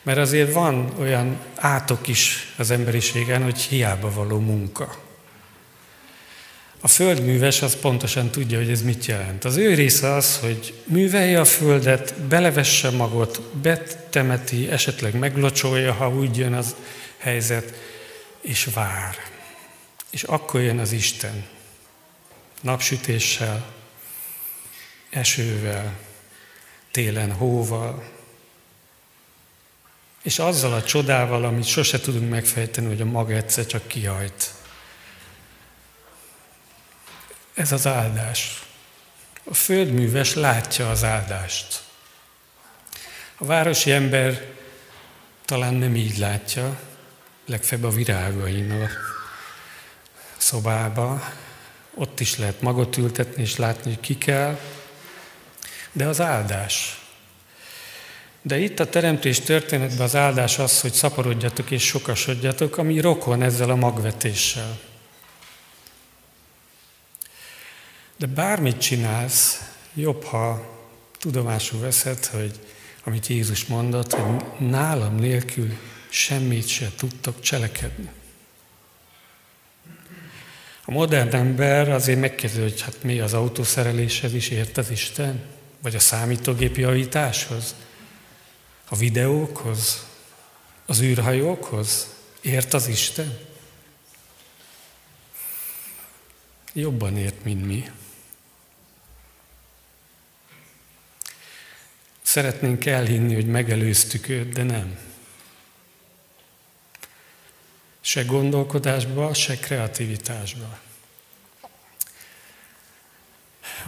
Mert 0.01 0.17
azért 0.17 0.53
van 0.53 0.93
olyan 0.99 1.37
átok 1.55 2.07
is 2.07 2.53
az 2.57 2.71
emberiségen, 2.71 3.43
hogy 3.43 3.59
hiába 3.59 4.13
való 4.13 4.39
munka. 4.39 5.10
A 6.83 6.87
földműves 6.87 7.61
az 7.61 7.75
pontosan 7.75 8.29
tudja, 8.29 8.57
hogy 8.57 8.69
ez 8.69 8.81
mit 8.81 9.05
jelent. 9.05 9.45
Az 9.45 9.57
ő 9.57 9.73
része 9.73 10.13
az, 10.13 10.37
hogy 10.39 10.73
művelje 10.83 11.39
a 11.39 11.45
földet, 11.45 12.13
belevesse 12.21 12.89
magot, 12.89 13.41
betemeti, 13.41 14.69
esetleg 14.69 15.15
meglocsolja, 15.15 15.93
ha 15.93 16.09
úgy 16.09 16.37
jön 16.37 16.53
az 16.53 16.75
helyzet, 17.17 17.73
és 18.41 18.69
vár. 18.73 19.15
És 20.09 20.23
akkor 20.23 20.61
jön 20.61 20.79
az 20.79 20.91
Isten. 20.91 21.45
Napsütéssel, 22.61 23.65
esővel, 25.09 25.97
télen 26.91 27.31
hóval, 27.31 28.03
és 30.23 30.39
azzal 30.39 30.73
a 30.73 30.83
csodával, 30.83 31.43
amit 31.43 31.65
sose 31.65 31.99
tudunk 31.99 32.29
megfejteni, 32.29 32.87
hogy 32.87 33.01
a 33.01 33.05
maga 33.05 33.33
egyszer 33.33 33.65
csak 33.65 33.87
kihajt 33.87 34.53
ez 37.53 37.71
az 37.71 37.87
áldás. 37.87 38.63
A 39.43 39.53
földműves 39.53 40.33
látja 40.33 40.89
az 40.89 41.03
áldást. 41.03 41.83
A 43.37 43.45
városi 43.45 43.91
ember 43.91 44.45
talán 45.45 45.73
nem 45.73 45.95
így 45.95 46.17
látja, 46.17 46.79
legfeljebb 47.45 47.87
a 47.87 47.91
virágain 47.91 48.71
a 48.71 48.87
szobába. 50.37 51.31
Ott 51.93 52.19
is 52.19 52.37
lehet 52.37 52.61
magot 52.61 52.97
ültetni 52.97 53.41
és 53.41 53.55
látni, 53.55 53.91
hogy 53.91 53.99
ki 53.99 54.17
kell. 54.17 54.59
De 55.91 56.05
az 56.05 56.21
áldás. 56.21 57.01
De 58.41 58.57
itt 58.57 58.79
a 58.79 58.89
teremtés 58.89 59.39
történetben 59.39 60.01
az 60.01 60.15
áldás 60.15 60.59
az, 60.59 60.81
hogy 60.81 60.93
szaporodjatok 60.93 61.71
és 61.71 61.85
sokasodjatok, 61.85 62.77
ami 62.77 62.99
rokon 62.99 63.41
ezzel 63.41 63.69
a 63.69 63.75
magvetéssel. 63.75 64.79
De 68.21 68.27
bármit 68.27 68.77
csinálsz, 68.77 69.61
jobb, 69.93 70.23
ha 70.23 70.77
tudomásul 71.19 71.79
veszed, 71.79 72.25
hogy 72.25 72.59
amit 73.03 73.27
Jézus 73.27 73.65
mondott, 73.65 74.13
hogy 74.13 74.41
nálam 74.69 75.15
nélkül 75.15 75.77
semmit 76.09 76.67
se 76.67 76.91
tudtok 76.95 77.39
cselekedni. 77.39 78.09
A 80.85 80.91
modern 80.91 81.35
ember 81.35 81.89
azért 81.89 82.19
megkérdezi, 82.19 82.61
hogy 82.61 82.81
hát 82.81 83.03
mi 83.03 83.19
az 83.19 83.33
autószereléshez 83.33 84.33
is 84.33 84.49
ért 84.49 84.77
az 84.77 84.89
Isten? 84.89 85.41
Vagy 85.81 85.95
a 85.95 85.99
számítógép 85.99 86.77
javításhoz? 86.77 87.75
A 88.89 88.95
videókhoz? 88.95 90.05
Az 90.85 91.01
űrhajókhoz? 91.01 92.13
Ért 92.41 92.73
az 92.73 92.87
Isten? 92.87 93.37
Jobban 96.73 97.17
ért, 97.17 97.43
mint 97.43 97.65
mi. 97.65 97.91
Szeretnénk 102.31 102.85
elhinni, 102.85 103.33
hogy 103.33 103.47
megelőztük 103.47 104.29
őt, 104.29 104.53
de 104.53 104.63
nem. 104.63 104.97
Se 108.01 108.23
gondolkodásba, 108.23 109.33
se 109.33 109.57
kreativitásba. 109.57 110.79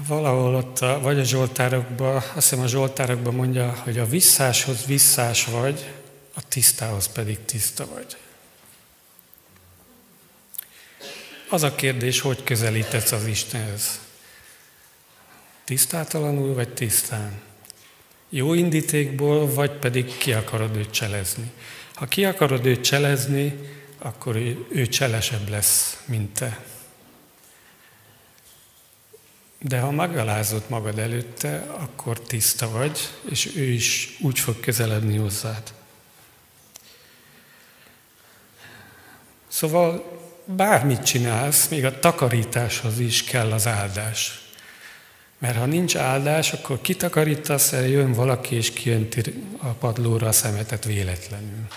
Valahol 0.07 0.55
ott, 0.55 0.79
a, 0.79 0.99
vagy 0.99 1.19
a 1.19 1.23
Zsoltárokban, 1.23 2.15
azt 2.15 2.33
hiszem 2.33 2.59
a 2.59 2.67
Zsoltárokban 2.67 3.33
mondja, 3.33 3.73
hogy 3.83 3.97
a 3.97 4.05
visszáshoz 4.05 4.85
visszás 4.85 5.45
vagy, 5.45 5.93
a 6.33 6.47
tisztához 6.47 7.07
pedig 7.07 7.45
tiszta 7.45 7.87
vagy. 7.87 8.17
Az 11.49 11.63
a 11.63 11.75
kérdés, 11.75 12.19
hogy 12.19 12.43
közelítesz 12.43 13.11
az 13.11 13.25
Istenhez. 13.25 13.99
Tisztátalanul 15.63 16.53
vagy 16.53 16.73
tisztán? 16.73 17.51
Jó 18.35 18.53
indítékból, 18.53 19.53
vagy 19.53 19.71
pedig 19.71 20.17
ki 20.17 20.33
akarod 20.33 20.75
őt 20.75 20.91
cselezni. 20.91 21.51
Ha 21.93 22.05
ki 22.05 22.25
akarod 22.25 22.65
őt 22.65 22.81
cselezni, 22.81 23.59
akkor 23.97 24.35
ő, 24.35 24.65
ő 24.69 24.87
cselesebb 24.87 25.49
lesz, 25.49 26.03
mint 26.05 26.33
te. 26.33 26.63
De 29.59 29.79
ha 29.79 29.91
megalázod 29.91 30.63
magad 30.67 30.99
előtte, 30.99 31.65
akkor 31.69 32.19
tiszta 32.19 32.69
vagy, 32.69 33.09
és 33.29 33.55
ő 33.55 33.63
is 33.63 34.17
úgy 34.21 34.39
fog 34.39 34.59
közeledni 34.59 35.17
hozzád. 35.17 35.73
Szóval 39.47 40.19
bármit 40.45 41.03
csinálsz, 41.03 41.67
még 41.67 41.85
a 41.85 41.99
takarításhoz 41.99 42.99
is 42.99 43.23
kell 43.23 43.51
az 43.51 43.67
áldás. 43.67 44.42
Mert 45.43 45.57
ha 45.57 45.65
nincs 45.65 45.95
áldás, 45.95 46.53
akkor 46.53 46.81
kitakarítasz, 46.81 47.71
jön 47.71 48.13
valaki, 48.13 48.55
és 48.55 48.71
kijönti 48.71 49.21
a 49.57 49.67
padlóra 49.67 50.27
a 50.27 50.31
szemetet 50.31 50.85
véletlenül. 50.85 51.67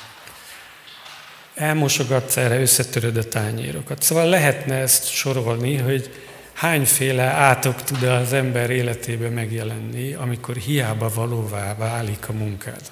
Elmosogatsz 1.55 2.37
erre, 2.37 2.61
összetöröd 2.61 3.17
a 3.17 3.29
tányérokat. 3.29 4.03
Szóval 4.03 4.29
lehetne 4.29 4.75
ezt 4.75 5.09
sorolni, 5.09 5.77
hogy 5.77 6.11
hányféle 6.53 7.23
átok 7.23 7.83
tud 7.83 8.03
az 8.03 8.33
ember 8.33 8.71
életébe 8.71 9.29
megjelenni, 9.29 10.14
amikor 10.14 10.57
hiába 10.57 11.09
valóvá 11.14 11.75
válik 11.75 12.29
a 12.29 12.33
munkád. 12.33 12.91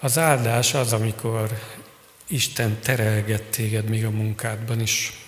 Az 0.00 0.18
áldás 0.18 0.74
az, 0.74 0.92
amikor 0.92 1.58
Isten 2.26 2.78
terelget 2.82 3.42
téged 3.42 3.88
még 3.88 4.04
a 4.04 4.10
munkádban 4.10 4.80
is 4.80 5.21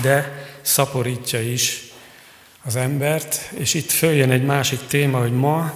de 0.00 0.46
szaporítja 0.62 1.40
is 1.40 1.82
az 2.64 2.76
embert, 2.76 3.50
és 3.58 3.74
itt 3.74 3.90
följön 3.90 4.30
egy 4.30 4.44
másik 4.44 4.86
téma, 4.86 5.18
hogy 5.18 5.32
ma 5.32 5.74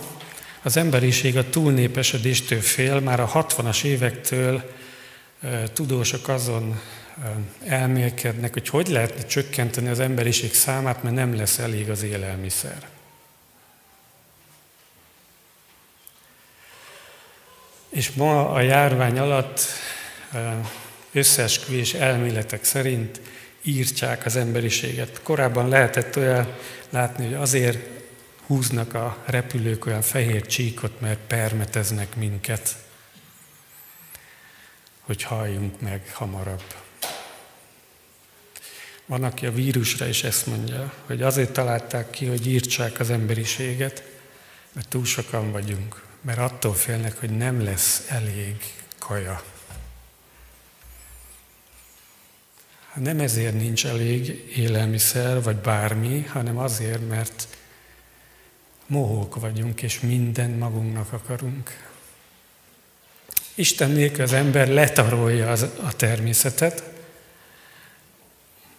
az 0.63 0.77
emberiség 0.77 1.37
a 1.37 1.51
túlnépesedéstől 1.51 2.61
fél, 2.61 3.01
már 3.01 3.21
a 3.21 3.31
60-as 3.35 3.85
évektől 3.85 4.71
tudósok 5.73 6.29
azon 6.29 6.81
elmélkednek, 7.65 8.53
hogy 8.53 8.69
hogy 8.69 8.89
lehetne 8.89 9.27
csökkenteni 9.27 9.89
az 9.89 10.01
emberiség 10.01 10.55
számát, 10.55 11.03
mert 11.03 11.15
nem 11.15 11.37
lesz 11.37 11.59
elég 11.59 11.91
az 11.91 12.03
élelmiszer. 12.03 12.89
És 17.89 18.11
ma 18.11 18.51
a 18.51 18.61
járvány 18.61 19.19
alatt 19.19 19.61
összeesküvés 21.13 21.95
elméletek 21.95 22.65
szerint 22.65 23.21
írtják 23.63 24.27
az 24.27 24.37
emberiséget. 24.37 25.21
Korábban 25.23 25.69
lehetett 25.69 26.17
olyan 26.17 26.55
látni, 26.91 27.25
hogy 27.25 27.35
azért 27.35 27.79
húznak 28.47 28.95
a 28.95 29.17
repülők 29.25 29.87
olyan 29.87 30.03
fehér 30.03 30.47
csíkot, 30.47 31.01
mert 31.01 31.19
permeteznek 31.27 32.17
minket, 32.17 32.77
hogy 35.01 35.23
halljunk 35.23 35.81
meg 35.81 36.11
hamarabb. 36.13 36.65
Van, 39.07 39.25
aki 39.25 39.47
a 39.47 39.53
vírusra 39.53 40.07
is 40.07 40.25
ezt 40.25 40.47
mondja, 40.47 40.93
hogy 41.07 41.23
azért 41.23 41.53
találták 41.53 42.11
ki, 42.11 42.27
hogy 42.27 42.47
írtsák 42.47 43.01
az 43.01 43.11
emberiséget, 43.11 44.03
mert 44.73 44.89
túl 44.89 45.05
sokan 45.05 45.53
vagyunk, 45.53 46.03
mert 46.21 46.39
attól 46.39 46.75
félnek, 46.75 47.19
hogy 47.19 47.31
nem 47.31 47.65
lesz 47.65 48.07
elég 48.09 48.57
kaja. 48.99 49.43
Nem 52.95 53.21
ezért 53.21 53.55
nincs 53.55 53.87
elég 53.87 54.45
élelmiszer, 54.57 55.43
vagy 55.43 55.57
bármi, 55.57 56.27
hanem 56.29 56.59
azért, 56.59 57.09
mert 57.09 57.49
mohók 58.87 59.41
vagyunk, 59.41 59.83
és 59.83 60.01
mindent 60.01 60.59
magunknak 60.59 61.13
akarunk. 61.13 61.89
Isten 63.55 63.91
nélkül 63.91 64.23
az 64.23 64.33
ember 64.33 64.69
letarolja 64.69 65.51
az, 65.51 65.67
a 65.83 65.97
természetet, 65.97 66.83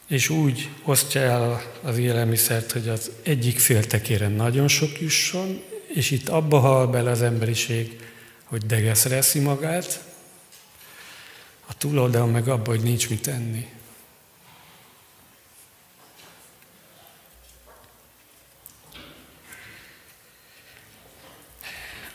és 0.07 0.29
úgy 0.29 0.69
osztja 0.83 1.21
el 1.21 1.63
az 1.81 1.97
élelmiszert, 1.97 2.71
hogy 2.71 2.87
az 2.87 3.11
egyik 3.23 3.59
féltekéren 3.59 4.31
nagyon 4.31 4.67
sok 4.67 5.01
jusson, 5.01 5.63
és 5.87 6.11
itt 6.11 6.29
abba 6.29 6.59
hal 6.59 6.87
bele 6.87 7.09
az 7.09 7.21
emberiség, 7.21 7.99
hogy 8.43 8.65
degeszre 8.65 9.15
eszi 9.15 9.39
magát, 9.39 10.03
a 11.65 11.77
túloldalon 11.77 12.29
meg 12.29 12.47
abba, 12.47 12.69
hogy 12.69 12.81
nincs 12.81 13.09
mit 13.09 13.27
enni. 13.27 13.67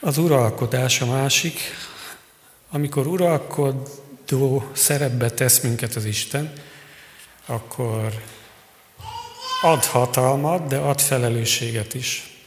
Az 0.07 0.19
uralkodás 0.19 1.01
a 1.01 1.07
másik, 1.07 1.61
amikor 2.71 3.07
uralkodó 3.07 4.71
szerepbe 4.73 5.31
tesz 5.31 5.61
minket 5.61 5.95
az 5.95 6.05
Isten, 6.05 6.53
akkor 7.47 8.23
ad 9.63 9.85
hatalmat, 9.85 10.67
de 10.67 10.77
ad 10.77 11.01
felelősséget 11.01 11.95
is. 11.95 12.39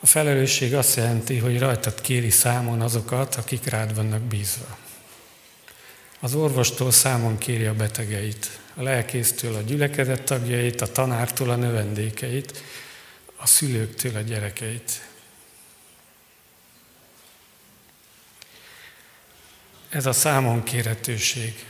A 0.00 0.06
felelősség 0.06 0.74
azt 0.74 0.96
jelenti, 0.96 1.38
hogy 1.38 1.58
rajtad 1.58 2.00
kéri 2.00 2.30
számon 2.30 2.80
azokat, 2.80 3.34
akik 3.34 3.64
rád 3.64 3.94
vannak 3.94 4.20
bízva. 4.20 4.76
Az 6.20 6.34
orvostól 6.34 6.90
számon 6.90 7.38
kéri 7.38 7.64
a 7.64 7.74
betegeit, 7.74 8.58
a 8.74 8.82
lelkésztől 8.82 9.54
a 9.54 9.60
gyülekezet 9.60 10.22
tagjait, 10.22 10.80
a 10.80 10.92
tanártól 10.92 11.50
a 11.50 11.56
növendékeit, 11.56 12.62
a 13.36 13.46
szülőktől 13.46 14.16
a 14.16 14.20
gyerekeit. 14.20 15.08
Ez 19.88 20.06
a 20.06 20.12
számon 20.12 20.62
kéretőség. 20.62 21.64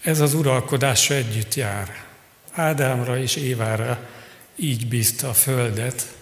Ez 0.00 0.20
az 0.20 0.34
uralkodása 0.34 1.14
együtt 1.14 1.54
jár. 1.54 2.06
Ádámra 2.52 3.18
és 3.18 3.36
Évára 3.36 4.08
így 4.56 4.88
bízta 4.88 5.28
a 5.28 5.34
földet, 5.34 6.16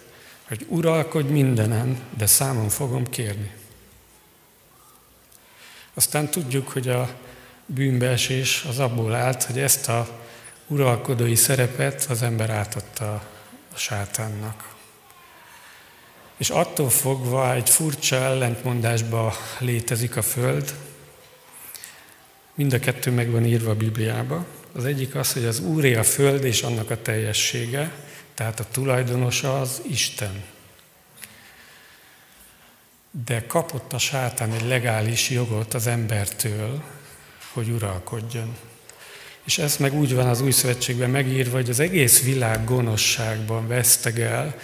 hogy 0.47 0.65
uralkodj 0.69 1.31
mindenen, 1.31 2.01
de 2.17 2.25
számon 2.25 2.69
fogom 2.69 3.09
kérni. 3.09 3.51
Aztán 5.93 6.29
tudjuk, 6.29 6.67
hogy 6.67 6.89
a 6.89 7.15
bűnbeesés 7.65 8.63
az 8.69 8.79
abból 8.79 9.13
állt, 9.15 9.43
hogy 9.43 9.59
ezt 9.59 9.87
a 9.87 10.19
uralkodói 10.67 11.35
szerepet 11.35 12.05
az 12.09 12.21
ember 12.21 12.49
átadta 12.49 13.13
a 13.73 13.77
sátánnak. 13.77 14.75
És 16.37 16.49
attól 16.49 16.89
fogva 16.89 17.53
egy 17.53 17.69
furcsa 17.69 18.15
ellentmondásba 18.15 19.33
létezik 19.59 20.15
a 20.17 20.21
Föld. 20.21 20.73
Mind 22.53 22.73
a 22.73 22.79
kettő 22.79 23.11
meg 23.11 23.31
van 23.31 23.45
írva 23.45 23.71
a 23.71 23.75
Bibliába. 23.75 24.45
Az 24.73 24.85
egyik 24.85 25.15
az, 25.15 25.33
hogy 25.33 25.45
az 25.45 25.59
Úré 25.59 25.95
a 25.95 26.03
Föld 26.03 26.43
és 26.43 26.61
annak 26.61 26.89
a 26.89 27.01
teljessége, 27.01 27.91
tehát 28.33 28.59
a 28.59 28.65
tulajdonosa 28.71 29.59
az 29.59 29.81
Isten. 29.89 30.43
De 33.25 33.45
kapott 33.45 33.93
a 33.93 33.97
sátán 33.97 34.51
egy 34.51 34.65
legális 34.67 35.29
jogot 35.29 35.73
az 35.73 35.87
embertől, 35.87 36.83
hogy 37.53 37.69
uralkodjon. 37.69 38.57
És 39.47 39.57
ez 39.57 39.77
meg 39.77 39.93
úgy 39.93 40.13
van 40.13 40.27
az 40.27 40.41
új 40.41 40.51
szövetségben 40.51 41.09
megírva, 41.09 41.55
hogy 41.55 41.69
az 41.69 41.79
egész 41.79 42.23
világ 42.23 42.65
gonoszságban 42.65 43.67
vesztegel, 43.67 44.55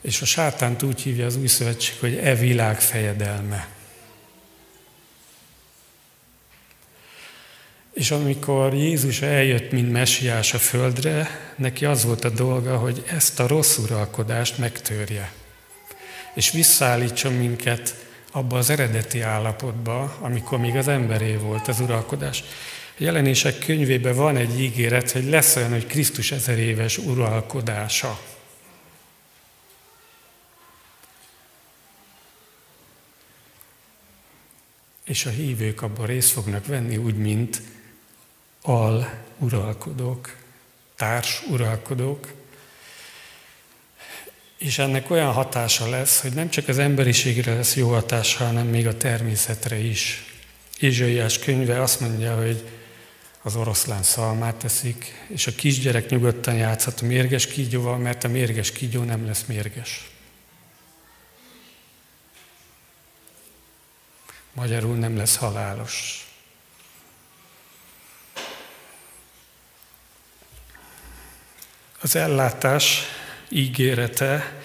és 0.00 0.22
a 0.22 0.24
sátánt 0.24 0.82
úgy 0.82 1.00
hívja 1.00 1.26
az 1.26 1.36
új 1.36 1.46
szövetség, 1.46 1.94
hogy 2.00 2.16
e 2.16 2.34
világ 2.34 2.80
fejedelme. 2.80 3.68
És 7.92 8.10
amikor 8.10 8.74
Jézus 8.74 9.22
eljött, 9.22 9.70
mint 9.70 9.92
messiás 9.92 10.54
a 10.54 10.58
földre, 10.58 11.40
neki 11.56 11.84
az 11.84 12.04
volt 12.04 12.24
a 12.24 12.30
dolga, 12.30 12.76
hogy 12.76 13.04
ezt 13.06 13.40
a 13.40 13.46
rossz 13.46 13.76
uralkodást 13.76 14.58
megtörje. 14.58 15.32
És 16.34 16.50
visszaállítson 16.50 17.32
minket 17.32 17.94
abba 18.30 18.58
az 18.58 18.70
eredeti 18.70 19.20
állapotba, 19.20 20.16
amikor 20.20 20.58
még 20.58 20.76
az 20.76 20.88
emberé 20.88 21.36
volt 21.36 21.68
az 21.68 21.80
uralkodás. 21.80 22.44
A 22.98 23.02
jelenések 23.02 23.58
könyvében 23.58 24.14
van 24.14 24.36
egy 24.36 24.60
ígéret, 24.60 25.10
hogy 25.10 25.24
lesz 25.24 25.56
olyan, 25.56 25.70
hogy 25.70 25.86
Krisztus 25.86 26.32
ezer 26.32 26.58
éves 26.58 26.98
uralkodása. 26.98 28.20
És 35.04 35.26
a 35.26 35.30
hívők 35.30 35.82
abban 35.82 36.06
részt 36.06 36.30
fognak 36.30 36.66
venni 36.66 36.96
úgy, 36.96 37.16
mint 37.16 37.62
al 38.62 39.22
uralkodók, 39.38 40.36
társ 40.96 41.42
uralkodók, 41.50 42.32
és 44.58 44.78
ennek 44.78 45.10
olyan 45.10 45.32
hatása 45.32 45.88
lesz, 45.88 46.20
hogy 46.20 46.32
nem 46.32 46.50
csak 46.50 46.68
az 46.68 46.78
emberiségre 46.78 47.54
lesz 47.54 47.76
jó 47.76 47.88
hatása, 47.88 48.44
hanem 48.44 48.66
még 48.66 48.86
a 48.86 48.96
természetre 48.96 49.76
is. 49.76 50.24
Ézsaiás 50.78 51.38
könyve 51.38 51.82
azt 51.82 52.00
mondja, 52.00 52.36
hogy 52.36 52.64
az 53.46 53.56
oroszlán 53.56 54.02
szalmát 54.02 54.54
teszik, 54.54 55.26
és 55.26 55.46
a 55.46 55.54
kisgyerek 55.54 56.08
nyugodtan 56.08 56.54
játszhat 56.54 57.00
a 57.00 57.06
mérges 57.06 57.46
kígyóval, 57.46 57.98
mert 57.98 58.24
a 58.24 58.28
mérges 58.28 58.72
kígyó 58.72 59.02
nem 59.02 59.26
lesz 59.26 59.44
mérges. 59.44 60.10
Magyarul 64.52 64.96
nem 64.96 65.16
lesz 65.16 65.36
halálos. 65.36 66.28
Az 72.00 72.16
ellátás 72.16 73.02
ígérete 73.48 74.60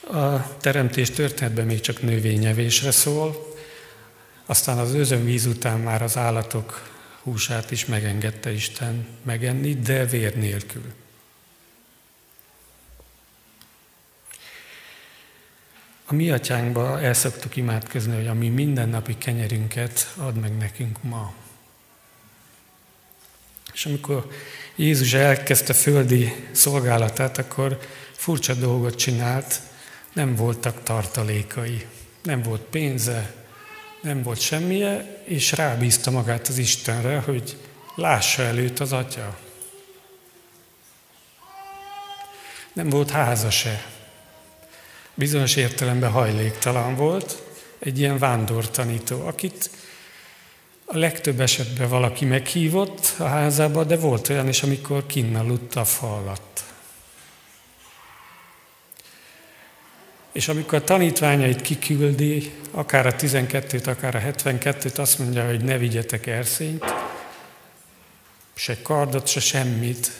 a 0.00 0.56
teremtés 0.56 1.10
történetben 1.10 1.66
még 1.66 1.80
csak 1.80 2.02
növényevésre 2.02 2.90
szól, 2.90 3.56
aztán 4.46 4.78
az 4.78 4.94
özönvíz 4.94 5.46
után 5.46 5.80
már 5.80 6.02
az 6.02 6.16
állatok 6.16 6.89
húsát 7.22 7.70
is 7.70 7.84
megengedte 7.84 8.52
Isten 8.52 9.06
megenni, 9.22 9.74
de 9.74 10.04
vér 10.04 10.36
nélkül. 10.36 10.92
A 16.04 16.14
mi 16.14 16.30
atyánkba 16.30 17.00
el 17.00 17.14
szoktuk 17.14 17.56
imádkozni, 17.56 18.14
hogy 18.14 18.26
a 18.26 18.34
mi 18.34 18.48
mindennapi 18.48 19.18
kenyerünket 19.18 20.12
add 20.16 20.34
meg 20.34 20.56
nekünk 20.56 21.02
ma. 21.02 21.34
És 23.72 23.86
amikor 23.86 24.30
Jézus 24.76 25.12
elkezdte 25.12 25.72
földi 25.72 26.48
szolgálatát, 26.52 27.38
akkor 27.38 27.80
furcsa 28.12 28.54
dolgot 28.54 28.94
csinált, 28.94 29.60
nem 30.12 30.34
voltak 30.34 30.82
tartalékai, 30.82 31.86
nem 32.22 32.42
volt 32.42 32.60
pénze, 32.60 33.39
nem 34.00 34.22
volt 34.22 34.40
semmije, 34.40 35.22
és 35.24 35.52
rábízta 35.52 36.10
magát 36.10 36.48
az 36.48 36.58
Istenre, 36.58 37.18
hogy 37.18 37.56
lássa 37.94 38.42
előtt 38.42 38.78
az 38.78 38.92
atya. 38.92 39.38
Nem 42.72 42.88
volt 42.88 43.10
háza 43.10 43.50
se. 43.50 43.86
Bizonyos 45.14 45.56
értelemben 45.56 46.10
hajléktalan 46.10 46.96
volt, 46.96 47.42
egy 47.78 47.98
ilyen 47.98 48.18
vándortanító, 48.18 49.26
akit 49.26 49.70
a 50.84 50.98
legtöbb 50.98 51.40
esetben 51.40 51.88
valaki 51.88 52.24
meghívott 52.24 53.14
a 53.18 53.24
házába, 53.24 53.84
de 53.84 53.96
volt 53.96 54.28
olyan 54.28 54.48
is, 54.48 54.62
amikor 54.62 55.06
kinnaludt 55.06 55.76
a 55.76 55.84
fa 55.84 56.16
alatt. 56.16 56.62
És 60.32 60.48
amikor 60.48 60.78
a 60.78 60.84
tanítványait 60.84 61.60
kiküldi, 61.60 62.52
akár 62.70 63.06
a 63.06 63.14
12-t, 63.14 63.86
akár 63.86 64.14
a 64.14 64.18
72-t, 64.18 64.98
azt 64.98 65.18
mondja, 65.18 65.46
hogy 65.46 65.64
ne 65.64 65.78
vigyetek 65.78 66.26
erszényt, 66.26 66.84
se 68.54 68.82
kardot, 68.82 69.26
se 69.26 69.40
semmit, 69.40 70.10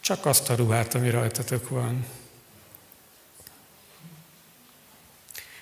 csak 0.00 0.26
azt 0.26 0.50
a 0.50 0.54
ruhát, 0.54 0.94
ami 0.94 1.10
rajtatok 1.10 1.68
van. 1.68 2.06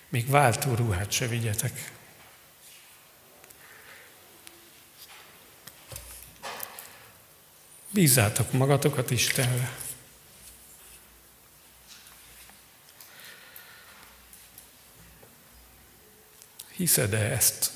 Még 0.09 0.31
váltó 0.31 0.75
ruhát 0.75 1.11
se 1.11 1.27
vigyetek. 1.27 1.93
Bízzátok 7.91 8.53
magatokat 8.53 9.11
Istenre. 9.11 9.88
Hiszed-e 16.79 17.19
ezt? 17.19 17.73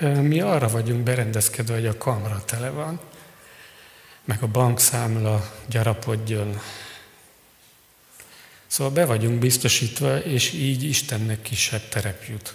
Mi 0.00 0.40
arra 0.40 0.68
vagyunk 0.68 1.02
berendezkedve, 1.02 1.74
hogy 1.74 1.86
a 1.86 1.98
kamra 1.98 2.42
tele 2.44 2.70
van, 2.70 3.00
meg 4.24 4.42
a 4.42 4.46
bankszámla 4.46 5.52
gyarapodjon. 5.66 6.60
Szóval 8.66 8.92
be 8.92 9.04
vagyunk 9.04 9.38
biztosítva, 9.38 10.18
és 10.18 10.52
így 10.52 10.82
Istennek 10.82 11.42
kisebb 11.42 11.88
terep 11.88 12.22
jut. 12.28 12.54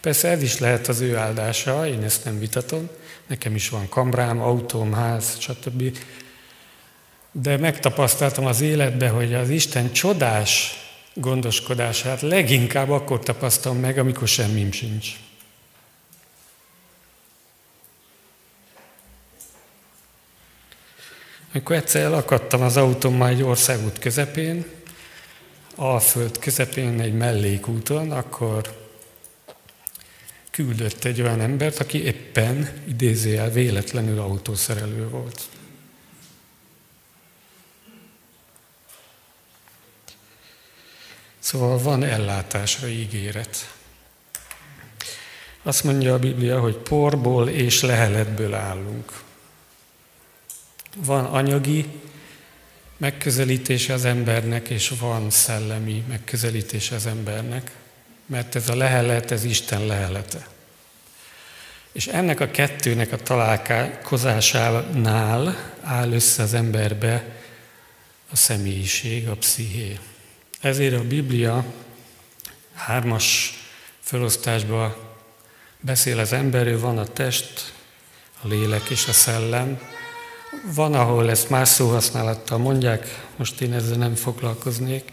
Persze 0.00 0.28
ez 0.28 0.42
is 0.42 0.58
lehet 0.58 0.88
az 0.88 1.00
ő 1.00 1.16
áldása, 1.16 1.86
én 1.86 2.02
ezt 2.02 2.24
nem 2.24 2.38
vitatom. 2.38 2.88
Nekem 3.26 3.54
is 3.54 3.68
van 3.68 3.88
kamrám, 3.88 4.40
autóm, 4.40 4.92
ház, 4.92 5.36
stb. 5.38 5.98
De 7.32 7.56
megtapasztaltam 7.56 8.46
az 8.46 8.60
életbe, 8.60 9.08
hogy 9.08 9.34
az 9.34 9.48
Isten 9.48 9.92
csodás 9.92 10.80
gondoskodását 11.20 12.20
leginkább 12.20 12.90
akkor 12.90 13.18
tapasztalom 13.18 13.78
meg, 13.78 13.98
amikor 13.98 14.28
semmim 14.28 14.72
sincs. 14.72 15.08
Amikor 21.52 21.76
egyszer 21.76 22.02
elakadtam 22.02 22.62
az 22.62 22.76
autómmal 22.76 23.28
egy 23.28 23.42
országút 23.42 23.98
közepén, 23.98 24.64
Alföld 25.78 26.38
közepén 26.38 27.00
egy 27.00 27.14
mellékúton, 27.14 28.12
akkor 28.12 28.88
küldött 30.50 31.04
egy 31.04 31.20
olyan 31.20 31.40
embert, 31.40 31.78
aki 31.78 32.02
éppen, 32.04 32.68
idézőjel, 32.88 33.50
véletlenül 33.50 34.18
autószerelő 34.18 35.08
volt. 35.08 35.48
Szóval 41.46 41.78
van 41.78 42.02
ellátásra 42.02 42.88
ígéret. 42.88 43.74
Azt 45.62 45.84
mondja 45.84 46.14
a 46.14 46.18
Biblia, 46.18 46.60
hogy 46.60 46.76
porból 46.76 47.48
és 47.48 47.82
leheletből 47.82 48.54
állunk. 48.54 49.12
Van 50.96 51.24
anyagi 51.24 51.86
megközelítése 52.96 53.92
az 53.92 54.04
embernek, 54.04 54.68
és 54.68 54.92
van 55.00 55.30
szellemi 55.30 56.04
megközelítése 56.08 56.94
az 56.94 57.06
embernek, 57.06 57.70
mert 58.26 58.54
ez 58.54 58.68
a 58.68 58.76
lehelet, 58.76 59.30
ez 59.30 59.44
Isten 59.44 59.86
lehelete. 59.86 60.46
És 61.92 62.06
ennek 62.06 62.40
a 62.40 62.50
kettőnek 62.50 63.12
a 63.12 63.22
találkozásánál 63.22 65.72
áll 65.82 66.12
össze 66.12 66.42
az 66.42 66.54
emberbe 66.54 67.36
a 68.30 68.36
személyiség, 68.36 69.28
a 69.28 69.36
psziché. 69.36 69.98
Ezért 70.66 70.94
a 70.94 71.06
Biblia 71.06 71.64
hármas 72.74 73.54
felosztásba 74.00 74.96
Beszél 75.80 76.18
az 76.18 76.32
emberről, 76.32 76.80
van 76.80 76.98
a 76.98 77.06
test, 77.06 77.72
a 78.42 78.48
lélek 78.48 78.88
és 78.88 79.06
a 79.08 79.12
szellem. 79.12 79.80
Van, 80.74 80.94
ahol 80.94 81.30
ezt 81.30 81.50
más 81.50 81.68
szóhasználattal 81.68 82.58
mondják, 82.58 83.24
most 83.36 83.60
én 83.60 83.72
ezzel 83.72 83.96
nem 83.96 84.14
foglalkoznék. 84.14 85.12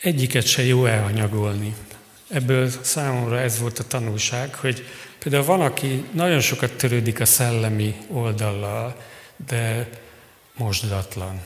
Egyiket 0.00 0.46
se 0.46 0.64
jó 0.64 0.86
elhanyagolni. 0.86 1.74
Ebből 2.28 2.70
számomra 2.80 3.40
ez 3.40 3.58
volt 3.58 3.78
a 3.78 3.86
tanulság, 3.86 4.54
hogy 4.54 4.86
például 5.18 5.44
van, 5.44 5.60
aki 5.60 6.04
nagyon 6.12 6.40
sokat 6.40 6.72
törődik 6.72 7.20
a 7.20 7.24
szellemi 7.24 7.96
oldallal, 8.08 9.10
de 9.46 9.88
mosdatlan. 10.54 11.40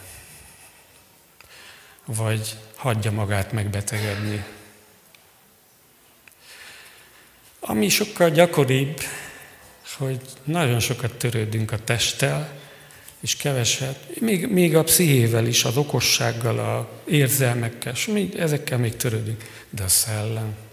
Vagy 2.05 2.56
hagyja 2.74 3.10
magát 3.10 3.52
megbetegedni. 3.52 4.44
Ami 7.60 7.89
sokkal 7.89 8.31
gyakoribb, 8.31 9.01
hogy 9.97 10.20
nagyon 10.44 10.81
sokat 10.81 11.14
törődünk 11.14 11.73
a 11.73 11.85
testtel, 11.85 12.64
és 13.20 13.36
keveset, 13.36 14.20
még, 14.20 14.48
még 14.48 14.77
a 14.77 14.82
pszichével 14.82 15.47
is, 15.47 15.64
az 15.64 15.77
okossággal, 15.77 16.59
a 16.59 16.90
érzelmekkel, 17.05 17.93
és 17.93 18.06
még, 18.06 18.35
ezekkel 18.35 18.78
még 18.78 18.97
törődünk, 18.97 19.44
de 19.70 19.82
a 19.82 19.89
szellem. 19.89 20.65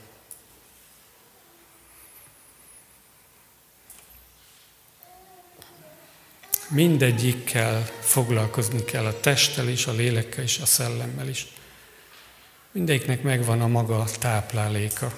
Mindegyikkel 6.73 7.89
foglalkozni 7.99 8.83
kell, 8.83 9.05
a 9.05 9.19
testtel 9.19 9.67
is, 9.67 9.87
a 9.87 9.91
lélekkel 9.91 10.43
is, 10.43 10.59
a 10.59 10.65
szellemmel 10.65 11.27
is. 11.29 11.47
Mindegyiknek 12.71 13.21
megvan 13.21 13.61
a 13.61 13.67
maga 13.67 14.05
tápláléka. 14.19 15.13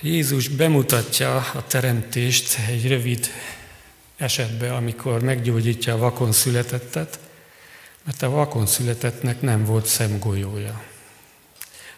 Jézus 0.00 0.48
bemutatja 0.48 1.36
a 1.36 1.66
teremtést 1.66 2.58
egy 2.68 2.88
rövid 2.88 3.28
esetbe, 4.16 4.74
amikor 4.74 5.22
meggyógyítja 5.22 5.94
a 5.94 5.98
vakon 5.98 6.32
születettet, 6.32 7.18
mert 8.04 8.22
a 8.22 8.30
vakon 8.30 8.66
születettnek 8.66 9.40
nem 9.40 9.64
volt 9.64 9.86
szemgolyója. 9.86 10.95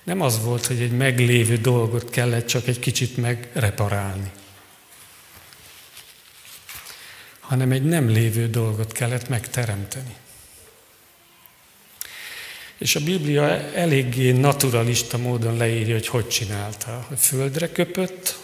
Nem 0.08 0.20
az 0.20 0.44
volt, 0.44 0.66
hogy 0.66 0.80
egy 0.80 0.92
meglévő 0.92 1.56
dolgot 1.56 2.10
kellett 2.10 2.46
csak 2.46 2.66
egy 2.66 2.78
kicsit 2.78 3.16
megreparálni, 3.16 4.30
hanem 7.40 7.72
egy 7.72 7.84
nem 7.84 8.08
lévő 8.08 8.48
dolgot 8.50 8.92
kellett 8.92 9.28
megteremteni. 9.28 10.14
És 12.78 12.96
a 12.96 13.00
Biblia 13.00 13.48
eléggé 13.74 14.30
naturalista 14.30 15.18
módon 15.18 15.56
leírja, 15.56 15.94
hogy 15.94 16.06
hogy 16.06 16.28
csinálta. 16.28 17.04
Hogy 17.08 17.18
földre 17.18 17.72
köpött, 17.72 18.38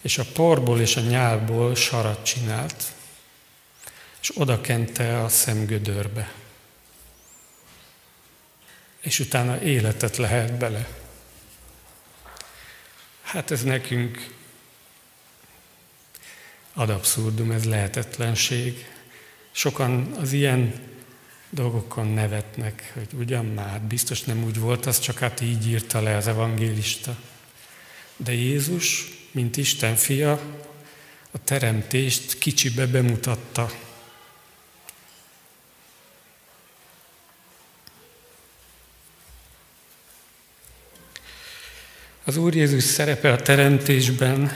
és 0.00 0.18
a 0.18 0.24
porból 0.32 0.80
és 0.80 0.96
a 0.96 1.00
nyálból 1.00 1.74
sarat 1.74 2.24
csinált, 2.24 2.84
és 4.20 4.30
oda 4.34 4.60
kente 4.60 5.22
a 5.22 5.28
szemgödörbe. 5.28 6.32
És 9.00 9.18
utána 9.18 9.62
életet 9.62 10.16
lehet 10.16 10.52
bele. 10.52 10.99
Hát 13.32 13.50
ez 13.50 13.62
nekünk 13.62 14.28
ad 16.72 16.90
abszurdum, 16.90 17.50
ez 17.50 17.64
lehetetlenség. 17.64 18.86
Sokan 19.50 20.12
az 20.12 20.32
ilyen 20.32 20.74
dolgokon 21.50 22.06
nevetnek, 22.06 22.92
hogy 22.94 23.08
ugyan 23.18 23.46
már, 23.46 23.80
biztos 23.80 24.22
nem 24.22 24.44
úgy 24.44 24.58
volt, 24.58 24.86
az 24.86 24.98
csak 24.98 25.18
hát 25.18 25.40
így 25.40 25.68
írta 25.68 26.00
le 26.00 26.16
az 26.16 26.26
evangélista. 26.26 27.16
De 28.16 28.32
Jézus, 28.32 29.08
mint 29.30 29.56
Isten 29.56 29.96
fia, 29.96 30.40
a 31.30 31.44
teremtést 31.44 32.38
kicsibe 32.38 32.86
bemutatta. 32.86 33.70
Az 42.30 42.36
Úr 42.36 42.54
Jézus 42.54 42.82
szerepe 42.82 43.32
a 43.32 43.42
teremtésben, 43.42 44.52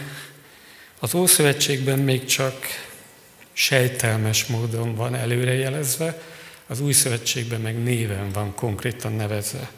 az 1.00 1.14
Ószövetségben 1.14 1.98
még 1.98 2.24
csak 2.24 2.66
sejtelmes 3.52 4.46
módon 4.46 4.94
van 4.94 5.14
előrejelezve, 5.14 6.22
az 6.66 6.80
új 6.80 6.92
szövetségben 6.92 7.60
meg 7.60 7.82
néven 7.82 8.30
van 8.32 8.54
konkrétan 8.54 9.12
nevezve. 9.12 9.70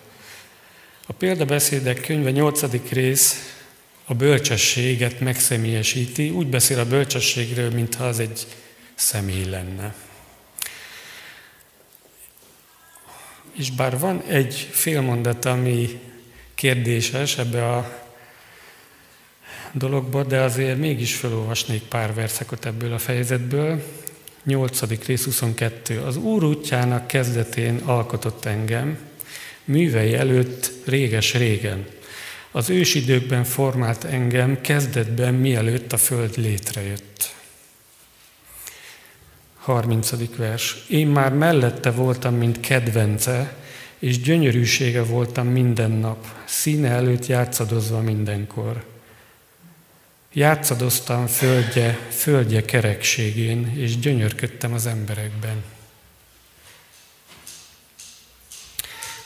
A 1.07 1.13
példabeszédek 1.13 2.01
könyve 2.01 2.31
8. 2.31 2.91
rész 2.91 3.57
a 4.05 4.15
bölcsességet 4.15 5.21
megszemélyesíti, 5.21 6.31
úgy 6.31 6.47
beszél 6.47 6.79
a 6.79 6.87
bölcsességről, 6.87 7.71
mintha 7.71 8.05
az 8.07 8.19
egy 8.19 8.47
személy 8.95 9.45
lenne. 9.45 9.95
És 13.53 13.71
bár 13.71 13.99
van 13.99 14.23
egy 14.23 14.69
félmondat, 14.71 15.45
ami 15.45 16.01
kérdéses 16.57 17.39
ebbe 17.39 17.69
a 17.69 18.05
dologba, 19.73 20.25
de 20.25 20.41
azért 20.41 20.79
mégis 20.79 21.15
felolvasnék 21.15 21.83
pár 21.83 22.15
verszakot 22.15 22.67
ebből 22.67 22.93
a 22.93 22.99
fejezetből. 22.99 23.83
8. 24.45 25.05
rész 25.07 25.25
22. 25.25 26.01
Az 26.01 26.17
Úr 26.17 26.45
útjának 26.45 27.07
kezdetén 27.07 27.77
alkotott 27.77 28.45
engem, 28.45 28.99
művei 29.65 30.15
előtt 30.15 30.73
réges-régen. 30.85 31.87
Az 32.51 32.71
ősidőkben 32.71 33.45
formált 33.45 34.05
engem 34.05 34.61
kezdetben, 34.61 35.35
mielőtt 35.35 35.93
a 35.93 35.97
föld 35.97 36.37
létrejött. 36.37 37.35
30. 39.59 40.37
vers. 40.37 40.85
Én 40.89 41.07
már 41.07 41.33
mellette 41.33 41.91
voltam, 41.91 42.35
mint 42.35 42.61
kedvence, 42.61 43.57
és 43.99 44.21
gyönyörűsége 44.21 45.03
voltam 45.03 45.47
minden 45.47 45.91
nap, 45.91 46.27
színe 46.45 46.89
előtt 46.89 47.27
játszadozva 47.27 48.01
mindenkor. 48.01 48.85
Játszadoztam 50.33 51.27
földje, 51.27 51.99
földje 52.11 52.65
kerekségén, 52.65 53.73
és 53.77 53.99
gyönyörködtem 53.99 54.73
az 54.73 54.87
emberekben. 54.87 55.65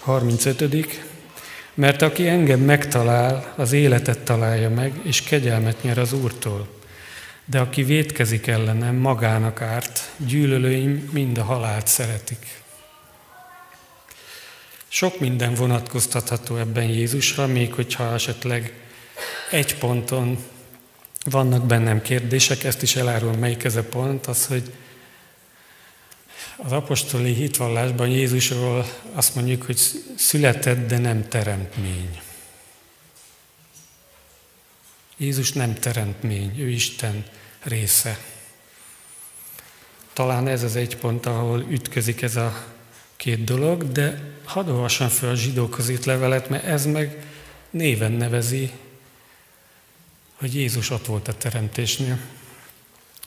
35. 0.01 0.99
Mert 1.75 2.03
aki 2.03 2.29
engem 2.29 2.61
megtalál, 2.61 3.55
az 3.57 3.73
életet 3.73 4.19
találja 4.19 4.71
meg, 4.71 5.01
és 5.03 5.23
kegyelmet 5.23 5.83
nyer 5.83 5.99
az 5.99 6.13
Úrtól. 6.13 6.69
De 7.45 7.61
aki 7.61 7.83
vétkezik 7.83 8.47
ellenem, 8.47 8.95
magának 8.95 9.63
árt, 9.63 10.11
gyűlölőim 10.17 11.09
mind 11.13 11.39
a 11.39 11.43
halált 11.43 11.87
szeretik. 11.87 12.60
Sok 14.93 15.21
minden 15.21 15.55
vonatkoztatható 15.55 16.57
ebben 16.57 16.85
Jézusra, 16.85 17.47
még 17.47 17.75
hogyha 17.75 18.15
esetleg 18.15 18.73
egy 19.51 19.79
ponton 19.79 20.45
vannak 21.25 21.67
bennem 21.67 22.03
kérdések, 22.03 22.65
ezt 22.65 22.83
is 22.83 22.97
elárul, 22.97 23.33
melyik 23.33 23.65
ez 23.65 23.77
a 23.77 23.83
pont, 23.83 24.27
az, 24.27 24.47
hogy 24.47 24.73
az 26.57 26.73
apostoli 26.73 27.33
hitvallásban 27.33 28.09
Jézusról 28.09 28.87
azt 29.13 29.35
mondjuk, 29.35 29.63
hogy 29.63 29.79
született, 30.17 30.87
de 30.87 30.99
nem 30.99 31.29
teremtmény. 31.29 32.21
Jézus 35.17 35.53
nem 35.53 35.75
teremtmény, 35.75 36.59
ő 36.59 36.69
Isten 36.69 37.25
része. 37.63 38.19
Talán 40.13 40.49
ez 40.49 40.63
az 40.63 40.77
egy 40.77 40.97
pont, 40.97 41.27
ahol 41.27 41.67
ütközik 41.69 42.23
ez 42.23 42.37
a 42.37 42.79
két 43.21 43.45
dolog, 43.45 43.93
de 43.93 44.21
hadd 44.45 44.69
olvassam 44.69 45.09
fel 45.09 45.31
a 45.31 45.35
zsidókhoz 45.35 45.89
írt 45.89 46.05
levelet, 46.05 46.49
mert 46.49 46.65
ez 46.65 46.87
meg 46.87 47.25
néven 47.71 48.13
nevezi 48.13 48.71
hogy 50.41 50.55
Jézus 50.55 50.91
ott 50.91 51.07
volt 51.07 51.29
a 51.29 51.35
teremtésnél. 51.35 52.19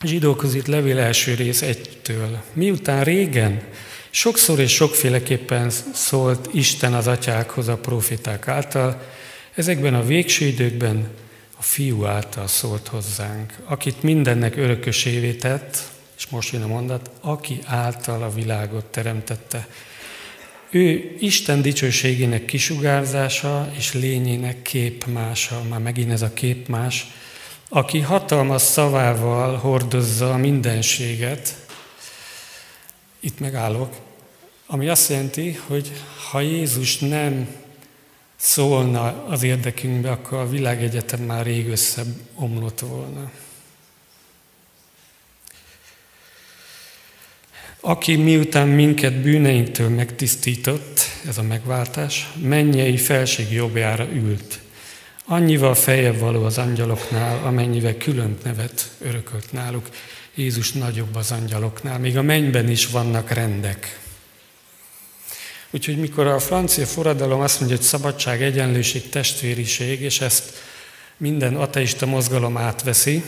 Zsidókhoz 0.04 0.54
itt 0.54 0.66
levél 0.66 1.00
első 1.00 1.34
rész 1.34 1.62
egytől. 1.62 2.42
Miután 2.54 3.04
régen 3.04 3.62
sokszor 4.10 4.60
és 4.60 4.74
sokféleképpen 4.74 5.70
szólt 5.94 6.50
Isten 6.54 6.94
az 6.94 7.08
atyákhoz 7.08 7.68
a 7.68 7.78
profiták 7.78 8.48
által, 8.48 9.02
ezekben 9.56 9.94
a 9.94 10.06
végső 10.06 10.46
időkben 10.46 11.08
a 11.58 11.62
fiú 11.62 12.06
által 12.06 12.48
szólt 12.48 12.88
hozzánk, 12.88 13.54
akit 13.66 14.04
mindennek 14.04 14.56
örökösévé 14.56 15.34
tett, 15.34 15.92
és 16.24 16.30
most 16.30 16.52
jön 16.54 16.64
a 16.64 16.68
mondat, 16.68 17.10
aki 17.22 17.60
által 17.66 18.24
a 18.24 18.34
világot 18.34 18.86
teremtette. 18.86 19.68
Ő 20.70 21.16
Isten 21.20 21.62
dicsőségének 21.62 22.46
kisugárzása 22.46 23.72
és 23.78 23.94
lényének 23.94 24.62
képmása, 24.62 25.64
már 25.70 25.80
megint 25.80 26.12
ez 26.12 26.22
a 26.22 26.34
képmás, 26.34 27.08
aki 27.70 28.00
hatalmas 28.00 28.62
szavával 28.62 29.58
hordozza 29.58 30.34
a 30.34 30.38
mindenséget, 30.38 31.66
itt 33.20 33.40
megállok, 33.40 33.96
ami 34.66 34.88
azt 34.88 35.10
jelenti, 35.10 35.60
hogy 35.68 35.92
ha 36.32 36.40
Jézus 36.40 36.98
nem 36.98 37.48
szólna 38.36 39.26
az 39.28 39.44
érdekünkbe, 39.44 40.12
akkor 40.12 40.38
a 40.38 40.50
világegyetem 40.50 41.22
már 41.22 41.46
rég 41.46 41.68
összeomlott 41.68 42.80
volna. 42.80 43.32
Aki 47.86 48.16
miután 48.16 48.68
minket 48.68 49.22
bűneinktől 49.22 49.90
megtisztított, 49.90 51.00
ez 51.28 51.38
a 51.38 51.42
megváltás, 51.42 52.30
mennyei 52.42 52.98
felség 52.98 53.52
jobbjára 53.52 54.08
ült. 54.14 54.60
Annyival 55.26 55.76
feljebb 55.76 56.20
való 56.20 56.44
az 56.44 56.58
angyaloknál, 56.58 57.46
amennyivel 57.46 57.98
külön 57.98 58.38
nevet 58.44 58.92
örökölt 59.00 59.52
náluk. 59.52 59.90
Jézus 60.36 60.72
nagyobb 60.72 61.16
az 61.16 61.32
angyaloknál, 61.32 62.00
még 62.00 62.18
a 62.18 62.22
mennyben 62.22 62.70
is 62.70 62.88
vannak 62.88 63.30
rendek. 63.32 64.00
Úgyhogy 65.72 65.98
mikor 65.98 66.28
a 66.28 66.40
francia 66.40 66.86
forradalom 66.86 67.40
azt 67.40 67.60
mondja, 67.60 67.78
hogy 67.78 67.86
szabadság, 67.86 68.42
egyenlőség, 68.42 69.10
testvériség, 69.10 70.02
és 70.02 70.22
ezt 70.22 70.54
minden 71.18 71.56
ateista 71.56 72.06
mozgalom 72.06 72.58
átveszi, 72.58 73.24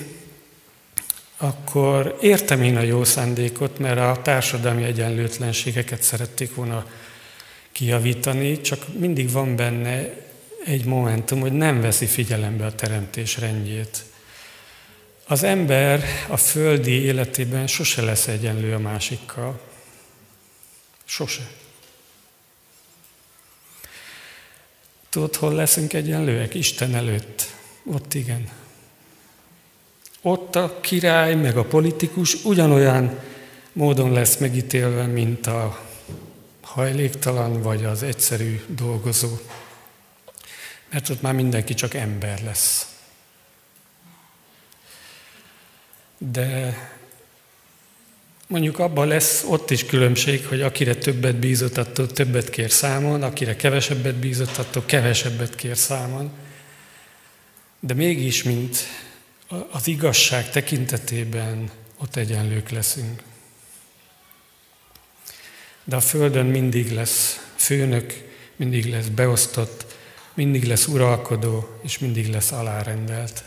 akkor 1.38 2.18
értem 2.22 2.62
én 2.62 2.78
a 2.78 2.82
jó 2.82 3.04
szándékot, 3.04 3.80
mert 3.80 4.00
a 4.00 4.22
társadalmi 4.22 4.84
egyenlőtlenségeket 4.84 6.02
szerették 6.02 6.56
volna 6.56 6.86
kijavítani, 7.72 8.62
csak 8.62 8.98
mindig 9.00 9.32
van 9.32 9.56
benne 9.56 10.24
egy 10.66 10.86
momentum, 10.86 11.40
hogy 11.40 11.52
nem 11.52 11.82
veszi 11.82 12.06
figyelembe 12.06 12.66
a 12.66 12.76
teremtés 12.76 13.38
rendjét. 13.38 14.04
Az 15.28 15.44
ember 15.44 16.04
a 16.28 16.38
földi 16.38 16.92
életében 16.92 17.68
sose 17.68 18.02
lesz 18.02 18.28
egyenlő 18.28 18.74
a 18.74 18.80
másikkal. 18.80 19.60
Sose. 21.06 21.48
Tudod, 25.10 25.36
hol 25.36 25.54
leszünk 25.54 25.94
egyenlőek? 25.94 26.54
Isten 26.54 26.96
előtt. 26.96 27.54
Ott 27.86 28.14
igen. 28.14 28.50
Ott 30.28 30.56
a 30.56 30.80
király, 30.82 31.36
meg 31.36 31.58
a 31.58 31.64
politikus 31.64 32.44
ugyanolyan 32.44 33.20
módon 33.74 34.12
lesz 34.12 34.38
megítélve, 34.38 35.06
mint 35.06 35.48
a 35.48 35.86
hajléktalan 36.62 37.62
vagy 37.62 37.84
az 37.84 38.04
egyszerű 38.04 38.62
dolgozó. 38.68 39.30
Mert 40.90 41.10
ott 41.10 41.22
már 41.22 41.34
mindenki 41.34 41.74
csak 41.74 41.94
ember 41.94 42.44
lesz. 42.44 42.96
De 46.18 46.78
mondjuk 48.48 48.80
abban 48.80 49.08
lesz 49.08 49.44
ott 49.48 49.70
is 49.70 49.86
különbség, 49.86 50.46
hogy 50.48 50.62
akire 50.62 50.96
többet 50.96 51.36
bízott, 51.36 51.78
attól 51.78 52.08
többet 52.08 52.50
kér 52.50 52.72
számon, 52.72 53.24
akire 53.24 53.56
kevesebbet 53.56 54.16
bízott, 54.16 54.58
attól 54.58 54.84
kevesebbet 54.86 55.56
kér 55.56 55.78
számon. 55.78 56.32
De 57.80 57.94
mégis, 57.94 58.44
mint 58.44 58.78
az 59.72 59.88
igazság 59.88 60.50
tekintetében 60.50 61.72
ott 61.98 62.16
egyenlők 62.16 62.70
leszünk. 62.70 63.24
De 65.84 65.96
a 65.96 66.02
Földön 66.02 66.46
mindig 66.46 66.92
lesz 66.92 67.48
főnök, 67.56 68.32
mindig 68.56 68.86
lesz 68.86 69.08
beosztott, 69.08 69.86
mindig 70.34 70.64
lesz 70.64 70.88
uralkodó, 70.88 71.80
és 71.82 72.00
mindig 72.00 72.30
lesz 72.30 72.52
alárendelt. 72.52 73.44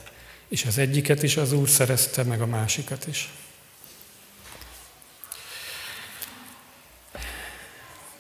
És 0.49 0.65
az 0.65 0.79
egyiket 0.79 1.23
is 1.23 1.37
az 1.37 1.53
Úr 1.53 1.69
szerezte, 1.69 2.23
meg 2.23 2.41
a 2.41 2.47
másikat 2.47 3.07
is. 3.07 3.33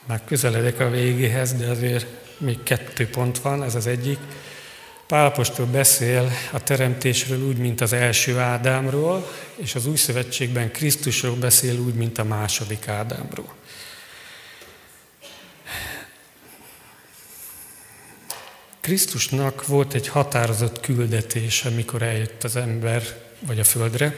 Már 0.05 0.25
közeledek 0.25 0.81
a 0.81 0.91
végéhez, 0.91 1.55
de 1.55 1.67
azért 1.67 2.07
még 2.39 2.63
kettő 2.63 3.09
pont 3.09 3.39
van, 3.39 3.63
ez 3.63 3.75
az 3.75 3.87
egyik. 3.87 4.19
Pálapostól 5.09 5.67
beszél 5.67 6.31
a 6.53 6.63
teremtésről 6.63 7.47
úgy, 7.47 7.57
mint 7.57 7.81
az 7.81 7.93
első 7.93 8.39
Ádámról, 8.39 9.33
és 9.57 9.75
az 9.75 9.87
új 9.87 9.97
szövetségben 9.97 10.73
Krisztusról 10.73 11.37
beszél 11.37 11.79
úgy, 11.79 11.95
mint 11.95 12.19
a 12.19 12.25
második 12.25 12.89
Ádámról. 12.89 13.55
Krisztusnak 18.81 19.67
volt 19.67 19.95
egy 19.95 20.09
határozott 20.09 20.81
küldetése, 20.81 21.69
amikor 21.69 22.03
eljött 22.03 22.45
az 22.45 22.57
ember 22.57 23.03
vagy 23.41 23.59
a 23.59 23.65
földre. 23.65 24.15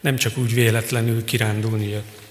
Nem 0.00 0.16
csak 0.16 0.36
úgy 0.36 0.54
véletlenül 0.54 1.24
kirándulni 1.24 1.88
jött. 1.88 2.23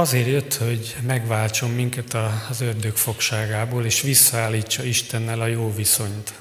Azért 0.00 0.26
jött, 0.26 0.54
hogy 0.54 0.96
megváltson 1.06 1.70
minket 1.70 2.14
az 2.50 2.60
ördög 2.60 2.96
fogságából, 2.96 3.84
és 3.84 4.00
visszaállítsa 4.00 4.84
Istennel 4.84 5.40
a 5.40 5.46
jó 5.46 5.74
viszonyt. 5.74 6.32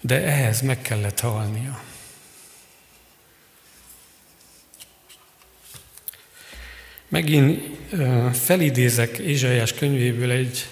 De 0.00 0.22
ehhez 0.22 0.60
meg 0.60 0.82
kellett 0.82 1.20
halnia. 1.20 1.82
Megint 7.08 7.62
felidézek 8.36 9.18
Ézsaiás 9.18 9.72
könyvéből 9.72 10.30
egy 10.30 10.68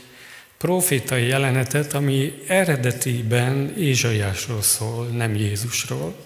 profétai 0.56 1.26
jelenetet, 1.26 1.92
ami 1.92 2.42
eredetiben 2.46 3.74
Ézsaiásról 3.76 4.62
szól, 4.62 5.06
nem 5.06 5.34
Jézusról, 5.34 6.16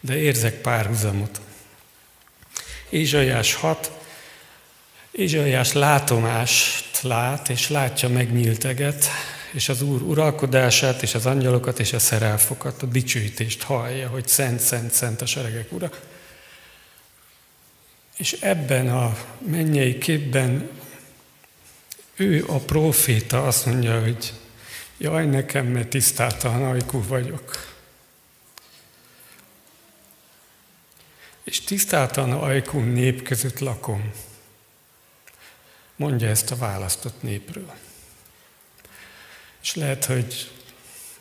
de 0.00 0.16
érzek 0.16 0.54
párhuzamot. 0.54 1.40
Ézsaiás 2.96 3.54
6, 3.54 3.90
Ézsaiás 5.10 5.72
látomást 5.72 7.02
lát, 7.02 7.48
és 7.48 7.68
látja 7.68 8.08
megnyílteget, 8.08 9.06
és 9.52 9.68
az 9.68 9.82
Úr 9.82 10.02
uralkodását, 10.02 11.02
és 11.02 11.14
az 11.14 11.26
angyalokat, 11.26 11.78
és 11.78 11.92
a 11.92 11.98
szerelfokat, 11.98 12.82
a 12.82 12.86
dicsőítést 12.86 13.62
hallja, 13.62 14.08
hogy 14.08 14.28
szent, 14.28 14.60
szent, 14.60 14.92
szent 14.92 15.22
a 15.22 15.26
seregek 15.26 15.72
ura. 15.72 15.90
És 18.16 18.32
ebben 18.32 18.88
a 18.88 19.16
mennyei 19.38 19.98
képben 19.98 20.70
ő 22.14 22.44
a 22.46 22.58
proféta 22.58 23.46
azt 23.46 23.66
mondja, 23.66 24.00
hogy 24.00 24.32
jaj 24.98 25.26
nekem, 25.26 25.66
mert 25.66 25.88
tisztáltalan 25.88 26.64
ajkú 26.64 27.04
vagyok. 27.08 27.75
És 31.46 31.60
tisztáltalan 31.60 32.32
ajkú 32.32 32.78
nép 32.78 33.22
között 33.22 33.58
lakom. 33.58 34.12
Mondja 35.96 36.28
ezt 36.28 36.50
a 36.50 36.56
választott 36.56 37.22
népről. 37.22 37.74
És 39.62 39.74
lehet, 39.74 40.04
hogy 40.04 40.50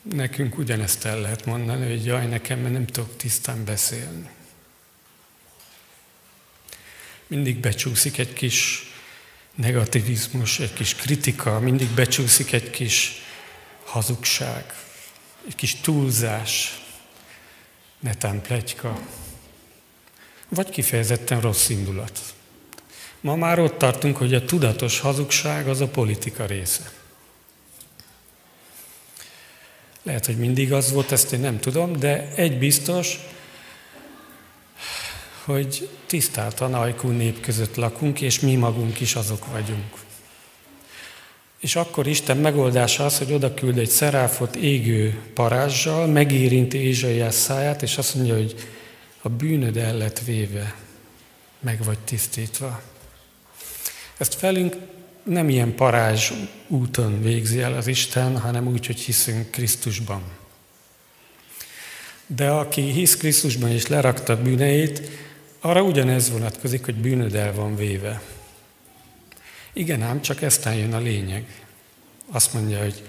nekünk 0.02 0.57
ugyanezt 0.57 1.06
el 1.06 1.22
lehet 1.22 1.45
mondani, 1.45 1.89
hogy 1.89 2.06
jaj 2.06 2.26
nekem, 2.26 2.72
nem 2.72 2.85
tudok 2.85 3.18
tisztán 3.18 3.65
beszélni 3.65 4.30
mindig 7.27 7.60
becsúszik 7.60 8.18
egy 8.18 8.34
kis 8.34 8.89
negativizmus, 9.56 10.60
egy 10.60 10.73
kis 10.73 10.95
kritika, 10.95 11.60
mindig 11.60 11.89
becsúszik 11.89 12.52
egy 12.52 12.69
kis 12.69 13.22
hazugság, 13.84 14.73
egy 15.47 15.56
kis 15.56 15.76
túlzás, 15.76 16.80
netán 17.99 18.41
plegyka, 18.41 18.99
vagy 20.49 20.69
kifejezetten 20.69 21.41
rossz 21.41 21.69
indulat. 21.69 22.19
Ma 23.22 23.35
már 23.35 23.59
ott 23.59 23.77
tartunk, 23.77 24.17
hogy 24.17 24.34
a 24.34 24.45
tudatos 24.45 24.99
hazugság 24.99 25.67
az 25.67 25.81
a 25.81 25.88
politika 25.88 26.45
része. 26.45 26.91
Lehet, 30.03 30.26
hogy 30.26 30.38
mindig 30.38 30.73
az 30.73 30.91
volt, 30.91 31.11
ezt 31.11 31.34
én 31.34 31.39
nem 31.39 31.59
tudom, 31.59 31.99
de 31.99 32.31
egy 32.35 32.57
biztos, 32.57 33.19
hogy 35.45 35.89
tisztáltan 36.05 36.73
ajkú 36.73 37.07
nép 37.07 37.39
között 37.39 37.76
lakunk, 37.76 38.22
és 38.22 38.39
mi 38.39 38.55
magunk 38.55 38.99
is 38.99 39.15
azok 39.15 39.51
vagyunk. 39.51 39.93
És 41.59 41.76
akkor 41.76 42.07
Isten 42.07 42.38
megoldása 42.38 43.05
az, 43.05 43.17
hogy 43.17 43.34
oda 43.34 43.53
küld 43.53 43.77
egy 43.77 43.89
szeráfot 43.89 44.55
égő 44.55 45.22
parázsal, 45.34 46.07
megérinti 46.07 46.77
Ézsaiás 46.77 47.34
száját, 47.34 47.81
és 47.81 47.97
azt 47.97 48.15
mondja, 48.15 48.35
hogy 48.35 48.55
a 49.26 49.30
bűnöd 49.30 49.77
el 49.77 50.11
véve, 50.26 50.76
meg 51.60 51.84
vagy 51.84 51.99
tisztítva. 51.99 52.81
Ezt 54.18 54.34
felünk 54.34 54.76
nem 55.23 55.49
ilyen 55.49 55.76
parázs 55.76 56.31
úton 56.68 57.22
végzi 57.22 57.61
el 57.61 57.73
az 57.73 57.88
Isten, 57.88 58.39
hanem 58.39 58.68
úgy, 58.68 58.85
hogy 58.85 58.99
hiszünk 58.99 59.52
Krisztusban. 59.52 60.23
De 62.27 62.49
aki 62.49 62.81
hisz 62.81 63.18
Krisztusban 63.18 63.69
és 63.69 63.88
lerakta 63.88 64.41
bűneit, 64.41 65.02
arra 65.60 65.81
ugyanez 65.81 66.31
vonatkozik, 66.31 66.85
hogy 66.85 66.95
bűnöd 66.95 67.35
el 67.35 67.53
van 67.53 67.76
véve. 67.76 68.22
Igen 69.73 70.02
ám, 70.02 70.22
csak 70.22 70.41
eztán 70.41 70.76
jön 70.76 70.93
a 70.93 70.99
lényeg. 70.99 71.64
Azt 72.31 72.53
mondja, 72.53 72.81
hogy 72.81 73.03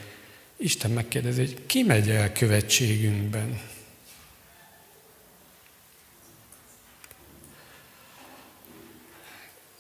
Isten 0.57 0.91
megkérdezi, 0.91 1.41
hogy 1.41 1.67
ki 1.67 1.83
megy 1.83 2.11
el 2.11 2.33
követségünkben? 2.33 3.61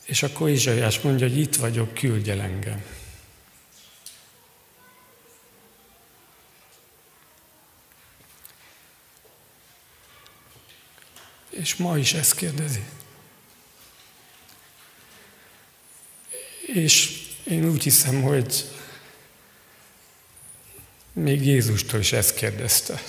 És 0.06 0.22
akkor 0.22 0.48
Izsaiás 0.48 1.00
mondja, 1.00 1.28
hogy 1.28 1.38
itt 1.38 1.56
vagyok, 1.56 1.94
küldj 1.94 2.30
el 2.30 2.40
engem. 2.40 2.84
És 11.50 11.76
ma 11.76 11.98
is 11.98 12.14
ezt 12.14 12.34
kérdezi. 12.34 12.84
És 16.66 17.22
én 17.44 17.68
úgy 17.68 17.82
hiszem, 17.82 18.22
hogy 18.22 18.64
még 21.12 21.46
Jézustól 21.46 22.00
is 22.00 22.12
ezt 22.12 22.34
kérdezte. 22.34 23.02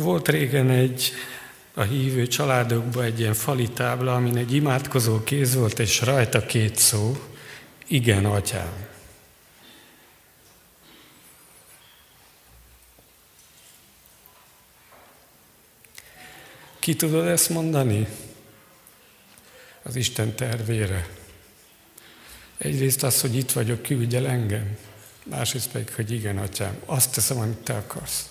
Volt 0.00 0.28
régen 0.28 0.70
egy 0.70 1.12
a 1.74 1.82
hívő 1.82 2.26
családokban 2.26 3.04
egy 3.04 3.20
ilyen 3.20 3.34
fali 3.34 3.68
tábla, 3.68 4.14
amin 4.14 4.36
egy 4.36 4.54
imádkozó 4.54 5.22
kéz 5.24 5.54
volt, 5.54 5.78
és 5.78 6.00
rajta 6.00 6.46
két 6.46 6.76
szó, 6.76 7.22
igen, 7.86 8.24
atyám. 8.24 8.86
Ki 16.78 16.96
tudod 16.96 17.26
ezt 17.26 17.48
mondani? 17.48 18.06
Az 19.82 19.96
Isten 19.96 20.34
tervére. 20.34 21.08
Egyrészt 22.58 23.02
az, 23.02 23.20
hogy 23.20 23.36
itt 23.36 23.52
vagyok, 23.52 23.82
küldj 23.82 24.16
engem. 24.16 24.76
Másrészt 25.24 25.70
pedig, 25.70 25.94
hogy 25.94 26.10
igen, 26.10 26.38
atyám, 26.38 26.76
azt 26.84 27.14
teszem, 27.14 27.38
amit 27.38 27.56
te 27.56 27.74
akarsz. 27.74 28.29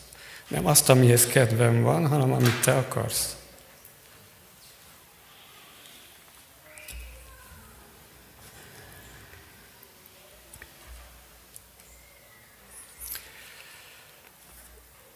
Nem 0.49 0.65
azt, 0.65 0.89
amihez 0.89 1.25
kedvem 1.25 1.81
van, 1.81 2.07
hanem 2.07 2.31
amit 2.31 2.61
te 2.61 2.77
akarsz. 2.77 3.35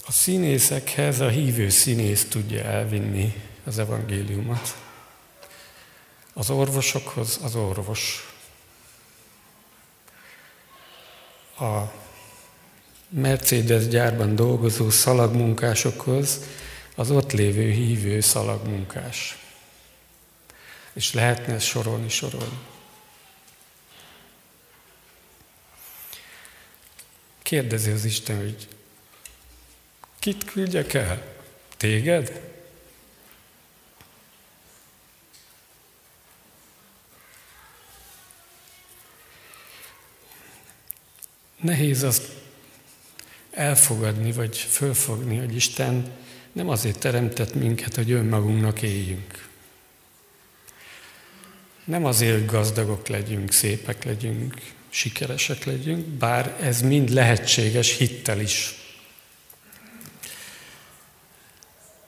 A 0.06 0.12
színészekhez 0.12 1.20
a 1.20 1.30
hívő 1.30 1.70
színész 1.70 2.28
tudja 2.30 2.64
elvinni 2.64 3.42
az 3.64 3.80
evangéliumot. 3.80 4.76
Az 6.34 6.50
orvosokhoz 6.50 7.40
az 7.44 7.56
orvos. 7.56 8.34
A 11.60 12.03
Mercedes 13.16 13.88
gyárban 13.88 14.36
dolgozó 14.36 14.90
szalagmunkásokhoz 14.90 16.40
az 16.96 17.12
ott 17.12 17.32
lévő 17.32 17.72
hívő 17.72 18.20
szalagmunkás. 18.20 19.38
És 20.94 21.14
lehetne 21.14 21.54
ezt 21.54 21.66
sorolni, 21.66 22.10
sorolni. 22.10 22.60
Kérdezi 27.42 27.92
az 27.92 28.06
Isten, 28.06 28.38
hogy 28.38 28.68
kit 30.20 30.44
küldjek 30.44 30.94
el? 30.94 31.36
Téged? 31.78 32.52
Nehéz 41.62 42.04
azt 42.04 42.33
elfogadni, 43.54 44.32
vagy 44.32 44.58
fölfogni, 44.58 45.38
hogy 45.38 45.56
Isten 45.56 46.12
nem 46.52 46.70
azért 46.70 47.00
teremtett 47.00 47.54
minket, 47.54 47.96
hogy 47.96 48.12
önmagunknak 48.12 48.82
éljünk. 48.82 49.48
Nem 51.86 52.06
azért, 52.06 52.46
gazdagok 52.46 53.08
legyünk, 53.08 53.52
szépek 53.52 54.04
legyünk, 54.04 54.54
sikeresek 54.90 55.64
legyünk, 55.64 56.06
bár 56.06 56.58
ez 56.62 56.82
mind 56.82 57.10
lehetséges 57.10 57.98
hittel 57.98 58.40
is. 58.40 58.76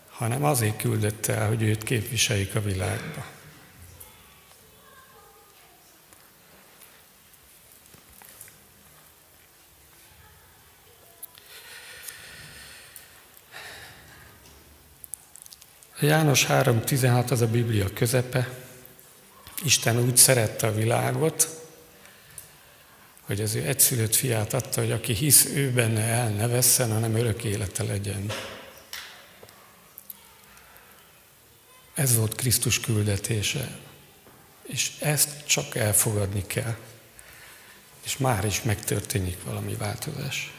Hanem 0.09 0.43
azért 0.43 0.77
küldött 0.77 1.25
el, 1.25 1.47
hogy 1.47 1.61
őt 1.61 1.83
képviseljük 1.83 2.55
a 2.55 2.61
világba. 2.61 3.25
János 15.99 16.45
3.16 16.45 17.31
az 17.31 17.41
a 17.41 17.47
Biblia 17.47 17.93
közepe. 17.93 18.49
Isten 19.63 19.99
úgy 19.99 20.17
szerette 20.17 20.67
a 20.67 20.73
világot, 20.73 21.49
hogy 23.21 23.41
az 23.41 23.55
ő 23.55 23.67
egyszülött 23.67 24.15
fiát 24.15 24.53
adta, 24.53 24.81
hogy 24.81 24.91
aki 24.91 25.13
hisz 25.13 25.45
ő 25.45 25.71
benne 25.71 26.01
el 26.01 26.29
ne 26.29 26.47
vesszen, 26.47 26.91
hanem 26.91 27.15
örök 27.15 27.43
élete 27.43 27.83
legyen. 27.83 28.31
Ez 31.93 32.15
volt 32.15 32.35
Krisztus 32.35 32.79
küldetése. 32.79 33.77
És 34.63 34.91
ezt 34.99 35.45
csak 35.45 35.75
elfogadni 35.75 36.43
kell. 36.47 36.75
És 38.03 38.17
már 38.17 38.45
is 38.45 38.61
megtörténik 38.61 39.43
valami 39.43 39.75
változás. 39.75 40.54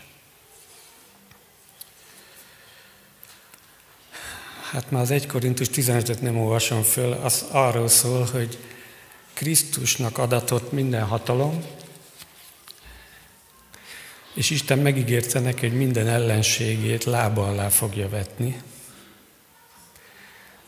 Hát 4.71 4.91
már 4.91 5.03
az 5.03 5.11
1 5.11 5.27
Korintus 5.27 5.69
15-öt 5.73 6.21
nem 6.21 6.39
olvasom 6.39 6.83
föl, 6.83 7.13
az 7.13 7.45
arról 7.51 7.89
szól, 7.89 8.29
hogy 8.33 8.59
Krisztusnak 9.33 10.19
adatott 10.19 10.73
minden 10.73 11.05
hatalom, 11.05 11.65
és 14.35 14.51
Isten 14.51 14.79
megígérte 14.79 15.41
neki, 15.41 15.69
hogy 15.69 15.77
minden 15.77 16.09
ellenségét 16.09 17.05
lába 17.05 17.49
alá 17.49 17.69
fogja 17.69 18.09
vetni. 18.09 18.63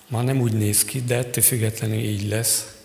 Ma 0.08 0.22
nem 0.22 0.40
úgy 0.40 0.52
néz 0.52 0.84
ki, 0.84 1.02
de 1.02 1.16
ettől 1.16 1.44
függetlenül 1.44 1.98
így 1.98 2.28
lesz. 2.28 2.77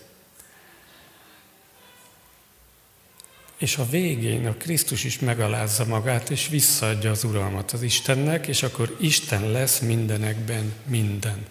És 3.56 3.76
a 3.76 3.86
végén 3.86 4.46
a 4.46 4.54
Krisztus 4.54 5.04
is 5.04 5.18
megalázza 5.18 5.84
magát, 5.84 6.30
és 6.30 6.48
visszaadja 6.48 7.10
az 7.10 7.24
uralmat 7.24 7.72
az 7.72 7.82
Istennek, 7.82 8.46
és 8.46 8.62
akkor 8.62 8.96
Isten 9.00 9.50
lesz 9.50 9.78
mindenekben 9.78 10.72
minden. 10.86 11.46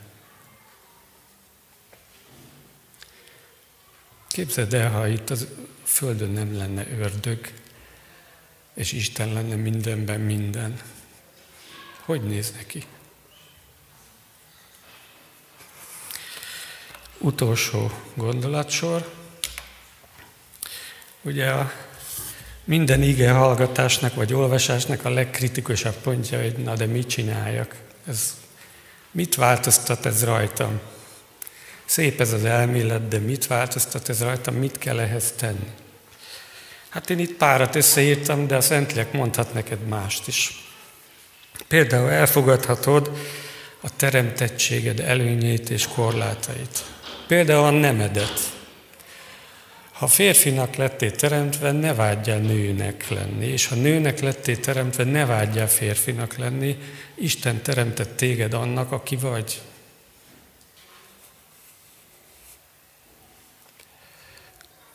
Képzeld 4.27 4.73
el, 4.73 4.91
ha 4.91 5.07
itt 5.07 5.29
a 5.29 5.35
Földön 5.83 6.29
nem 6.29 6.57
lenne 6.57 6.87
ördög, 6.87 7.51
és 8.73 8.91
Isten 8.91 9.33
lenne 9.33 9.55
mindenben 9.55 10.19
minden. 10.19 10.81
Hogy 12.05 12.21
néz 12.21 12.51
neki? 12.51 12.83
Utolsó 17.17 17.91
gondolatsor. 18.13 19.13
Ugye 21.21 21.51
a 21.51 21.71
minden 22.63 23.01
ige 23.01 23.31
hallgatásnak 23.31 24.15
vagy 24.15 24.33
olvasásnak 24.33 25.05
a 25.05 25.09
legkritikusabb 25.09 25.95
pontja, 25.95 26.41
hogy 26.41 26.57
na 26.57 26.75
de 26.75 26.85
mit 26.85 27.07
csináljak? 27.07 27.75
Ez, 28.07 28.35
mit 29.11 29.35
változtat 29.35 30.05
ez 30.05 30.23
rajtam? 30.23 30.79
Szép 31.85 32.21
ez 32.21 32.33
az 32.33 32.45
elmélet, 32.45 33.07
de 33.07 33.17
mit 33.17 33.47
változtat 33.47 34.09
ez 34.09 34.21
rajtam? 34.21 34.55
Mit 34.55 34.77
kell 34.77 34.99
ehhez 34.99 35.31
tenni? 35.37 35.71
Hát 36.89 37.09
én 37.09 37.19
itt 37.19 37.37
párat 37.37 37.75
összeírtam, 37.75 38.47
de 38.47 38.55
a 38.55 38.61
Szentlélek 38.61 39.11
mondhat 39.11 39.53
neked 39.53 39.87
mást 39.87 40.27
is. 40.27 40.63
Például 41.67 42.09
elfogadhatod 42.09 43.11
a 43.81 43.95
teremtettséged 43.95 44.99
előnyét 44.99 45.69
és 45.69 45.87
korlátait. 45.87 46.83
Például 47.27 47.65
a 47.65 47.69
nemedet. 47.69 48.62
Ha 50.03 50.09
férfinak 50.09 50.75
lettél 50.75 51.11
teremtve, 51.11 51.71
ne 51.71 51.93
vágyjál 51.93 52.39
nőnek 52.39 53.09
lenni, 53.09 53.45
és 53.45 53.67
ha 53.67 53.75
nőnek 53.75 54.19
lettél 54.19 54.59
teremtve, 54.59 55.03
ne 55.03 55.25
vágyjál 55.25 55.69
férfinak 55.69 56.37
lenni, 56.37 56.77
Isten 57.15 57.61
teremtett 57.61 58.17
téged 58.17 58.53
annak, 58.53 58.91
aki 58.91 59.15
vagy. 59.15 59.61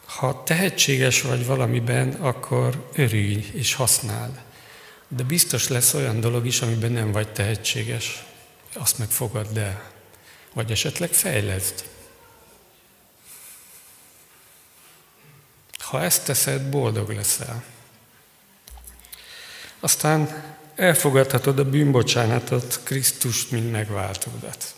Ha 0.06 0.42
tehetséges 0.42 1.22
vagy 1.22 1.46
valamiben, 1.46 2.12
akkor 2.12 2.88
örülj 2.94 3.46
és 3.52 3.74
használd. 3.74 4.40
De 5.08 5.22
biztos 5.22 5.68
lesz 5.68 5.94
olyan 5.94 6.20
dolog 6.20 6.46
is, 6.46 6.60
amiben 6.60 6.92
nem 6.92 7.12
vagy 7.12 7.28
tehetséges. 7.28 8.24
Azt 8.74 8.98
meg 8.98 9.08
fogadd 9.08 9.58
el. 9.58 9.90
Vagy 10.54 10.70
esetleg 10.70 11.12
fejleszd. 11.12 11.84
Ha 15.88 16.02
ezt 16.02 16.24
teszed, 16.24 16.62
boldog 16.62 17.10
leszel. 17.10 17.64
Aztán 19.80 20.44
elfogadhatod 20.74 21.58
a 21.58 21.64
bűnbocsánatot, 21.64 22.80
Krisztust, 22.82 23.50
mint 23.50 23.70
megváltódat. 23.70 24.74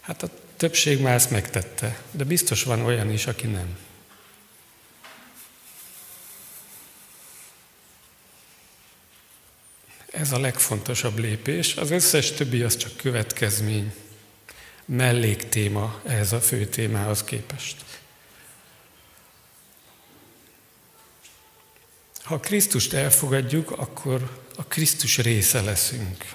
Hát 0.00 0.22
a 0.22 0.28
többség 0.56 1.00
már 1.00 1.14
ezt 1.14 1.30
megtette, 1.30 2.02
de 2.10 2.24
biztos 2.24 2.62
van 2.62 2.80
olyan 2.80 3.10
is, 3.10 3.26
aki 3.26 3.46
nem. 3.46 3.78
Ez 10.10 10.32
a 10.32 10.38
legfontosabb 10.38 11.18
lépés, 11.18 11.76
az 11.76 11.90
összes 11.90 12.32
többi 12.32 12.62
az 12.62 12.76
csak 12.76 12.96
következmény, 12.96 13.94
melléktéma 14.84 16.00
ehhez 16.04 16.32
a 16.32 16.40
fő 16.40 16.66
témához 16.66 17.24
képest. 17.24 17.83
Ha 22.24 22.40
Krisztust 22.40 22.92
elfogadjuk, 22.92 23.70
akkor 23.70 24.42
a 24.56 24.64
Krisztus 24.64 25.18
része 25.18 25.60
leszünk. 25.60 26.34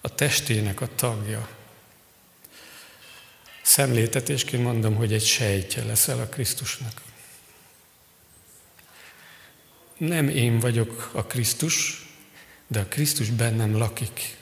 A 0.00 0.14
testének 0.14 0.80
a 0.80 0.88
tagja. 0.94 1.48
Szemléltetésként 3.62 4.62
mondom, 4.62 4.94
hogy 4.94 5.12
egy 5.12 5.24
sejtje 5.24 5.84
leszel 5.84 6.20
a 6.20 6.26
Krisztusnak. 6.26 7.02
Nem 9.96 10.28
én 10.28 10.58
vagyok 10.58 11.10
a 11.12 11.24
Krisztus, 11.24 12.06
de 12.66 12.80
a 12.80 12.86
Krisztus 12.86 13.30
bennem 13.30 13.76
lakik. 13.76 14.36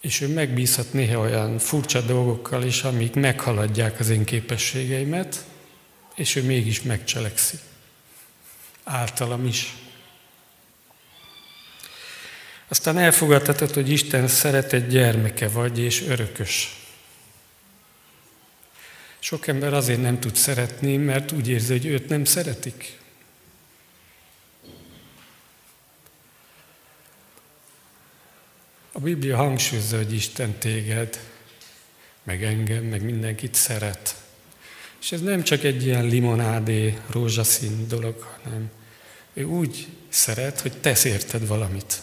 És 0.00 0.20
ő 0.20 0.28
megbízhat 0.28 0.92
néha 0.92 1.20
olyan 1.20 1.58
furcsa 1.58 2.00
dolgokkal 2.00 2.62
is, 2.62 2.82
amik 2.82 3.14
meghaladják 3.14 4.00
az 4.00 4.08
én 4.08 4.24
képességeimet, 4.24 5.44
és 6.18 6.36
ő 6.36 6.42
mégis 6.42 6.82
megcselekszi. 6.82 7.58
Általam 8.84 9.46
is. 9.46 9.74
Aztán 12.68 12.98
elfogadhatod, 12.98 13.74
hogy 13.74 13.90
Isten 13.90 14.28
szeretett 14.28 14.88
gyermeke 14.88 15.48
vagy, 15.48 15.78
és 15.78 16.02
örökös. 16.02 16.76
Sok 19.18 19.46
ember 19.46 19.74
azért 19.74 20.00
nem 20.00 20.20
tud 20.20 20.36
szeretni, 20.36 20.96
mert 20.96 21.32
úgy 21.32 21.48
érzi, 21.48 21.72
hogy 21.72 21.86
őt 21.86 22.08
nem 22.08 22.24
szeretik. 22.24 22.98
A 28.92 29.00
Biblia 29.00 29.36
hangsúlyozza, 29.36 29.96
hogy 29.96 30.14
Isten 30.14 30.58
téged, 30.58 31.20
meg 32.22 32.44
engem, 32.44 32.84
meg 32.84 33.02
mindenkit 33.02 33.54
szeret. 33.54 34.27
És 35.00 35.12
ez 35.12 35.20
nem 35.20 35.42
csak 35.42 35.64
egy 35.64 35.84
ilyen 35.86 36.04
limonádé, 36.04 36.98
rózsaszín 37.10 37.88
dolog, 37.88 38.38
hanem 38.42 38.70
ő 39.32 39.44
úgy 39.44 39.88
szeret, 40.08 40.60
hogy 40.60 40.80
tesz 40.80 41.04
érted 41.04 41.46
valamit. 41.46 42.02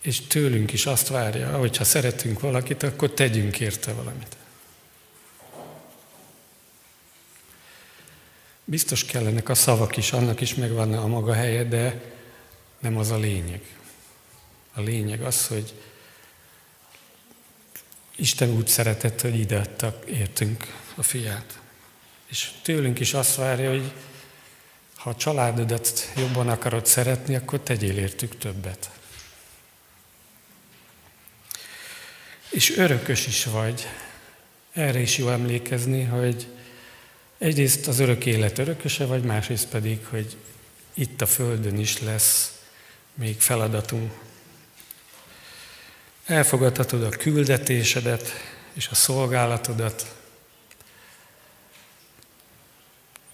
És 0.00 0.20
tőlünk 0.20 0.72
is 0.72 0.86
azt 0.86 1.08
várja, 1.08 1.58
hogy 1.58 1.76
ha 1.76 1.84
szeretünk 1.84 2.40
valakit, 2.40 2.82
akkor 2.82 3.10
tegyünk 3.10 3.60
érte 3.60 3.92
valamit. 3.92 4.36
Biztos 8.64 9.04
kellenek 9.04 9.48
a 9.48 9.54
szavak 9.54 9.96
is, 9.96 10.12
annak 10.12 10.40
is 10.40 10.54
megvan 10.54 10.92
a 10.92 11.06
maga 11.06 11.32
helye, 11.32 11.64
de 11.64 12.00
nem 12.78 12.96
az 12.96 13.10
a 13.10 13.16
lényeg. 13.16 13.60
A 14.74 14.80
lényeg 14.80 15.22
az, 15.22 15.46
hogy 15.46 15.74
Isten 18.16 18.50
úgy 18.50 18.66
szeretett, 18.66 19.20
hogy 19.20 19.38
ide 19.38 19.58
adtak, 19.58 20.04
értünk 20.10 20.66
a 20.94 21.02
fiát. 21.02 21.60
És 22.28 22.50
tőlünk 22.62 23.00
is 23.00 23.14
azt 23.14 23.34
várja, 23.34 23.70
hogy 23.70 23.92
ha 24.94 25.10
a 25.10 25.16
családodat 25.16 26.12
jobban 26.16 26.48
akarod 26.48 26.86
szeretni, 26.86 27.34
akkor 27.34 27.60
tegyél 27.60 27.98
értük 27.98 28.38
többet. 28.38 28.90
És 32.50 32.76
örökös 32.76 33.26
is 33.26 33.44
vagy. 33.44 33.86
Erre 34.72 35.00
is 35.00 35.18
jó 35.18 35.28
emlékezni, 35.28 36.02
hogy 36.02 36.46
egyrészt 37.38 37.86
az 37.86 37.98
örök 37.98 38.26
élet 38.26 38.58
örököse 38.58 39.06
vagy, 39.06 39.22
másrészt 39.22 39.68
pedig, 39.68 40.06
hogy 40.06 40.36
itt 40.94 41.20
a 41.20 41.26
Földön 41.26 41.78
is 41.78 42.00
lesz 42.00 42.60
még 43.14 43.40
feladatunk. 43.40 44.12
Elfogadhatod 46.26 47.02
a 47.02 47.08
küldetésedet 47.08 48.32
és 48.72 48.88
a 48.88 48.94
szolgálatodat, 48.94 50.14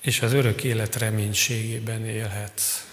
és 0.01 0.23
az 0.23 0.33
örök 0.33 0.65
élet 0.65 0.97
reménységében 0.97 2.07
élhetsz. 2.07 2.87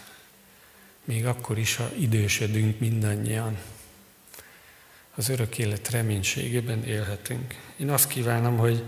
Még 1.03 1.25
akkor 1.25 1.57
is, 1.57 1.75
ha 1.75 1.91
idősödünk 1.99 2.79
mindannyian. 2.79 3.57
Az 5.15 5.29
örök 5.29 5.57
élet 5.57 5.89
reménységében 5.89 6.83
élhetünk. 6.83 7.55
Én 7.77 7.89
azt 7.89 8.07
kívánom, 8.07 8.57
hogy 8.57 8.83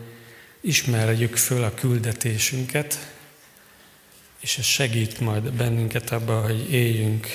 ismerjük 0.61 1.37
föl 1.37 1.63
a 1.63 1.73
küldetésünket, 1.73 3.13
és 4.39 4.57
ez 4.57 4.65
segít 4.65 5.19
majd 5.19 5.51
bennünket 5.51 6.11
abban, 6.11 6.43
hogy 6.43 6.73
éljünk 6.73 7.27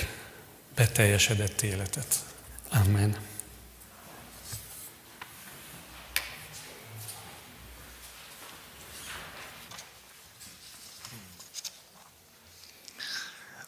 beteljesedett 0.75 1.61
életet. 1.61 2.15
Amen. 2.69 3.32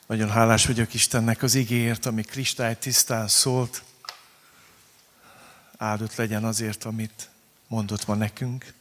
Nagyon 0.06 0.30
hálás 0.30 0.65
vagyok 0.65 0.94
Istennek 0.94 1.44
az 1.44 1.56
igéért, 1.56 2.06
ami 2.06 2.22
kristály 2.22 2.77
tisztán 2.77 3.27
szólt. 3.27 3.84
Áldott 5.77 6.15
legyen 6.15 6.44
azért, 6.44 6.84
amit 6.84 7.30
mondott 7.68 8.07
ma 8.07 8.15
nekünk. 8.15 8.73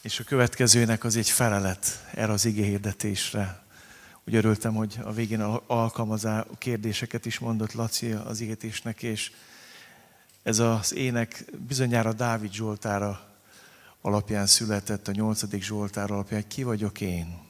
És 0.00 0.20
a 0.20 0.24
következőnek 0.24 1.04
az 1.04 1.16
egy 1.16 1.30
felelet 1.30 2.06
erre 2.14 2.32
az 2.32 2.44
igéhirdetésre. 2.44 3.62
Úgy 4.24 4.34
örültem, 4.34 4.74
hogy 4.74 4.98
a 5.02 5.12
végén 5.12 5.40
alkalmazá 5.66 6.46
kérdéseket 6.58 7.26
is 7.26 7.38
mondott 7.38 7.72
Laci 7.72 8.10
az 8.10 8.40
égetésnek, 8.40 9.02
és 9.02 9.32
ez 10.42 10.58
az 10.58 10.94
ének 10.94 11.44
bizonyára 11.66 12.12
Dávid 12.12 12.52
Zsoltára 12.52 13.30
alapján 14.00 14.46
született, 14.46 15.08
a 15.08 15.12
nyolcadik 15.12 15.62
Zsoltár 15.62 16.10
alapján, 16.10 16.48
ki 16.48 16.62
vagyok 16.62 17.00
én. 17.00 17.40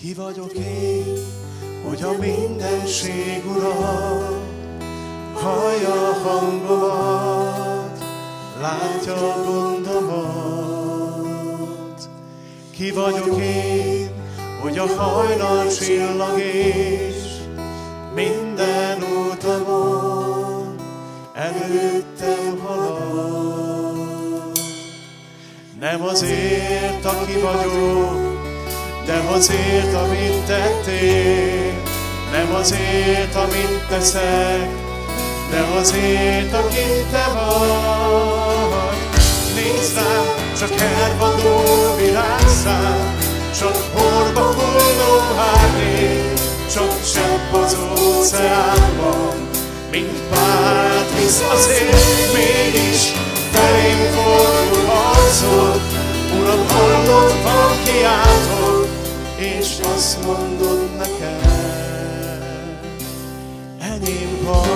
Ki 0.00 0.14
vagyok 0.14 0.52
én, 0.54 1.04
hogy 1.88 2.02
a 2.02 2.12
mindenség 2.20 3.42
ura 3.56 3.74
hallja 5.34 6.08
a 6.08 6.12
hangomat, 6.12 8.04
látja 8.60 9.14
a 9.14 9.44
gondomat. 9.44 10.88
Ki 12.70 12.90
vagyok 12.90 13.40
én, 13.40 14.10
hogy 14.62 14.78
a 14.78 14.86
hajnal 14.86 15.68
csillag 15.68 16.38
és 16.38 17.14
minden 18.14 19.02
útamon 19.02 20.74
előttem 21.34 22.58
halad. 22.58 24.58
Nem 25.80 26.02
azért, 26.02 27.04
aki 27.04 27.40
vagyok, 27.40 28.29
de 29.10 29.22
azért, 29.34 29.94
amit 29.94 30.44
tettél, 30.46 31.72
nem 32.32 32.54
azért, 32.54 33.34
amit 33.34 33.82
teszek, 33.88 34.68
de 35.50 35.60
azért, 35.80 36.54
aki 36.54 36.86
te 37.10 37.24
vagy. 37.34 38.98
Nézd 39.54 39.94
rám, 39.94 40.24
csak 40.58 40.70
elvadó 40.80 41.62
világszám, 41.96 43.16
csak 43.58 43.76
horba 43.92 44.40
hulló 44.40 45.18
hárné, 45.36 46.32
csak 46.74 46.92
sebb 47.04 47.62
az 47.62 47.76
óceánban, 47.90 49.48
mint 49.90 50.18
párt 50.30 51.18
visz 51.18 51.42
azért, 51.52 52.32
mégis 52.34 53.12
felém 53.52 54.12
fordul 54.14 54.90
arcod, 54.90 55.80
Uram, 56.38 56.66
hallottam, 56.68 57.72
kiáltod, 57.84 58.79
és 59.40 59.78
azt 59.94 60.24
mondod 60.24 60.96
nekem, 60.96 62.78
enyém 63.78 64.44
van. 64.44 64.68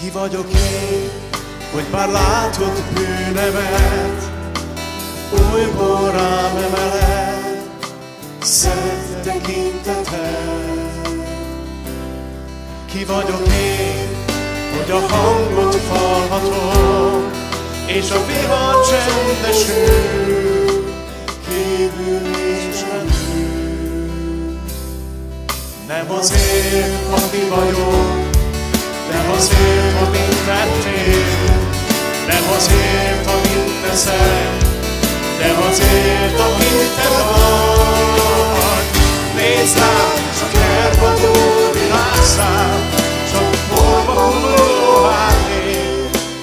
Ki 0.00 0.10
vagyok 0.10 0.46
én, 0.52 1.10
hogy 1.72 1.84
bár 1.90 2.08
látod 2.08 2.82
bűnemet, 2.94 4.30
újból 5.52 6.10
rám 6.10 6.56
emeled, 6.56 7.70
szent 8.40 9.22
tekinteted. 9.22 10.85
Ki 12.96 13.04
vagyok 13.04 13.48
én, 13.48 14.08
hogy 14.76 14.90
a 14.90 15.14
hangot 15.14 15.80
hallhatom, 15.88 17.30
és 17.86 18.10
a 18.10 18.26
vihar 18.26 18.74
csendesül, 18.88 20.34
kívül 21.48 22.18
nincs 22.18 22.80
Nem 25.86 26.10
azért, 26.10 26.94
aki 27.10 27.48
vagyok, 27.48 28.16
nem 29.10 29.30
azért, 29.36 30.00
amit 30.06 30.36
tettél, 30.46 31.58
nem 32.26 32.44
azért, 32.56 33.26
amit 33.26 33.88
teszek, 33.88 34.56
nem 35.40 35.62
azért, 35.70 36.40
amit 36.40 36.94
te 36.96 37.08
vagy. 38.52 38.84
Nézd 39.34 39.78
rám, 39.78 40.14
csak 40.38 40.54
elvadó 40.54 41.66
csak 43.32 43.50
porba 43.68 44.12
hulló 44.12 45.04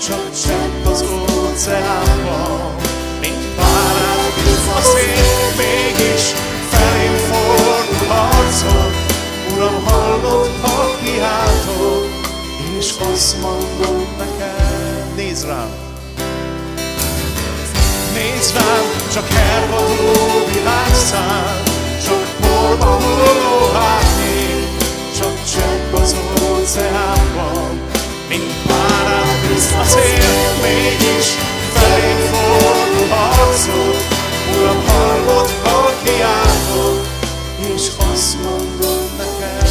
csak 0.07 0.31
csepp 0.45 0.85
az 0.85 1.01
óceánban, 1.01 2.76
mint 3.19 3.55
párát 3.55 4.35
a 4.77 4.81
szél, 4.81 5.53
mégis 5.57 6.23
felém 6.69 7.15
fordul 7.15 8.11
arcod, 8.11 8.93
Uram, 9.53 9.84
hallod, 9.85 10.49
ha 10.61 10.95
kiáltod, 11.03 12.10
és 12.77 12.93
azt 13.14 13.41
mondom 13.41 14.05
rám, 15.47 15.72
nézd 18.14 18.55
rám, 18.55 18.84
csak 19.14 19.27
hervadó 19.27 20.14
világszám, 20.53 21.64
csak 22.05 22.23
porba 22.41 22.85
hulló 22.85 23.72
csepp 23.73 24.12
az 25.94 26.15
óceánban, 26.44 27.82
mint 28.30 28.53
párát 28.68 29.24
a 29.80 29.84
szél, 29.84 30.61
mégis 30.61 31.28
felé 31.74 32.14
fordul 32.32 33.11
arcod, 33.11 34.22
Uram, 34.57 34.84
hallod, 34.88 35.49
ha 35.64 35.91
kiáltod, 36.03 37.07
és 37.76 37.88
azt 38.14 38.38
mondod 38.44 39.10
neked, 39.18 39.70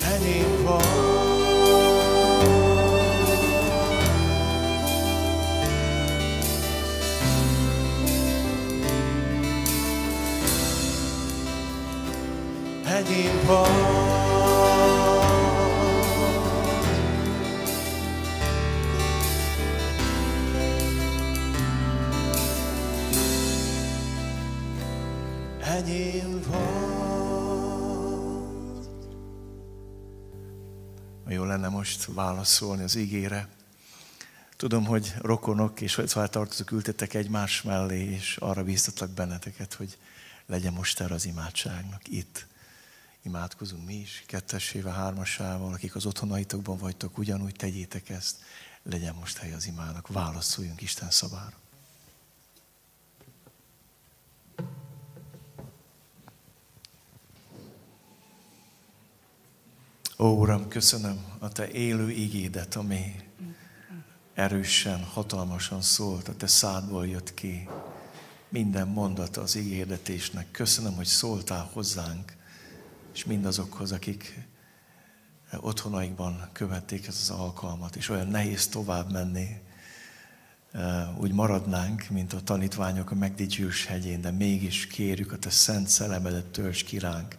enyém 0.00 0.64
vagy. 0.64 1.13
Enyém 12.94 13.46
vagy. 13.46 13.68
Enyém 25.60 26.40
vagy. 26.46 26.62
Jó 31.26 31.44
lenne 31.44 31.68
most 31.68 32.04
válaszolni 32.04 32.82
az 32.82 32.94
ígére. 32.94 33.48
Tudom, 34.56 34.84
hogy 34.84 35.14
rokonok 35.20 35.80
és 35.80 36.00
tartozók 36.04 36.70
ültetek 36.70 37.14
egymás 37.14 37.62
mellé, 37.62 38.10
és 38.10 38.36
arra 38.36 38.64
bíztatlak 38.64 39.10
benneteket, 39.10 39.74
hogy 39.74 39.98
legyen 40.46 40.72
most 40.72 41.00
erre 41.00 41.14
az 41.14 41.26
imádságnak 41.26 42.08
itt 42.08 42.46
imádkozunk 43.24 43.86
mi 43.86 43.94
is, 43.94 44.24
kettesével, 44.26 44.92
hármasával, 44.92 45.72
akik 45.72 45.94
az 45.94 46.06
otthonaitokban 46.06 46.76
vagytok, 46.76 47.18
ugyanúgy 47.18 47.54
tegyétek 47.54 48.08
ezt, 48.08 48.36
legyen 48.82 49.14
most 49.14 49.36
hely 49.36 49.52
az 49.52 49.66
imának, 49.66 50.08
válaszoljunk 50.08 50.80
Isten 50.80 51.10
szavára. 51.10 51.56
Ó, 60.18 60.26
Uram, 60.26 60.68
köszönöm 60.68 61.24
a 61.38 61.48
Te 61.48 61.70
élő 61.70 62.10
igédet, 62.10 62.74
ami 62.74 63.14
erősen, 64.34 65.04
hatalmasan 65.04 65.82
szólt, 65.82 66.28
a 66.28 66.36
Te 66.36 66.46
szádból 66.46 67.06
jött 67.06 67.34
ki. 67.34 67.68
Minden 68.48 68.88
mondata 68.88 69.40
az 69.40 69.54
ígérdetésnek. 69.54 70.50
Köszönöm, 70.50 70.94
hogy 70.94 71.06
szóltál 71.06 71.70
hozzánk 71.72 72.36
és 73.14 73.24
mindazokhoz, 73.24 73.92
akik 73.92 74.48
otthonaikban 75.60 76.48
követték 76.52 77.06
ezt 77.06 77.30
az 77.30 77.36
alkalmat, 77.36 77.96
és 77.96 78.08
olyan 78.08 78.28
nehéz 78.28 78.68
tovább 78.68 79.12
menni, 79.12 79.46
úgy 81.18 81.32
maradnánk, 81.32 82.08
mint 82.10 82.32
a 82.32 82.42
tanítványok 82.42 83.10
a 83.10 83.14
megdicsős 83.14 83.86
hegyén, 83.86 84.20
de 84.20 84.30
mégis 84.30 84.86
kérjük 84.86 85.32
a 85.32 85.38
te 85.38 85.50
szent 85.50 85.88
szellemedet 85.88 86.46
tölts 86.46 86.84
ki 86.84 86.98
ránk, 86.98 87.36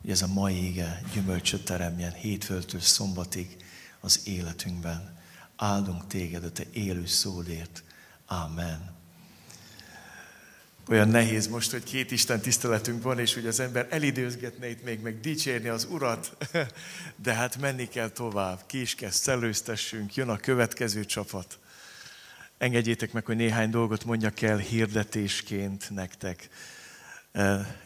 hogy 0.00 0.10
ez 0.10 0.22
a 0.22 0.26
mai 0.26 0.64
ége 0.64 1.02
gyümölcsöt 1.12 1.64
teremjen 1.64 2.12
hétfőtől 2.12 2.80
szombatig 2.80 3.56
az 4.00 4.20
életünkben. 4.24 5.18
Áldunk 5.56 6.06
téged 6.06 6.44
a 6.44 6.52
te 6.52 6.64
élő 6.72 7.06
szódért. 7.06 7.82
Amen 8.26 8.93
olyan 10.88 11.08
nehéz 11.08 11.46
most, 11.48 11.70
hogy 11.70 11.82
két 11.82 12.10
Isten 12.10 12.40
tiszteletünk 12.40 13.02
van, 13.02 13.18
és 13.18 13.34
hogy 13.34 13.46
az 13.46 13.60
ember 13.60 13.86
elidőzgetne 13.90 14.68
itt 14.70 14.84
még, 14.84 15.00
meg 15.00 15.20
dicsérni 15.20 15.68
az 15.68 15.86
Urat, 15.90 16.36
de 17.24 17.34
hát 17.34 17.60
menni 17.60 17.88
kell 17.88 18.08
tovább, 18.08 18.60
ki 18.66 18.80
is 18.80 18.94
kell 18.94 19.10
szellőztessünk, 19.10 20.14
jön 20.14 20.28
a 20.28 20.36
következő 20.36 21.04
csapat. 21.04 21.58
Engedjétek 22.58 23.12
meg, 23.12 23.24
hogy 23.24 23.36
néhány 23.36 23.70
dolgot 23.70 24.04
mondjak 24.04 24.42
el 24.42 24.56
hirdetésként 24.56 25.90
nektek. 25.90 26.48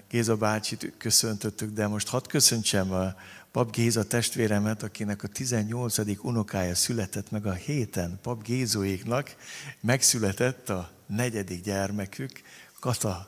Géza 0.08 0.36
bácsit 0.36 0.92
köszöntöttük, 0.98 1.72
de 1.72 1.86
most 1.86 2.08
hadd 2.08 2.28
köszöntsem 2.28 2.92
a 2.92 3.14
Pap 3.52 3.72
Géza 3.72 4.04
testvéremet, 4.04 4.82
akinek 4.82 5.22
a 5.22 5.28
18. 5.28 5.96
unokája 6.22 6.74
született 6.74 7.30
meg 7.30 7.46
a 7.46 7.52
héten. 7.52 8.18
Pap 8.22 8.42
Gézóéknak 8.42 9.36
megszületett 9.80 10.68
a 10.68 10.90
negyedik 11.06 11.62
gyermekük, 11.62 12.42
Kata. 12.80 13.26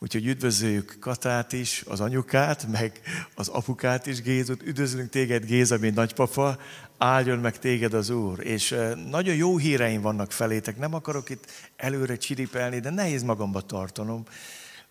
Úgyhogy 0.00 0.26
üdvözöljük 0.26 0.96
Katát 1.00 1.52
is, 1.52 1.84
az 1.86 2.00
anyukát, 2.00 2.66
meg 2.66 3.00
az 3.34 3.48
apukát 3.48 4.06
is, 4.06 4.22
Gézot. 4.22 4.62
Üdvözlünk 4.62 5.10
téged, 5.10 5.44
Géza, 5.44 5.78
mint 5.78 5.94
nagypapa. 5.94 6.58
Áldjon 6.98 7.38
meg 7.38 7.58
téged 7.58 7.94
az 7.94 8.10
Úr. 8.10 8.46
És 8.46 8.74
nagyon 9.10 9.34
jó 9.34 9.56
híreim 9.56 10.00
vannak 10.00 10.32
felétek. 10.32 10.78
Nem 10.78 10.94
akarok 10.94 11.30
itt 11.30 11.50
előre 11.76 12.16
csiripelni, 12.16 12.80
de 12.80 12.90
nehéz 12.90 13.22
magamba 13.22 13.60
tartanom. 13.60 14.24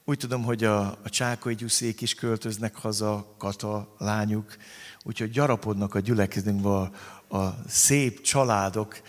Úgy 0.06 0.18
tudom, 0.18 0.44
hogy 0.44 0.64
a, 0.64 0.80
a 0.80 1.10
csákai 1.10 1.56
gyuszék 1.56 2.02
is 2.02 2.14
költöznek 2.14 2.76
haza, 2.76 3.36
Kata, 3.38 3.96
lányuk. 3.98 4.56
Úgyhogy 5.04 5.30
gyarapodnak 5.30 5.96
a 5.96 6.00
gyülekezetünkbe 6.00 6.70
a, 6.70 6.92
a 7.38 7.56
szép 7.68 8.22
családok, 8.22 9.02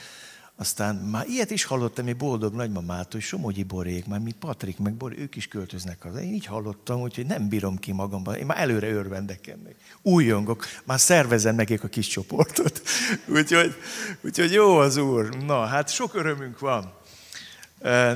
aztán 0.61 0.95
már 0.95 1.27
ilyet 1.29 1.51
is 1.51 1.65
hallottam 1.65 2.07
egy 2.07 2.17
boldog 2.17 2.55
nagymamától, 2.55 3.11
hogy 3.11 3.21
Somogyi 3.21 3.63
Borék, 3.63 4.07
már 4.07 4.19
mi 4.19 4.33
Patrik, 4.33 4.79
meg 4.79 4.95
Bor, 4.95 5.13
ők 5.19 5.37
is 5.37 5.49
költöznek 5.49 6.03
haza. 6.03 6.21
Én 6.21 6.33
így 6.33 6.47
hallottam, 6.47 7.01
úgyhogy 7.01 7.27
nem 7.27 7.49
bírom 7.49 7.79
ki 7.79 7.93
magamban. 7.93 8.35
Én 8.35 8.47
már 8.47 8.61
előre 8.61 8.89
örvendek 8.89 9.47
ennek. 9.47 9.75
Újongok, 10.03 10.65
már 10.85 11.01
szervezem 11.01 11.55
nekik 11.55 11.85
a 11.85 11.89
kis 11.89 12.07
csoportot. 12.07 12.83
úgyhogy, 13.37 13.75
úgyhogy 14.21 14.53
jó 14.53 14.77
az 14.77 14.97
Úr. 14.97 15.37
Na, 15.37 15.65
hát 15.65 15.91
sok 15.91 16.15
örömünk 16.15 16.59
van. 16.59 16.93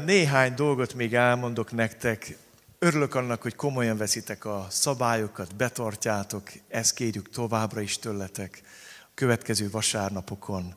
Néhány 0.04 0.54
dolgot 0.54 0.94
még 0.94 1.14
elmondok 1.14 1.72
nektek. 1.72 2.36
Örülök 2.78 3.14
annak, 3.14 3.42
hogy 3.42 3.54
komolyan 3.54 3.96
veszitek 3.96 4.44
a 4.44 4.66
szabályokat, 4.70 5.56
betartjátok, 5.56 6.50
ezt 6.68 6.94
kérjük 6.94 7.30
továbbra 7.30 7.80
is 7.80 7.98
tőletek 7.98 8.62
a 9.04 9.10
következő 9.14 9.70
vasárnapokon 9.70 10.74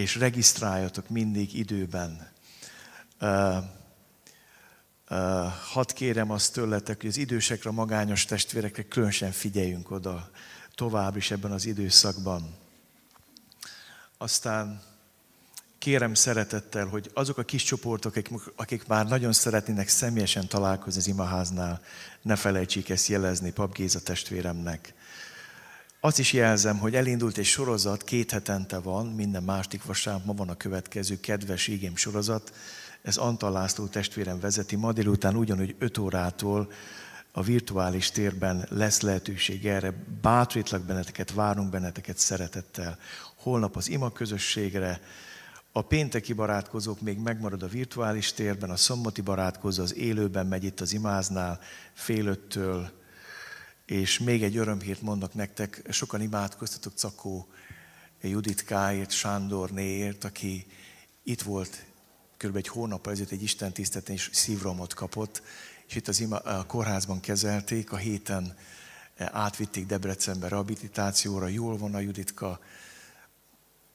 és 0.00 0.16
regisztráljatok 0.16 1.08
mindig 1.08 1.54
időben. 1.54 2.28
Uh, 3.20 3.56
uh, 5.10 5.52
hadd 5.72 5.94
kérem 5.94 6.30
azt 6.30 6.52
tőletek, 6.52 7.00
hogy 7.00 7.08
az 7.08 7.16
idősekre, 7.16 7.70
a 7.70 7.72
magányos 7.72 8.24
testvérekre 8.24 8.82
különösen 8.82 9.32
figyeljünk 9.32 9.90
oda 9.90 10.30
tovább 10.74 11.16
is 11.16 11.30
ebben 11.30 11.52
az 11.52 11.66
időszakban. 11.66 12.54
Aztán 14.18 14.82
kérem 15.78 16.14
szeretettel, 16.14 16.86
hogy 16.86 17.10
azok 17.14 17.38
a 17.38 17.42
kis 17.42 17.62
csoportok, 17.62 18.16
akik, 18.16 18.28
akik 18.56 18.86
már 18.86 19.06
nagyon 19.06 19.32
szeretnének 19.32 19.88
személyesen 19.88 20.48
találkozni 20.48 21.00
az 21.00 21.06
imaháznál, 21.06 21.82
ne 22.22 22.36
felejtsék 22.36 22.88
ezt 22.88 23.06
jelezni 23.06 23.52
Pap 23.52 23.74
Géza 23.74 24.00
testvéremnek. 24.00 24.94
Azt 26.02 26.18
is 26.18 26.32
jelzem, 26.32 26.78
hogy 26.78 26.94
elindult 26.94 27.38
egy 27.38 27.44
sorozat, 27.44 28.04
két 28.04 28.30
hetente 28.30 28.78
van, 28.78 29.06
minden 29.06 29.42
másik 29.42 29.84
vasárnap, 29.84 30.24
ma 30.24 30.32
van 30.32 30.48
a 30.48 30.56
következő 30.56 31.20
kedves 31.20 31.66
ígém 31.66 31.96
sorozat. 31.96 32.52
Ez 33.02 33.16
Antal 33.16 33.52
László 33.52 33.86
testvérem 33.86 34.40
vezeti. 34.40 34.76
Ma 34.76 34.92
délután 34.92 35.36
ugyanúgy 35.36 35.74
5 35.78 35.98
órától 35.98 36.72
a 37.32 37.42
virtuális 37.42 38.10
térben 38.10 38.66
lesz 38.68 39.00
lehetőség 39.00 39.66
erre. 39.66 39.92
Bátorítlak 40.20 40.82
benneteket, 40.82 41.32
várunk 41.32 41.70
benneteket 41.70 42.18
szeretettel. 42.18 42.98
Holnap 43.36 43.76
az 43.76 43.88
ima 43.88 44.10
közösségre, 44.10 45.00
a 45.72 45.82
pénteki 45.82 46.32
barátkozók 46.32 47.00
még 47.00 47.18
megmarad 47.18 47.62
a 47.62 47.68
virtuális 47.68 48.32
térben, 48.32 48.70
a 48.70 48.76
szombati 48.76 49.20
barátkozó 49.20 49.82
az 49.82 49.94
élőben 49.94 50.46
megy 50.46 50.64
itt 50.64 50.80
az 50.80 50.92
imáznál, 50.92 51.60
fél 51.92 52.26
öttől, 52.26 52.99
és 53.90 54.18
még 54.18 54.42
egy 54.42 54.56
örömhírt 54.56 55.02
mondok 55.02 55.34
nektek, 55.34 55.82
sokan 55.88 56.20
imádkoztatok 56.22 56.92
Cakó 56.96 57.46
Juditkáért, 58.20 59.10
Sándornéért, 59.10 60.24
aki 60.24 60.66
itt 61.22 61.42
volt 61.42 61.84
kb. 62.36 62.56
egy 62.56 62.68
hónap 62.68 63.06
ezelőtt 63.06 63.30
egy 63.30 63.42
Isten 63.42 63.72
és 64.06 64.30
szívromot 64.32 64.94
kapott, 64.94 65.42
és 65.86 65.94
itt 65.94 66.08
az 66.08 66.20
ima, 66.20 66.36
a 66.36 66.66
kórházban 66.66 67.20
kezelték, 67.20 67.92
a 67.92 67.96
héten 67.96 68.56
átvitték 69.18 69.86
Debrecenbe 69.86 70.48
rehabilitációra, 70.48 71.46
jól 71.46 71.76
van 71.76 71.94
a 71.94 72.00
Juditka, 72.00 72.60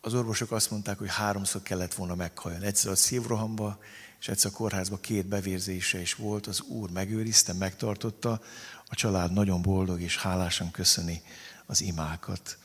az 0.02 0.14
orvosok 0.14 0.52
azt 0.52 0.72
mondták, 0.72 0.98
hogy 0.98 1.10
háromszor 1.10 1.62
kellett 1.62 1.94
volna 1.94 2.16
meghajolni. 2.16 2.66
Egyszer 2.66 2.92
a 2.92 2.96
szívrohamba, 2.96 3.80
és 4.20 4.28
egyszer 4.28 4.52
a 4.54 4.58
kórházba 4.58 4.98
két 4.98 5.26
bevérzése 5.26 6.02
is 6.02 6.14
volt. 6.16 6.48
Az 6.48 6.62
Úr 6.62 6.90
megőrizte, 6.90 7.54
megtartotta. 7.54 8.42
A 8.88 8.96
család 8.96 9.34
nagyon 9.34 9.62
boldog 9.62 10.02
és 10.02 10.18
hálásan 10.18 10.72
köszöni 10.72 11.22
az 11.66 11.82
imákat. 11.82 12.58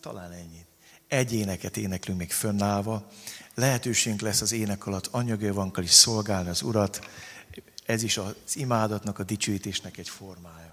Talán 0.00 0.32
ennyit. 0.32 0.66
Egy 1.08 1.32
éneket 1.32 1.76
éneklünk 1.76 2.18
még 2.18 2.32
fönnállva. 2.32 3.08
Lehetőségünk 3.54 4.20
lesz 4.20 4.40
az 4.40 4.52
ének 4.52 4.86
alatt 4.86 5.06
anyagi 5.06 5.50
is 5.76 5.90
szolgálni 5.90 6.48
az 6.48 6.62
Urat. 6.62 7.08
Ez 7.86 8.02
is 8.02 8.16
az 8.16 8.34
imádatnak, 8.54 9.18
a 9.18 9.22
dicsőítésnek 9.22 9.96
egy 9.98 10.08
formája. 10.08 10.67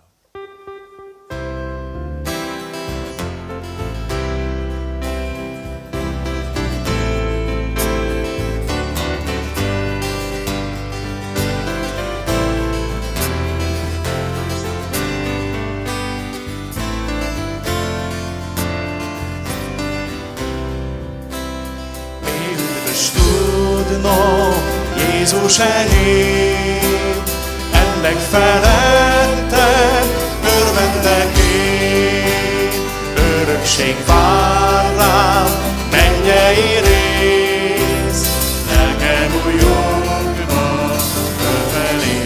Jézus 24.98 25.60
enyém, 25.60 27.23
ennek 27.72 28.18
felette 28.32 30.03
örvendek 30.44 31.38
én. 31.38 32.72
Örökség 33.15 33.95
vár 34.07 34.95
rám, 34.98 35.48
mennyei 35.91 36.80
rész, 36.84 37.15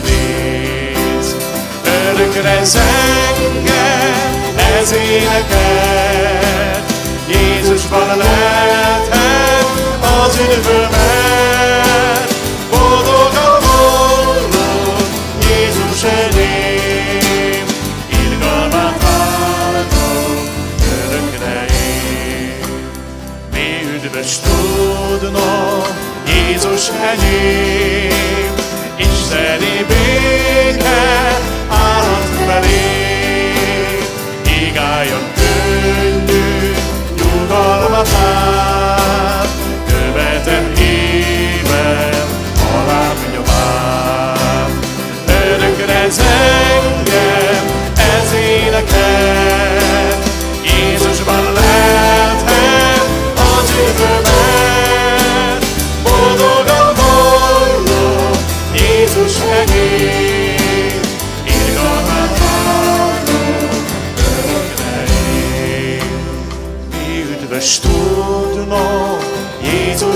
rész. 0.06 1.36
Örökre 1.84 2.64
zengem, 2.64 4.20
ez 4.80 4.92
éneket, 4.92 6.84
Jézusban 7.28 8.18
lehetett 8.18 9.70
az 10.02 10.40
üdvömet, 10.40 11.59
Jézus 26.26 26.90
enyém, 26.90 28.54
Isteni 28.98 29.86
béke 29.88 31.38
állat 31.70 32.30
felé, 32.46 33.54
Igája 34.68 35.20
könnyű, 35.36 36.74
nyugalmat 37.16 38.08
át, 38.08 39.09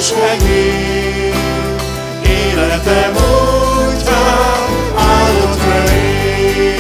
Jézus 0.04 0.20
enyém, 0.30 1.34
életem 2.28 3.14
útján 3.16 4.64
áldott 4.96 5.56
felé. 5.56 6.76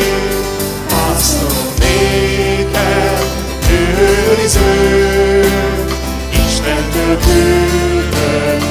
Pásztom 0.88 1.74
néked, 1.80 3.24
őriző, 3.70 5.42
Istentől 6.48 7.18
küldött, 7.20 8.64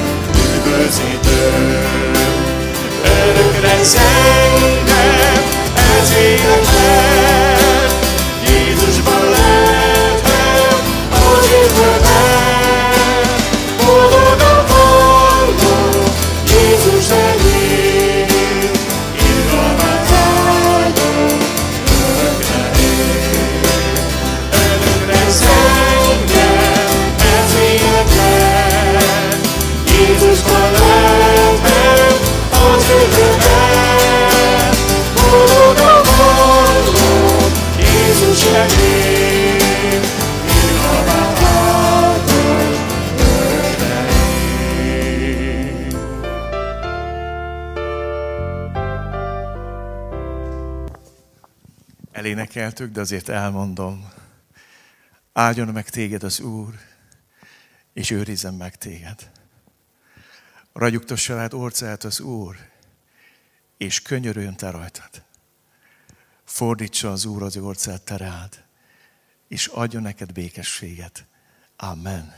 üdvözítő. 0.55 1.79
Örökre 3.03 3.83
zengem, 3.83 4.52
Elénekeltük, 52.63 52.93
de 52.93 53.01
azért 53.01 53.29
elmondom. 53.29 54.09
Áldjon 55.33 55.67
meg 55.67 55.89
téged 55.89 56.23
az 56.23 56.39
Úr, 56.39 56.73
és 57.93 58.11
őrizzen 58.11 58.53
meg 58.53 58.75
téged. 58.75 59.31
Ragyogtassa 60.73 61.35
rád 61.35 61.53
orcát 61.53 62.03
az 62.03 62.19
Úr, 62.19 62.55
és 63.77 64.01
könyörüljön 64.01 64.55
te 64.55 64.69
rajtad. 64.69 65.23
Fordítsa 66.43 67.11
az 67.11 67.25
Úr 67.25 67.43
az 67.43 67.57
orcát 67.57 68.01
te 68.01 68.17
rád, 68.17 68.63
és 69.47 69.67
adjon 69.67 70.01
neked 70.01 70.31
békességet. 70.31 71.25
Amen. 71.77 72.33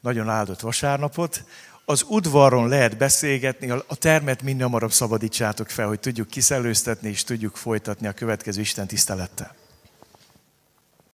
Nagyon 0.00 0.28
áldott 0.28 0.60
vasárnapot. 0.60 1.44
Az 1.88 2.04
udvaron 2.08 2.68
lehet 2.68 2.96
beszélgetni, 2.96 3.70
a 3.70 3.94
termet 3.98 4.42
minél 4.42 4.62
hamarabb 4.62 4.92
szabadítsátok 4.92 5.68
fel, 5.68 5.86
hogy 5.86 6.00
tudjuk 6.00 6.28
kiszellőztetni, 6.28 7.08
és 7.08 7.24
tudjuk 7.24 7.56
folytatni 7.56 8.06
a 8.06 8.12
következő 8.12 8.60
Isten 8.60 8.86
tisztelettel. 8.86 9.54